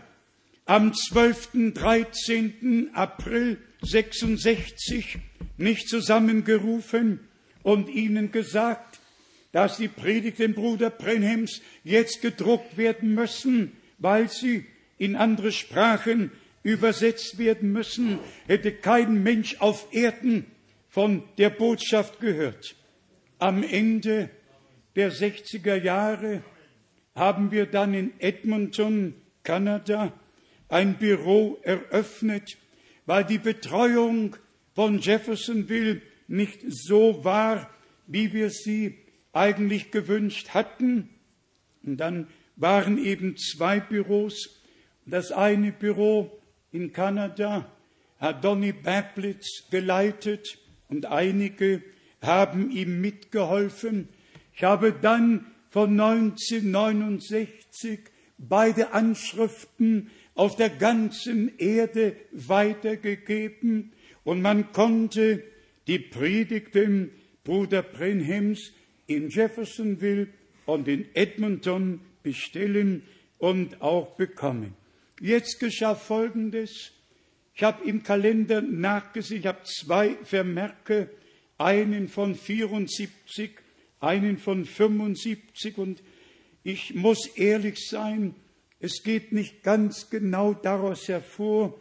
am 0.65 0.93
12. 0.93 1.73
13. 1.73 2.91
April 2.93 3.57
66 3.81 5.17
nicht 5.57 5.89
zusammengerufen 5.89 7.19
und 7.63 7.89
ihnen 7.89 8.31
gesagt, 8.31 8.99
dass 9.51 9.77
die 9.77 9.87
Predigten 9.87 10.53
Bruder 10.53 10.89
Brenhems 10.89 11.61
jetzt 11.83 12.21
gedruckt 12.21 12.77
werden 12.77 13.13
müssen, 13.13 13.73
weil 14.01 14.29
sie 14.29 14.65
in 14.97 15.15
andere 15.15 15.51
Sprachen 15.51 16.31
übersetzt 16.63 17.37
werden 17.37 17.71
müssen, 17.71 18.19
hätte 18.47 18.71
kein 18.71 19.23
Mensch 19.23 19.57
auf 19.59 19.87
Erden 19.91 20.45
von 20.89 21.23
der 21.37 21.49
Botschaft 21.49 22.19
gehört. 22.19 22.75
Am 23.39 23.63
Ende 23.63 24.29
der 24.95 25.11
60er 25.11 25.75
Jahre 25.75 26.43
haben 27.15 27.51
wir 27.51 27.65
dann 27.65 27.93
in 27.93 28.13
Edmonton, 28.19 29.15
Kanada, 29.43 30.13
ein 30.67 30.97
Büro 30.97 31.59
eröffnet, 31.63 32.57
weil 33.05 33.25
die 33.25 33.37
Betreuung 33.39 34.35
von 34.73 34.99
Jeffersonville 34.99 36.01
nicht 36.27 36.61
so 36.67 37.23
war, 37.23 37.69
wie 38.07 38.33
wir 38.33 38.49
sie 38.49 38.97
eigentlich 39.33 39.91
gewünscht 39.91 40.49
hatten. 40.49 41.09
Und 41.83 41.97
dann 41.97 42.27
waren 42.55 42.97
eben 42.97 43.37
zwei 43.37 43.79
Büros. 43.79 44.61
Das 45.05 45.31
eine 45.31 45.71
Büro 45.71 46.31
in 46.71 46.91
Kanada 46.93 47.71
hat 48.19 48.43
Donny 48.43 48.71
Bablitz 48.71 49.63
geleitet 49.71 50.59
und 50.89 51.07
einige 51.07 51.81
haben 52.21 52.69
ihm 52.71 53.01
mitgeholfen. 53.01 54.09
Ich 54.53 54.63
habe 54.63 54.93
dann 54.93 55.47
von 55.69 55.99
1969 55.99 57.99
beide 58.37 58.93
Anschriften 58.93 60.11
auf 60.35 60.55
der 60.55 60.69
ganzen 60.69 61.57
Erde 61.57 62.15
weitergegeben 62.31 63.91
und 64.23 64.41
man 64.41 64.71
konnte 64.71 65.43
die 65.87 65.99
Predigten 65.99 67.11
Bruder 67.43 67.81
Brenhems 67.81 68.71
in 69.07 69.29
Jeffersonville 69.29 70.27
und 70.65 70.87
in 70.87 71.05
Edmonton 71.15 72.01
bestellen 72.23 73.03
und 73.37 73.81
auch 73.81 74.15
bekommen. 74.15 74.75
Jetzt 75.19 75.59
geschah 75.59 75.95
Folgendes. 75.95 76.91
Ich 77.53 77.63
habe 77.63 77.87
im 77.87 78.03
Kalender 78.03 78.61
nachgesehen, 78.61 79.41
ich 79.41 79.47
habe 79.47 79.63
zwei 79.63 80.15
Vermerke, 80.23 81.09
einen 81.57 82.07
von 82.07 82.35
74, 82.35 83.51
einen 83.99 84.37
von 84.37 84.65
75 84.65 85.77
und 85.77 86.01
ich 86.63 86.95
muss 86.95 87.27
ehrlich 87.35 87.87
sein, 87.87 88.35
es 88.79 89.03
geht 89.03 89.31
nicht 89.31 89.63
ganz 89.63 90.09
genau 90.09 90.53
daraus 90.53 91.07
hervor, 91.07 91.79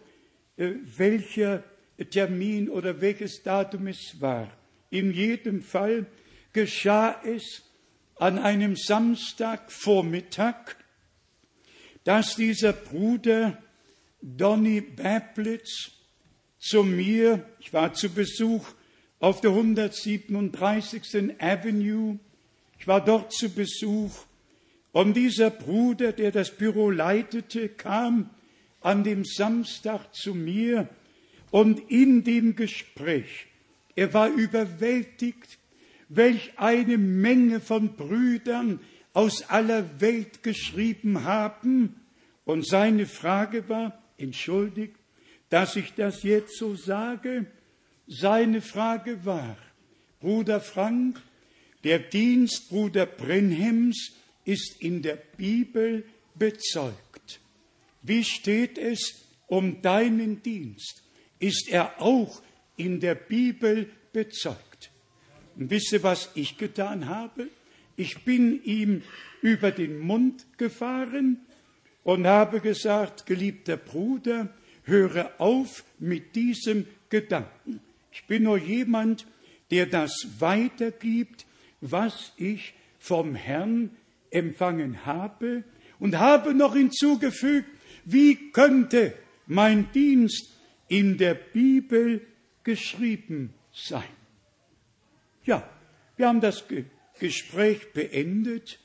äh, 0.57 0.73
welcher 0.97 1.65
Termin 2.11 2.69
oder 2.69 3.01
welches 3.01 3.43
Datum 3.43 3.87
es 3.87 4.21
war. 4.21 4.51
In 4.91 5.13
jedem 5.13 5.63
Fall 5.63 6.07
geschah 6.53 7.21
es 7.25 7.70
an 8.21 8.39
einem 8.39 8.77
Samstagvormittag, 8.77 10.77
dass 12.05 12.37
dieser 12.37 12.75
Bruder 12.75 13.57
Donny 14.21 14.83
Bablitz 14.83 15.93
zu 16.59 16.85
mir, 16.85 17.47
ich 17.61 17.73
war 17.73 17.95
zu 17.95 18.11
Besuch 18.11 18.67
auf 19.21 19.41
der 19.41 19.53
137. 19.53 21.41
Avenue, 21.41 22.19
ich 22.79 22.87
war 22.87 23.03
dort 23.03 23.33
zu 23.33 23.49
Besuch 23.49 24.13
und 24.93 25.15
dieser 25.15 25.49
Bruder, 25.49 26.13
der 26.13 26.31
das 26.31 26.51
Büro 26.51 26.91
leitete, 26.91 27.71
kam 27.71 28.29
an 28.83 29.03
dem 29.03 29.25
Samstag 29.25 30.15
zu 30.15 30.35
mir 30.35 30.91
und 31.51 31.91
in 31.91 32.23
dem 32.23 32.55
Gespräch, 32.55 33.47
er 33.97 34.13
war 34.13 34.29
überwältigt, 34.29 35.60
welch 36.11 36.53
eine 36.57 36.99
Menge 36.99 37.61
von 37.61 37.95
Brüdern 37.97 38.81
aus 39.13 39.49
aller 39.49 40.01
Welt 40.01 40.43
geschrieben 40.43 41.25
haben. 41.25 42.01
Und 42.45 42.67
seine 42.67 43.07
Frage 43.07 43.69
war, 43.69 44.03
entschuldigt, 44.19 44.97
dass 45.49 45.77
ich 45.77 45.95
das 45.95 46.23
jetzt 46.23 46.59
so 46.59 46.75
sage, 46.75 47.47
seine 48.07 48.61
Frage 48.61 49.25
war, 49.25 49.57
Bruder 50.19 50.61
Frank, 50.61 51.23
der 51.85 52.01
Dienst 52.01 52.69
Bruder 52.69 53.07
Brenhems 53.07 54.13
ist 54.45 54.81
in 54.81 55.03
der 55.03 55.17
Bibel 55.17 56.05
bezeugt. 56.35 57.41
Wie 58.03 58.25
steht 58.25 58.79
es 58.79 59.27
um 59.47 59.81
deinen 59.81 60.43
Dienst? 60.43 61.03
Ist 61.39 61.69
er 61.69 62.03
auch 62.03 62.43
in 62.77 63.01
der 63.01 63.15
Bibel 63.15 63.91
bezeugt? 64.13 64.70
Und 65.61 65.71
wisst 65.71 65.93
ihr, 65.93 66.03
was 66.03 66.31
ich 66.35 66.57
getan 66.57 67.07
habe? 67.07 67.49
Ich 67.95 68.25
bin 68.25 68.65
ihm 68.65 69.03
über 69.43 69.71
den 69.71 69.99
Mund 69.99 70.47
gefahren 70.57 71.37
und 72.03 72.27
habe 72.27 72.61
gesagt, 72.61 73.27
geliebter 73.27 73.77
Bruder, 73.77 74.49
höre 74.85 75.39
auf 75.39 75.85
mit 75.99 76.35
diesem 76.35 76.87
Gedanken. 77.11 77.81
Ich 78.11 78.25
bin 78.25 78.45
nur 78.45 78.57
jemand, 78.57 79.27
der 79.71 79.85
das 79.85 80.29
weitergibt, 80.39 81.45
was 81.83 82.33
ich 82.39 82.73
vom 82.99 83.35
Herrn 83.35 83.91
empfangen 84.31 85.05
habe 85.05 85.63
und 85.99 86.19
habe 86.19 86.55
noch 86.55 86.75
hinzugefügt, 86.75 87.69
wie 88.07 88.51
könnte 88.53 89.13
mein 89.47 89.93
Dienst 89.93 90.57
in 90.89 91.19
der 91.19 91.35
Bibel 91.35 92.27
geschrieben 92.65 93.53
sein. 93.73 94.20
Ja, 95.45 95.69
wir 96.17 96.29
haben 96.29 96.41
das 96.41 96.65
Gespräch 97.19 97.93
beendet 97.93 98.79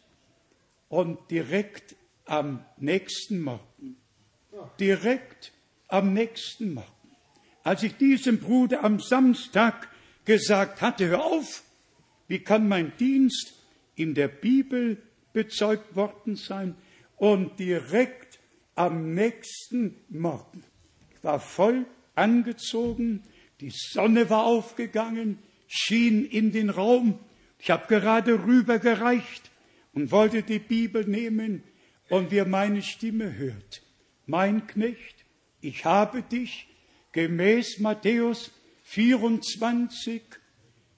und 0.88 1.20
direkt 1.30 1.96
am 2.26 2.64
nächsten 2.78 3.42
Morgen, 3.42 3.98
direkt 4.80 5.52
am 5.88 6.14
nächsten 6.14 6.74
Morgen, 6.74 7.16
als 7.64 7.84
ich 7.84 7.98
diesem 7.98 8.40
Bruder 8.40 8.84
am 8.84 9.00
Samstag 9.00 9.90
gesagt 10.24 10.82
hatte, 10.82 11.08
hör 11.08 11.26
auf, 11.26 11.64
wie 12.28 12.40
kann 12.40 12.68
mein 12.68 12.96
Dienst 12.98 13.54
in 13.96 14.14
der 14.14 14.30
Bibel 14.30 15.02
bezeugt 15.34 15.96
worden 15.96 16.36
sein? 16.36 16.76
Und 17.18 17.60
direkt 17.60 18.40
am 18.76 19.14
nächsten 19.14 19.98
Morgen, 20.10 20.64
ich 21.12 21.24
war 21.24 21.40
voll 21.40 21.86
angezogen, 22.16 23.24
die 23.62 23.72
Sonne 23.72 24.30
war 24.30 24.46
aufgegangen, 24.46 25.40
schien 25.68 26.26
in 26.26 26.52
den 26.52 26.70
Raum, 26.70 27.20
ich 27.60 27.72
habe 27.72 27.88
gerade 27.88 28.46
rübergereicht 28.46 29.50
und 29.94 30.12
wollte 30.12 30.44
die 30.44 30.60
Bibel 30.60 31.06
nehmen 31.06 31.64
und 32.10 32.32
wir 32.32 32.46
meine 32.46 32.82
Stimme 32.82 33.36
hört. 33.36 33.82
Mein 34.26 34.68
Knecht, 34.68 35.26
ich 35.62 35.86
habe 35.86 36.22
dich 36.22 36.68
gemäß 37.12 37.80
Matthäus 37.80 38.52
24, 38.84 40.22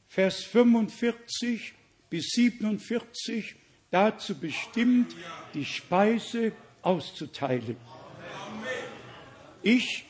Vers 0.07 0.43
45 0.43 1.73
bis 2.09 2.31
47 2.31 3.55
dazu 3.91 4.37
bestimmt, 4.37 5.15
die 5.53 5.65
Speise 5.65 6.51
auszuteilen. 6.81 7.77
Ich 9.63 10.05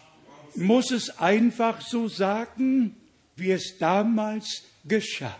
muss 0.55 0.91
es 0.91 1.17
einfach 1.19 1.81
so 1.81 2.07
sagen, 2.07 2.96
wie 3.37 3.51
es 3.51 3.77
damals 3.77 4.63
geschah. 4.85 5.37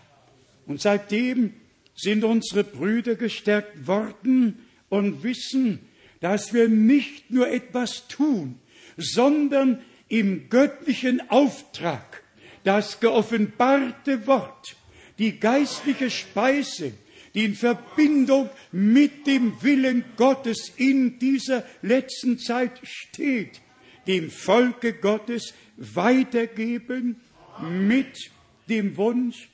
Und 0.66 0.80
seitdem 0.80 1.54
sind 1.94 2.24
unsere 2.24 2.64
Brüder 2.64 3.16
gestärkt 3.16 3.86
worden 3.86 4.66
und 4.88 5.22
wissen, 5.22 5.80
dass 6.20 6.52
wir 6.52 6.68
nicht 6.68 7.30
nur 7.30 7.48
etwas 7.48 8.08
tun, 8.08 8.58
sondern 8.96 9.80
im 10.08 10.48
göttlichen 10.48 11.28
Auftrag 11.30 12.22
das 12.64 13.00
geoffenbarte 13.00 14.26
Wort, 14.26 14.76
die 15.18 15.38
geistliche 15.38 16.10
Speise, 16.10 16.92
die 17.34 17.44
in 17.44 17.54
Verbindung 17.54 18.48
mit 18.72 19.26
dem 19.26 19.62
Willen 19.62 20.04
Gottes 20.16 20.72
in 20.76 21.18
dieser 21.18 21.64
letzten 21.82 22.38
Zeit 22.38 22.80
steht, 22.82 23.60
dem 24.06 24.30
Volke 24.30 24.94
Gottes 24.94 25.54
weitergeben 25.76 27.20
mit 27.62 28.30
dem 28.68 28.96
Wunsch, 28.96 29.48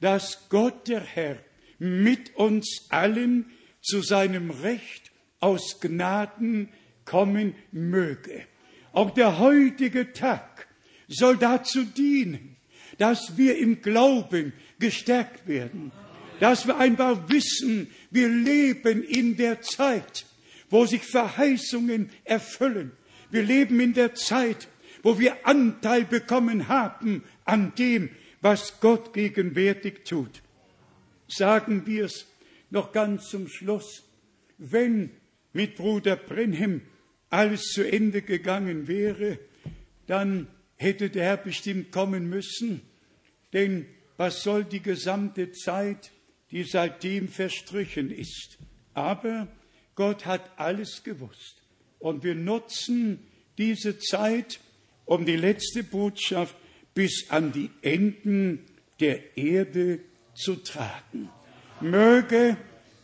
dass 0.00 0.48
Gott 0.48 0.88
der 0.88 1.00
Herr 1.00 1.38
mit 1.78 2.36
uns 2.36 2.86
allen 2.90 3.50
zu 3.82 4.02
seinem 4.02 4.50
Recht 4.50 5.10
aus 5.40 5.80
Gnaden 5.80 6.68
kommen 7.04 7.54
möge. 7.72 8.44
Auch 8.92 9.10
der 9.10 9.38
heutige 9.38 10.12
Tag 10.12 10.68
soll 11.08 11.36
dazu 11.36 11.84
dienen, 11.84 12.56
dass 12.98 13.36
wir 13.36 13.58
im 13.58 13.80
Glauben 13.80 14.52
gestärkt 14.78 15.46
werden, 15.46 15.92
dass 16.38 16.66
wir 16.66 16.78
einfach 16.78 17.28
wissen, 17.28 17.90
wir 18.10 18.28
leben 18.28 19.02
in 19.02 19.36
der 19.36 19.60
Zeit, 19.62 20.26
wo 20.68 20.86
sich 20.86 21.02
Verheißungen 21.02 22.10
erfüllen. 22.24 22.92
Wir 23.30 23.42
leben 23.42 23.80
in 23.80 23.94
der 23.94 24.14
Zeit, 24.14 24.68
wo 25.02 25.18
wir 25.18 25.46
Anteil 25.46 26.04
bekommen 26.04 26.68
haben 26.68 27.24
an 27.50 27.74
dem, 27.74 28.10
was 28.40 28.80
Gott 28.80 29.12
gegenwärtig 29.12 30.04
tut. 30.04 30.42
Sagen 31.26 31.84
wir 31.86 32.04
es 32.04 32.26
noch 32.70 32.92
ganz 32.92 33.28
zum 33.28 33.48
Schluss. 33.48 34.04
Wenn 34.56 35.10
mit 35.52 35.74
Bruder 35.74 36.16
Brenhem 36.16 36.82
alles 37.28 37.72
zu 37.72 37.82
Ende 37.82 38.22
gegangen 38.22 38.86
wäre, 38.86 39.38
dann 40.06 40.46
hätte 40.76 41.10
der 41.10 41.24
Herr 41.24 41.36
bestimmt 41.36 41.90
kommen 41.90 42.28
müssen. 42.28 42.82
Denn 43.52 43.86
was 44.16 44.42
soll 44.42 44.64
die 44.64 44.82
gesamte 44.82 45.50
Zeit, 45.52 46.12
die 46.52 46.62
seitdem 46.62 47.28
verstrichen 47.28 48.10
ist? 48.10 48.58
Aber 48.94 49.48
Gott 49.96 50.24
hat 50.24 50.52
alles 50.56 51.02
gewusst. 51.02 51.62
Und 51.98 52.22
wir 52.22 52.34
nutzen 52.34 53.26
diese 53.58 53.98
Zeit, 53.98 54.60
um 55.04 55.26
die 55.26 55.36
letzte 55.36 55.82
Botschaft 55.82 56.56
bis 56.94 57.26
an 57.30 57.52
die 57.52 57.70
Enden 57.82 58.64
der 58.98 59.36
Erde 59.36 60.00
zu 60.34 60.56
tragen. 60.56 61.30
Möge 61.80 62.56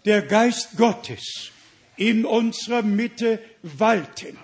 der 0.05 0.23
Geist 0.23 0.77
Gottes 0.77 1.51
in 1.97 2.25
unserer 2.25 2.83
Mitte 2.83 3.41
walten. 3.63 4.37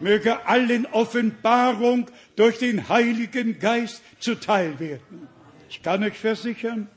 Möge 0.00 0.46
allen 0.46 0.86
Offenbarung 0.86 2.10
durch 2.36 2.58
den 2.58 2.88
Heiligen 2.88 3.58
Geist 3.58 4.02
zuteil 4.20 4.78
werden. 4.78 5.28
Ich 5.70 5.82
kann 5.82 6.02
euch 6.04 6.18
versichern, 6.18 6.88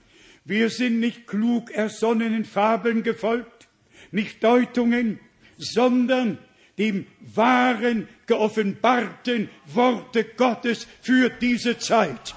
wir 0.45 0.70
sind 0.70 0.99
nicht 0.99 1.28
klug 1.28 1.72
ersonnenen 1.72 2.45
Fabeln 2.45 3.04
gefolgt, 3.04 3.68
nicht 4.12 4.43
Deutungen, 4.43 5.20
sondern 5.58 6.38
dem 6.78 7.06
wahren, 7.20 8.08
geoffenbarten 8.28 9.50
Worte 9.66 10.24
Gottes 10.24 10.88
für 11.02 11.30
diese 11.30 11.78
Zeit. 11.78 12.34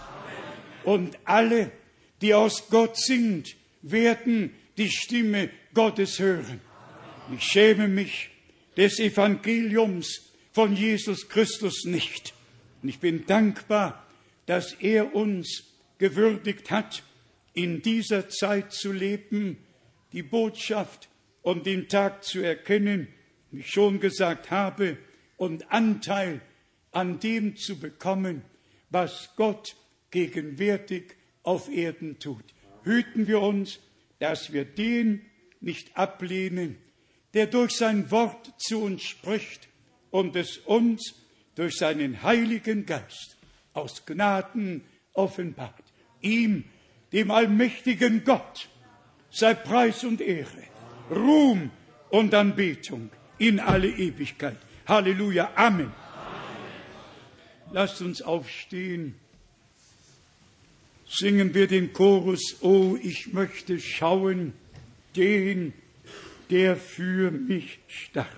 Und 0.84 1.18
alle, 1.24 1.70
die 2.20 2.34
aus 2.34 2.68
Gott 2.68 2.96
sind, 2.98 3.56
werden 3.82 4.54
die 4.76 4.90
Stimme 4.90 5.50
Gottes 5.72 6.18
hören. 6.18 6.60
Ich 7.34 7.44
schäme 7.44 7.88
mich 7.88 8.30
des 8.76 8.98
Evangeliums 8.98 10.32
von 10.52 10.76
Jesus 10.76 11.28
Christus 11.28 11.84
nicht. 11.84 12.34
Und 12.82 12.88
ich 12.88 12.98
bin 12.98 13.26
dankbar, 13.26 14.06
dass 14.46 14.72
er 14.74 15.14
uns 15.14 15.64
gewürdigt 15.98 16.70
hat, 16.70 17.02
in 17.54 17.82
dieser 17.82 18.28
Zeit 18.28 18.72
zu 18.72 18.92
leben, 18.92 19.58
die 20.12 20.22
Botschaft 20.22 21.08
und 21.42 21.66
den 21.66 21.88
Tag 21.88 22.24
zu 22.24 22.40
erkennen, 22.40 23.08
ich 23.58 23.70
schon 23.70 24.00
gesagt 24.00 24.50
habe, 24.50 24.96
und 25.36 25.70
Anteil 25.72 26.40
an 26.92 27.18
dem 27.20 27.56
zu 27.56 27.78
bekommen, 27.78 28.42
was 28.90 29.30
Gott 29.36 29.76
gegenwärtig 30.10 31.16
auf 31.42 31.68
Erden 31.68 32.18
tut. 32.18 32.44
Hüten 32.84 33.26
wir 33.26 33.40
uns, 33.40 33.80
dass 34.20 34.52
wir 34.52 34.64
den 34.64 35.26
nicht 35.60 35.96
ablehnen, 35.96 36.78
der 37.34 37.46
durch 37.46 37.72
sein 37.72 38.10
Wort 38.10 38.52
zu 38.58 38.80
uns 38.82 39.02
spricht 39.02 39.68
und 40.10 40.36
es 40.36 40.58
uns 40.58 41.14
durch 41.56 41.76
seinen 41.76 42.22
Heiligen 42.22 42.86
Geist 42.86 43.36
aus 43.72 44.06
Gnaden 44.06 44.84
offenbart. 45.12 45.82
Ihm, 46.20 46.64
dem 47.12 47.30
allmächtigen 47.30 48.24
Gott, 48.24 48.68
sei 49.30 49.54
Preis 49.54 50.04
und 50.04 50.20
Ehre, 50.20 50.62
Ruhm 51.10 51.70
und 52.10 52.32
Anbetung 52.34 53.10
in 53.48 53.60
alle 53.60 53.88
Ewigkeit. 53.88 54.56
Halleluja. 54.86 55.50
Amen. 55.54 55.92
Lasst 57.72 58.00
uns 58.00 58.22
aufstehen. 58.22 59.14
Singen 61.06 61.54
wir 61.54 61.66
den 61.66 61.92
Chorus, 61.92 62.56
oh, 62.60 62.96
ich 63.00 63.32
möchte 63.32 63.78
schauen, 63.78 64.52
den, 65.16 65.72
der 66.50 66.76
für 66.76 67.30
mich 67.30 67.78
starb. 67.86 68.28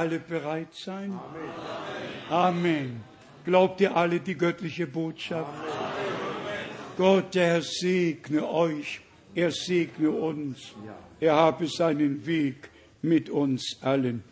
Alle 0.00 0.18
bereit 0.18 0.74
sein? 0.74 1.12
Amen. 1.12 2.30
Amen. 2.30 3.00
Glaubt 3.44 3.82
ihr 3.82 3.94
alle 3.94 4.18
die 4.18 4.34
göttliche 4.34 4.86
Botschaft? 4.86 5.50
Amen. 5.50 6.96
Gott, 6.96 7.34
der 7.34 7.46
Herr 7.46 7.62
segne 7.62 8.48
euch, 8.48 9.02
er 9.34 9.50
segne 9.50 10.10
uns, 10.10 10.74
er 11.20 11.34
habe 11.34 11.66
seinen 11.66 12.24
Weg 12.24 12.70
mit 13.02 13.28
uns 13.28 13.76
allen. 13.82 14.22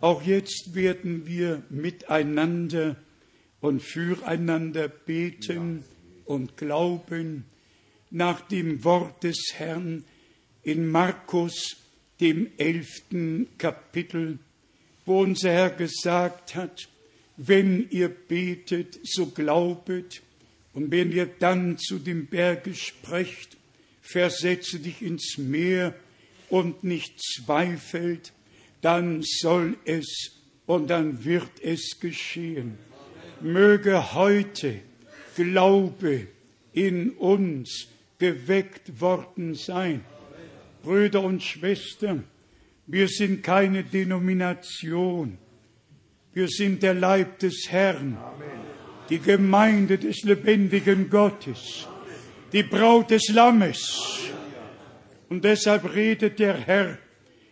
Auch 0.00 0.22
jetzt 0.22 0.76
werden 0.76 1.26
wir 1.26 1.62
miteinander 1.70 2.94
und 3.60 3.82
füreinander 3.82 4.86
beten 4.86 5.84
und 6.24 6.56
glauben 6.56 7.46
nach 8.10 8.42
dem 8.42 8.84
Wort 8.84 9.24
des 9.24 9.54
Herrn 9.54 10.04
in 10.62 10.86
Markus 10.88 11.76
dem 12.20 12.48
elften 12.58 13.48
Kapitel, 13.58 14.38
wo 15.06 15.20
unser 15.20 15.50
Herr 15.50 15.70
gesagt 15.70 16.54
hat, 16.54 16.88
wenn 17.36 17.88
ihr 17.90 18.08
betet, 18.08 18.98
so 19.02 19.26
glaubet, 19.26 20.22
und 20.72 20.90
wenn 20.92 21.10
ihr 21.10 21.26
dann 21.26 21.78
zu 21.78 21.98
dem 21.98 22.26
Berge 22.26 22.74
sprecht, 22.74 23.56
versetze 24.02 24.78
dich 24.78 25.02
ins 25.02 25.36
Meer 25.36 25.94
und 26.48 26.84
nicht 26.84 27.20
zweifelt, 27.20 28.32
dann 28.80 29.22
soll 29.22 29.76
es 29.84 30.32
und 30.66 30.88
dann 30.88 31.24
wird 31.24 31.50
es 31.62 31.98
geschehen. 31.98 32.78
Möge 33.40 34.14
heute 34.14 34.80
Glaube 35.34 36.26
in 36.72 37.10
uns 37.12 37.88
geweckt 38.18 39.00
worden 39.00 39.54
sein 39.54 40.04
Brüder 40.82 41.22
und 41.22 41.42
Schwestern, 41.42 42.24
wir 42.92 43.06
sind 43.06 43.44
keine 43.44 43.84
Denomination. 43.84 45.38
Wir 46.32 46.48
sind 46.48 46.82
der 46.82 46.94
Leib 46.94 47.38
des 47.38 47.66
Herrn, 47.68 48.18
die 49.08 49.20
Gemeinde 49.20 49.96
des 49.96 50.22
lebendigen 50.24 51.08
Gottes, 51.08 51.86
die 52.52 52.64
Braut 52.64 53.12
des 53.12 53.28
Lammes. 53.28 54.18
Und 55.28 55.44
deshalb 55.44 55.94
redet 55.94 56.40
der 56.40 56.54
Herr 56.54 56.98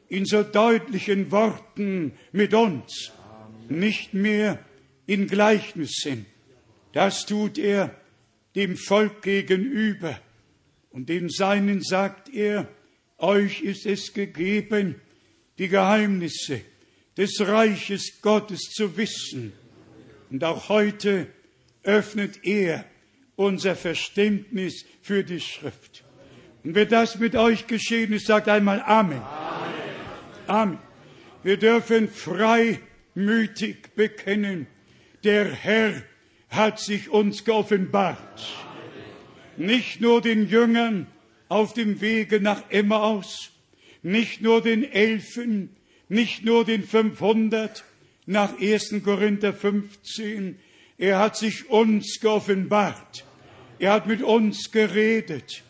in 0.09 0.24
so 0.24 0.43
deutlichen 0.43 1.31
Worten 1.31 2.12
mit 2.32 2.52
uns, 2.52 3.12
nicht 3.69 4.15
mehr 4.15 4.59
in 5.06 5.28
Gleichnissen. 5.28 6.27
Das 6.93 7.27
tut 7.27 7.59
er 7.59 7.94
dem 8.56 8.77
Volk 8.77 9.23
gegenüber. 9.23 10.19
Und 10.90 11.09
den 11.09 11.28
Seinen 11.28 11.81
sagt 11.81 12.28
er, 12.35 12.66
euch 13.19 13.62
ist 13.62 13.86
es 13.86 14.12
gegeben, 14.12 14.97
die 15.59 15.68
Geheimnisse 15.68 16.60
des 17.16 17.40
Reiches 17.40 18.20
Gottes 18.22 18.70
zu 18.70 18.97
wissen. 18.97 19.52
Und 20.30 20.44
auch 20.44 20.68
heute 20.68 21.26
öffnet 21.82 22.44
er 22.44 22.85
unser 23.36 23.76
Verständnis 23.76 24.85
für 25.02 25.24
die 25.24 25.40
Schrift. 25.40 26.05
Und 26.64 26.74
wenn 26.74 26.89
das 26.89 27.18
mit 27.18 27.35
euch 27.35 27.66
geschehen 27.66 28.12
ist, 28.12 28.26
sagt 28.26 28.48
einmal 28.48 28.82
Amen. 28.82 29.20
Amen. 29.20 29.72
Amen. 30.47 30.78
Wir 31.43 31.56
dürfen 31.56 32.09
freimütig 32.09 33.94
bekennen, 33.94 34.66
der 35.24 35.52
Herr 35.52 36.02
hat 36.51 36.80
sich 36.80 37.10
uns 37.10 37.44
geoffenbart. 37.44 38.47
Nicht 39.56 40.01
nur 40.01 40.20
den 40.20 40.48
Jüngern 40.48 41.06
auf 41.48 41.74
dem 41.74 42.01
Wege 42.01 42.40
nach 42.40 42.70
Emmaus, 42.70 43.51
nicht 44.02 44.40
nur 44.40 44.62
den 44.62 44.84
Elfen, 44.84 45.70
nicht 46.08 46.44
nur 46.44 46.64
den 46.64 46.84
500 46.84 47.84
nach 48.26 48.58
1. 48.60 49.02
Korinther 49.04 49.52
15. 49.52 50.58
Er 50.98 51.18
hat 51.18 51.36
sich 51.36 51.70
uns 51.70 52.18
geoffenbart. 52.20 53.24
Er 53.78 53.92
hat 53.92 54.06
mit 54.06 54.22
uns 54.22 54.70
geredet. 54.70 55.62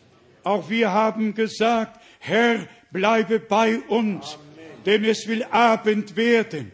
Auch 0.43 0.69
wir 0.69 0.91
haben 0.91 1.35
gesagt, 1.35 2.01
Herr, 2.19 2.67
bleibe 2.91 3.39
bei 3.39 3.79
uns, 3.79 4.37
denn 4.85 5.03
es 5.03 5.27
will 5.27 5.43
Abend 5.43 6.15
werden. 6.15 6.71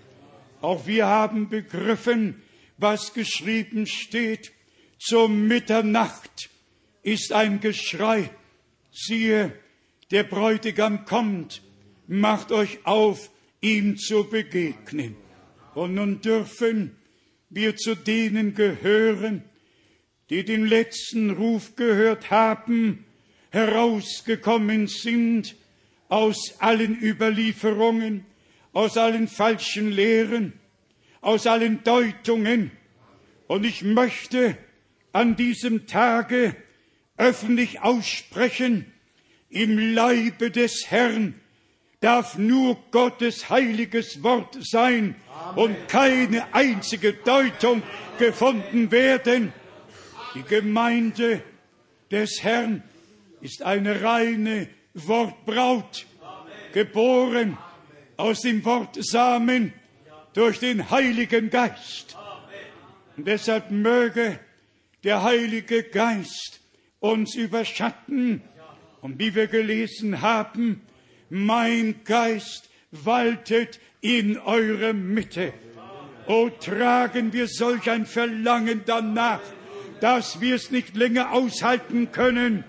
Auch 0.61 0.87
wir 0.87 1.05
haben 1.05 1.49
begriffen, 1.49 2.41
was 2.77 3.13
geschrieben 3.13 3.85
steht. 3.85 4.51
Zur 4.97 5.29
Mitternacht 5.29 6.49
ist 7.03 7.33
ein 7.33 7.59
Geschrei. 7.59 8.29
Siehe, 8.91 9.53
der 10.15 10.23
Bräutigam 10.23 11.03
kommt, 11.03 11.61
macht 12.07 12.53
euch 12.53 12.85
auf, 12.85 13.31
ihm 13.59 13.97
zu 13.97 14.23
begegnen. 14.29 15.17
Und 15.73 15.95
nun 15.95 16.21
dürfen 16.21 16.95
wir 17.49 17.75
zu 17.75 17.95
denen 17.95 18.53
gehören, 18.53 19.43
die 20.29 20.45
den 20.45 20.67
letzten 20.67 21.31
Ruf 21.31 21.75
gehört 21.75 22.31
haben, 22.31 23.03
herausgekommen 23.49 24.87
sind 24.87 25.57
aus 26.07 26.55
allen 26.59 26.97
Überlieferungen, 26.97 28.25
aus 28.71 28.95
allen 28.95 29.27
falschen 29.27 29.91
Lehren, 29.91 30.53
aus 31.19 31.45
allen 31.45 31.83
Deutungen. 31.83 32.71
Und 33.47 33.65
ich 33.65 33.83
möchte 33.83 34.57
an 35.11 35.35
diesem 35.35 35.87
Tage 35.87 36.55
öffentlich 37.17 37.81
aussprechen, 37.81 38.93
im 39.55 39.79
Leibe 39.93 40.51
des 40.51 40.91
Herrn 40.91 41.33
darf 42.01 42.37
nur 42.37 42.77
Gottes 42.91 43.49
heiliges 43.49 44.21
Wort 44.21 44.57
sein 44.59 45.15
Amen. 45.33 45.63
und 45.63 45.87
keine 45.87 46.53
einzige 46.53 47.13
Deutung 47.13 47.81
gefunden 48.19 48.91
werden. 48.91 49.53
Die 50.35 50.43
Gemeinde 50.43 51.41
des 52.11 52.43
Herrn 52.43 52.83
ist 53.39 53.63
eine 53.63 54.03
reine 54.03 54.67
Wortbraut, 54.93 56.05
geboren 56.73 57.57
aus 58.17 58.41
dem 58.41 58.63
Wortsamen 58.65 59.71
durch 60.33 60.59
den 60.59 60.89
Heiligen 60.91 61.49
Geist. 61.49 62.17
Und 63.15 63.25
deshalb 63.25 63.71
möge 63.71 64.37
der 65.05 65.23
Heilige 65.23 65.83
Geist 65.83 66.59
uns 66.99 67.35
überschatten. 67.35 68.41
Und 69.05 69.19
wie 69.19 69.35
wir 69.35 69.45
gelesen 69.45 70.21
haben, 70.21 70.81
mein 71.29 72.03
Geist 72.05 72.71
waltet 72.89 73.79
in 74.01 74.35
eurer 74.39 74.93
Mitte. 74.93 75.53
O 76.25 76.49
tragen 76.49 77.31
wir 77.31 77.47
solch 77.47 77.87
ein 77.87 78.07
Verlangen 78.07 78.81
danach, 78.87 79.41
dass 80.01 80.41
wir 80.41 80.55
es 80.55 80.71
nicht 80.71 80.95
länger 80.95 81.33
aushalten 81.33 82.11
können, 82.11 82.63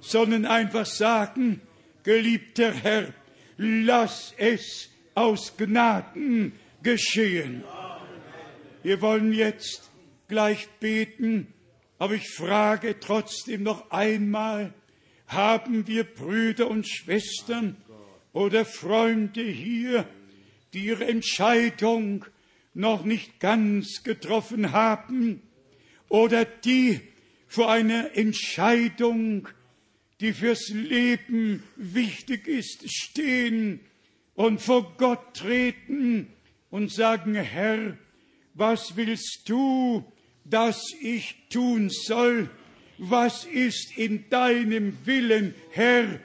sondern 0.00 0.46
einfach 0.46 0.86
sagen, 0.86 1.60
geliebter 2.04 2.72
Herr, 2.72 3.12
lass 3.58 4.32
es 4.38 4.88
aus 5.14 5.58
Gnaden 5.58 6.54
geschehen. 6.82 7.64
Wir 8.82 9.02
wollen 9.02 9.34
jetzt 9.34 9.90
gleich 10.26 10.68
beten, 10.80 11.52
aber 11.98 12.14
ich 12.14 12.30
frage 12.30 12.98
trotzdem 12.98 13.62
noch 13.62 13.90
einmal, 13.90 14.72
haben 15.26 15.86
wir 15.86 16.04
Brüder 16.04 16.68
und 16.68 16.88
Schwestern 16.88 17.76
oder 18.32 18.64
Freunde 18.64 19.42
hier, 19.42 20.06
die 20.72 20.86
ihre 20.86 21.06
Entscheidung 21.06 22.24
noch 22.74 23.04
nicht 23.04 23.40
ganz 23.40 24.02
getroffen 24.02 24.72
haben 24.72 25.42
oder 26.08 26.44
die 26.44 27.00
vor 27.48 27.70
einer 27.70 28.16
Entscheidung, 28.16 29.48
die 30.20 30.32
fürs 30.32 30.68
Leben 30.68 31.62
wichtig 31.76 32.46
ist, 32.46 32.90
stehen 32.90 33.80
und 34.34 34.60
vor 34.60 34.94
Gott 34.98 35.34
treten 35.34 36.28
und 36.70 36.92
sagen, 36.92 37.34
Herr, 37.34 37.96
was 38.54 38.96
willst 38.96 39.42
du, 39.46 40.04
dass 40.44 40.80
ich 41.00 41.36
tun 41.50 41.88
soll? 41.90 42.50
Was 42.98 43.44
ist 43.44 43.96
in 43.98 44.28
deinem 44.30 44.96
Willen, 45.04 45.54
Herr, 45.70 46.20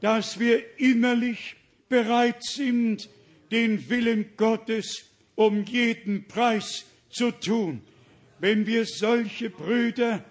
dass 0.00 0.40
wir 0.40 0.62
innerlich 0.78 1.54
bereit 1.88 2.42
sind, 2.42 3.08
den 3.52 3.88
Willen 3.88 4.30
Gottes 4.36 5.04
um 5.36 5.64
jeden 5.64 6.26
Preis 6.26 6.86
zu 7.08 7.30
tun? 7.30 7.82
Wenn 8.40 8.66
wir 8.66 8.84
solche 8.84 9.50
Brüder 9.50 10.24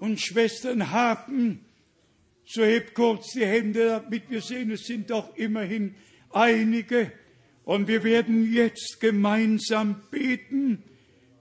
und 0.00 0.20
Schwestern 0.20 0.90
haben, 0.90 1.60
so 2.46 2.62
hebt 2.62 2.94
kurz 2.94 3.32
die 3.32 3.44
Hände, 3.44 4.02
damit 4.02 4.30
wir 4.30 4.40
sehen, 4.40 4.70
es 4.70 4.86
sind 4.86 5.10
doch 5.10 5.36
immerhin 5.36 5.94
einige. 6.30 7.12
Und 7.64 7.88
wir 7.88 8.02
werden 8.04 8.52
jetzt 8.52 8.98
gemeinsam 9.00 10.02
beten, 10.10 10.82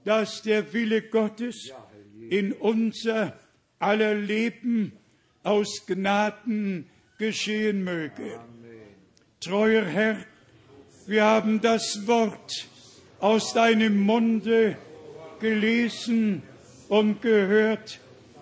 dass 0.06 0.42
der 0.42 0.74
Wille 0.74 1.02
Gottes 1.02 1.72
in 2.30 2.54
unser 2.54 3.38
aller 3.84 4.16
Leben 4.16 4.94
aus 5.44 5.86
Gnaden 5.86 6.86
geschehen 7.18 7.84
möge. 7.84 8.40
Treuer 9.40 9.84
Herr, 9.86 10.18
wir 11.06 11.26
haben 11.26 11.60
das 11.60 12.08
Wort 12.08 12.68
aus 13.20 13.54
deinem 13.54 14.00
Munde 14.00 14.78
gelesen 15.40 16.44
und 16.88 17.22
gehört. 17.22 18.00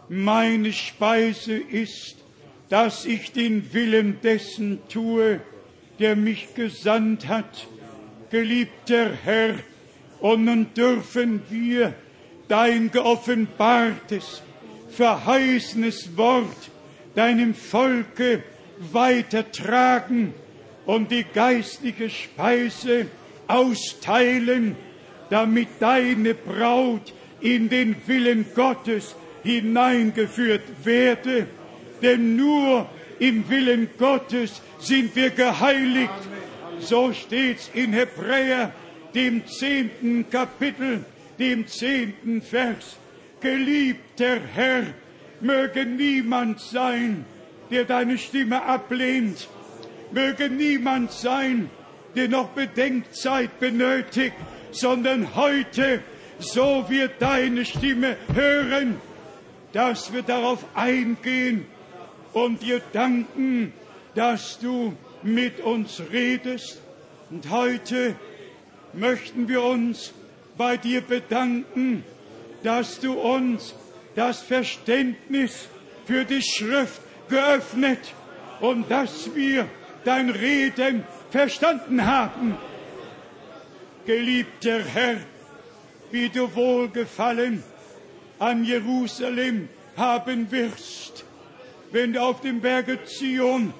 Meine 0.09 0.73
Speise 0.73 1.55
ist, 1.55 2.17
dass 2.69 3.05
ich 3.05 3.31
den 3.31 3.73
Willen 3.73 4.21
dessen 4.21 4.79
tue, 4.89 5.41
der 5.99 6.15
mich 6.15 6.53
gesandt 6.53 7.27
hat. 7.27 7.67
Geliebter 8.29 9.11
Herr, 9.23 9.55
und 10.19 10.45
nun 10.45 10.73
dürfen 10.75 11.41
wir 11.49 11.95
dein 12.47 12.91
geoffenbartes, 12.91 14.43
verheißenes 14.91 16.17
Wort 16.17 16.69
deinem 17.15 17.53
Volke 17.53 18.43
weitertragen 18.91 20.33
und 20.85 21.11
die 21.11 21.23
geistliche 21.23 22.09
Speise 22.09 23.07
austeilen, 23.47 24.75
damit 25.29 25.67
deine 25.79 26.33
Braut 26.33 27.13
in 27.39 27.69
den 27.69 27.95
Willen 28.05 28.45
Gottes 28.55 29.15
hineingeführt 29.43 30.63
werde. 30.83 31.47
Denn 32.01 32.35
nur 32.35 32.89
im 33.19 33.47
Willen 33.49 33.89
Gottes 33.97 34.61
sind 34.79 35.15
wir 35.15 35.29
geheiligt. 35.29 36.09
So 36.79 37.13
steht's 37.13 37.69
in 37.73 37.93
Hebräer, 37.93 38.73
dem 39.13 39.45
zehnten 39.45 40.29
Kapitel, 40.29 41.05
dem 41.37 41.67
zehnten 41.67 42.41
Vers. 42.41 42.97
Geliebter 43.41 44.39
Herr, 44.53 44.83
möge 45.41 45.85
niemand 45.85 46.59
sein, 46.59 47.25
der 47.71 47.85
deine 47.85 48.17
Stimme 48.17 48.63
ablehnt. 48.63 49.49
Möge 50.11 50.49
niemand 50.49 51.11
sein, 51.11 51.69
der 52.15 52.27
noch 52.27 52.49
Bedenkzeit 52.49 53.59
benötigt, 53.59 54.35
sondern 54.71 55.35
heute, 55.35 56.01
so 56.39 56.85
wir 56.87 57.07
deine 57.07 57.65
Stimme 57.65 58.17
hören, 58.33 58.99
dass 59.73 60.13
wir 60.13 60.21
darauf 60.21 60.65
eingehen 60.75 61.65
und 62.33 62.61
dir 62.61 62.81
danken, 62.93 63.73
dass 64.15 64.59
du 64.59 64.95
mit 65.23 65.59
uns 65.61 66.01
redest. 66.11 66.81
Und 67.29 67.49
heute 67.49 68.15
möchten 68.93 69.47
wir 69.47 69.63
uns 69.63 70.13
bei 70.57 70.77
dir 70.77 71.01
bedanken, 71.01 72.03
dass 72.63 72.99
du 72.99 73.13
uns 73.13 73.73
das 74.15 74.41
Verständnis 74.41 75.67
für 76.05 76.25
die 76.25 76.41
Schrift 76.41 77.01
geöffnet 77.29 78.13
und 78.59 78.89
dass 78.91 79.33
wir 79.35 79.67
dein 80.03 80.29
Reden 80.29 81.03
verstanden 81.29 82.05
haben. 82.05 82.57
Geliebter 84.05 84.83
Herr, 84.83 85.17
wie 86.11 86.29
du 86.29 86.53
Wohlgefallen 86.55 87.63
an 88.39 88.65
Jerusalem 88.65 89.69
haben 89.95 90.51
wirst, 90.51 91.23
wenn 91.91 92.13
du 92.13 92.21
auf 92.21 92.41
dem 92.41 92.61
Berge 92.61 93.03
Zion 93.05 93.73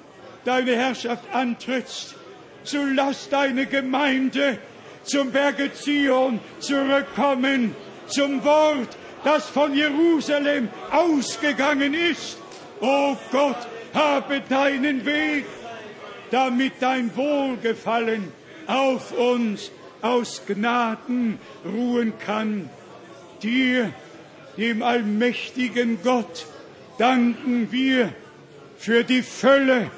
deine 0.46 0.76
Herrschaft 0.76 1.24
antrittst, 1.34 2.16
so 2.64 2.84
lass 2.84 3.30
deine 3.30 3.66
Gemeinde 3.66 4.58
zum 5.04 5.32
Berge 5.32 5.74
Zion 5.74 6.40
zurückkommen, 6.60 7.76
zum 8.12 8.44
Wort, 8.44 8.90
das 9.24 9.48
von 9.48 9.74
Jerusalem 9.74 10.70
ausgegangen 10.92 11.94
ist. 11.94 12.38
O 12.80 13.16
Gott, 13.32 13.68
habe 13.94 14.42
deinen 14.48 15.06
Weg, 15.06 15.46
damit 16.30 16.74
dein 16.80 17.16
Wohlgefallen 17.16 18.32
auf 18.68 19.12
uns 19.12 19.72
aus 20.02 20.44
Gnaden 20.48 21.40
ruhen 21.66 22.14
kann. 22.20 22.70
Dir, 23.44 23.94
dem 24.58 24.82
allmächtigen 24.84 26.00
Gott, 26.04 26.46
danken 26.98 27.72
wir 27.72 28.14
für 28.78 29.04
die 29.04 29.22
Fülle 29.22 29.92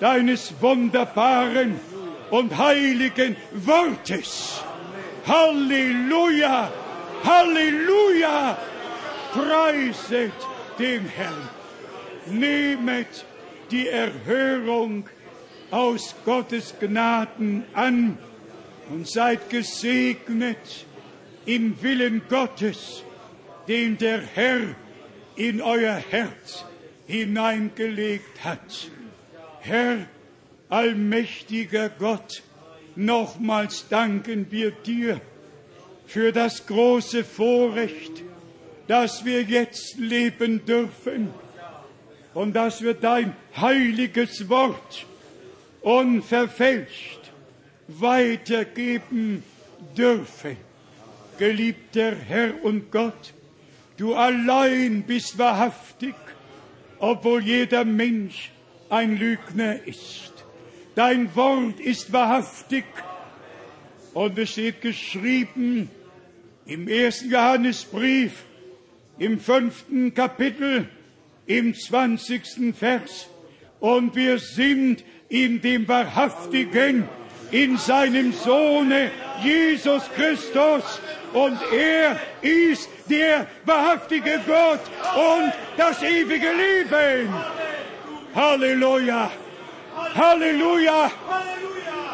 deines 0.00 0.54
wunderbaren 0.60 1.80
und 2.30 2.56
heiligen 2.56 3.36
Wortes. 3.52 4.62
Halleluja! 5.26 6.81
Halleluja! 7.24 8.58
Preiset 9.32 10.32
dem 10.78 11.06
Herrn. 11.06 11.48
Nehmet 12.26 13.24
die 13.70 13.88
Erhörung 13.88 15.08
aus 15.70 16.14
Gottes 16.24 16.74
Gnaden 16.78 17.64
an 17.72 18.18
und 18.90 19.08
seid 19.08 19.48
gesegnet 19.48 20.86
im 21.46 21.80
Willen 21.82 22.22
Gottes, 22.28 23.02
den 23.68 23.96
der 23.98 24.20
Herr 24.20 24.60
in 25.34 25.62
euer 25.62 25.94
Herz 25.96 26.64
hineingelegt 27.06 28.44
hat. 28.44 28.90
Herr, 29.60 30.06
allmächtiger 30.68 31.88
Gott, 31.88 32.42
nochmals 32.96 33.88
danken 33.88 34.46
wir 34.50 34.72
dir 34.72 35.20
für 36.12 36.30
das 36.30 36.66
große 36.66 37.24
Vorrecht, 37.24 38.22
dass 38.86 39.24
wir 39.24 39.40
jetzt 39.44 39.98
leben 39.98 40.62
dürfen 40.66 41.32
und 42.34 42.54
dass 42.54 42.82
wir 42.82 42.92
dein 42.92 43.34
heiliges 43.56 44.46
Wort 44.50 45.06
unverfälscht 45.80 47.20
weitergeben 47.88 49.42
dürfen. 49.96 50.58
Geliebter 51.38 52.14
Herr 52.14 52.62
und 52.62 52.92
Gott, 52.92 53.32
du 53.96 54.14
allein 54.14 55.04
bist 55.04 55.38
wahrhaftig, 55.38 56.14
obwohl 56.98 57.42
jeder 57.42 57.86
Mensch 57.86 58.50
ein 58.90 59.16
Lügner 59.16 59.82
ist. 59.86 60.44
Dein 60.94 61.34
Wort 61.34 61.80
ist 61.80 62.12
wahrhaftig 62.12 62.84
und 64.12 64.38
es 64.38 64.50
steht 64.50 64.82
geschrieben 64.82 65.88
im 66.66 66.88
ersten 66.88 67.30
Johannesbrief, 67.30 68.44
im 69.18 69.40
fünften 69.40 70.14
Kapitel, 70.14 70.88
im 71.46 71.74
zwanzigsten 71.74 72.74
Vers. 72.74 73.28
Und 73.80 74.14
wir 74.14 74.38
sind 74.38 75.04
in 75.28 75.60
dem 75.60 75.88
Wahrhaftigen, 75.88 77.08
in 77.50 77.76
seinem 77.76 78.32
Sohne 78.32 79.10
Jesus 79.42 80.04
Christus. 80.14 81.00
Und 81.32 81.58
er 81.72 82.20
ist 82.42 82.88
der 83.08 83.46
wahrhaftige 83.64 84.40
Gott 84.46 84.80
und 85.16 85.52
das 85.76 86.02
ewige 86.02 86.48
Leben. 86.52 87.32
Halleluja! 88.34 89.30
Halleluja! 90.14 91.10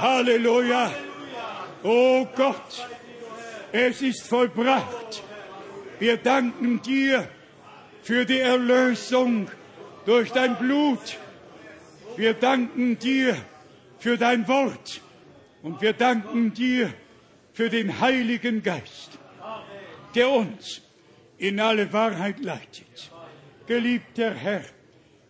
Halleluja! 0.01 0.93
Oh 1.83 2.27
Gott, 2.35 2.89
es 3.73 4.03
ist 4.03 4.27
vollbracht. 4.27 5.23
Wir 5.99 6.17
danken 6.17 6.81
dir 6.83 7.29
für 8.03 8.25
die 8.25 8.39
Erlösung 8.39 9.49
durch 10.07 10.31
dein 10.33 10.57
Blut. 10.57 11.19
Wir 12.17 12.35
danken 12.35 12.99
dir 12.99 13.37
für 13.99 14.17
dein 14.17 14.47
Wort. 14.49 15.01
Und 15.63 15.81
wir 15.81 15.93
danken 15.93 16.55
dir 16.55 16.93
für 17.53 17.69
den 17.69 18.01
Heiligen 18.01 18.63
Geist, 18.63 19.19
der 20.15 20.31
uns 20.31 20.81
in 21.37 21.59
alle 21.61 21.93
Wahrheit 21.93 22.41
leitet. 22.41 23.11
Geliebter 23.67 24.33
Herr, 24.33 24.65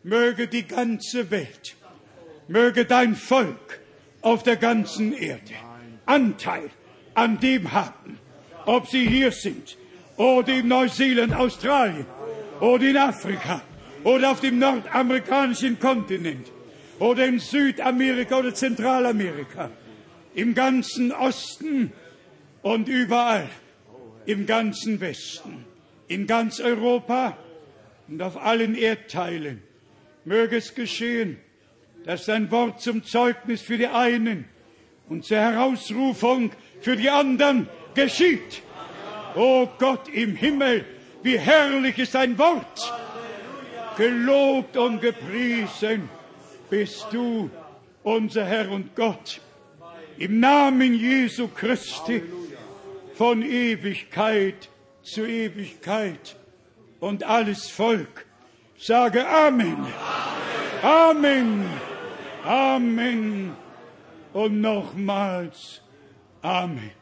möge 0.03 0.47
die 0.47 0.67
ganze 0.67 1.31
Welt, 1.31 1.77
möge 2.47 2.85
dein 2.85 3.17
Volk 3.17 3.81
auf 4.21 4.43
der 4.43 4.57
ganzen 4.57 5.13
Erde 5.13 5.55
Anteil 6.07 6.71
an 7.15 7.41
dem 7.41 7.73
haben, 7.73 8.19
ob 8.69 8.87
sie 8.87 9.09
hier 9.09 9.33
sind. 9.33 9.79
Oder 10.17 10.53
in 10.53 10.69
Neuseeland, 10.69 11.35
Australien. 11.35 12.05
Oder 12.61 12.85
in 12.85 12.97
Afrika. 12.99 13.63
Oder 14.05 14.33
auf 14.33 14.41
dem 14.41 14.59
nordamerikanischen 14.59 15.81
Kontinent. 15.81 16.47
Oder 16.99 17.27
in 17.27 17.39
Südamerika 17.39 18.39
oder 18.39 18.55
Zentralamerika. 18.55 19.71
Im 20.35 20.55
ganzen 20.55 21.13
Osten 21.13 21.93
und 22.63 22.89
überall. 22.89 23.49
Im 24.27 24.45
ganzen 24.45 25.01
Westen, 25.01 25.65
in 26.07 26.27
ganz 26.27 26.61
Europa 26.61 27.39
und 28.09 28.21
auf 28.21 28.37
allen 28.37 28.75
Erdteilen. 28.75 29.63
Möge 30.27 30.59
es 30.59 30.75
geschehen, 30.75 31.39
dass 32.05 32.27
dein 32.27 32.51
Wort 32.51 32.83
zum 32.83 33.03
Zeugnis 33.03 33.63
für 33.63 33.79
die 33.79 33.87
einen 33.87 34.45
und 35.09 35.25
zur 35.25 35.39
Herausrufung 35.39 36.51
für 36.83 36.97
die 36.97 37.09
anderen 37.09 37.69
geschieht. 37.99 38.63
O 39.35 39.69
Gott 39.79 40.09
im 40.09 40.37
Himmel, 40.37 40.85
wie 41.23 41.39
herrlich 41.39 41.99
ist 41.99 42.15
dein 42.15 42.39
Wort. 42.39 42.79
Gelobt 43.97 44.77
und 44.77 45.01
gepriesen 45.01 46.09
bist 46.71 47.07
du, 47.11 47.51
unser 48.03 48.45
Herr 48.45 48.71
und 48.71 48.95
Gott 48.95 49.41
im 50.19 50.41
Namen 50.41 50.95
Jesu 50.95 51.49
Christi 51.49 52.23
von 53.15 53.43
Ewigkeit 53.43 54.69
zu 55.03 55.27
Ewigkeit. 55.27 56.37
Und 57.01 57.23
alles 57.25 57.69
Volk 57.69 58.27
sage 58.77 59.27
Amen. 59.27 59.87
Amen. 60.83 61.65
Amen. 62.45 63.57
Und 64.33 64.61
nochmals 64.61 65.81
Amen. 66.43 66.98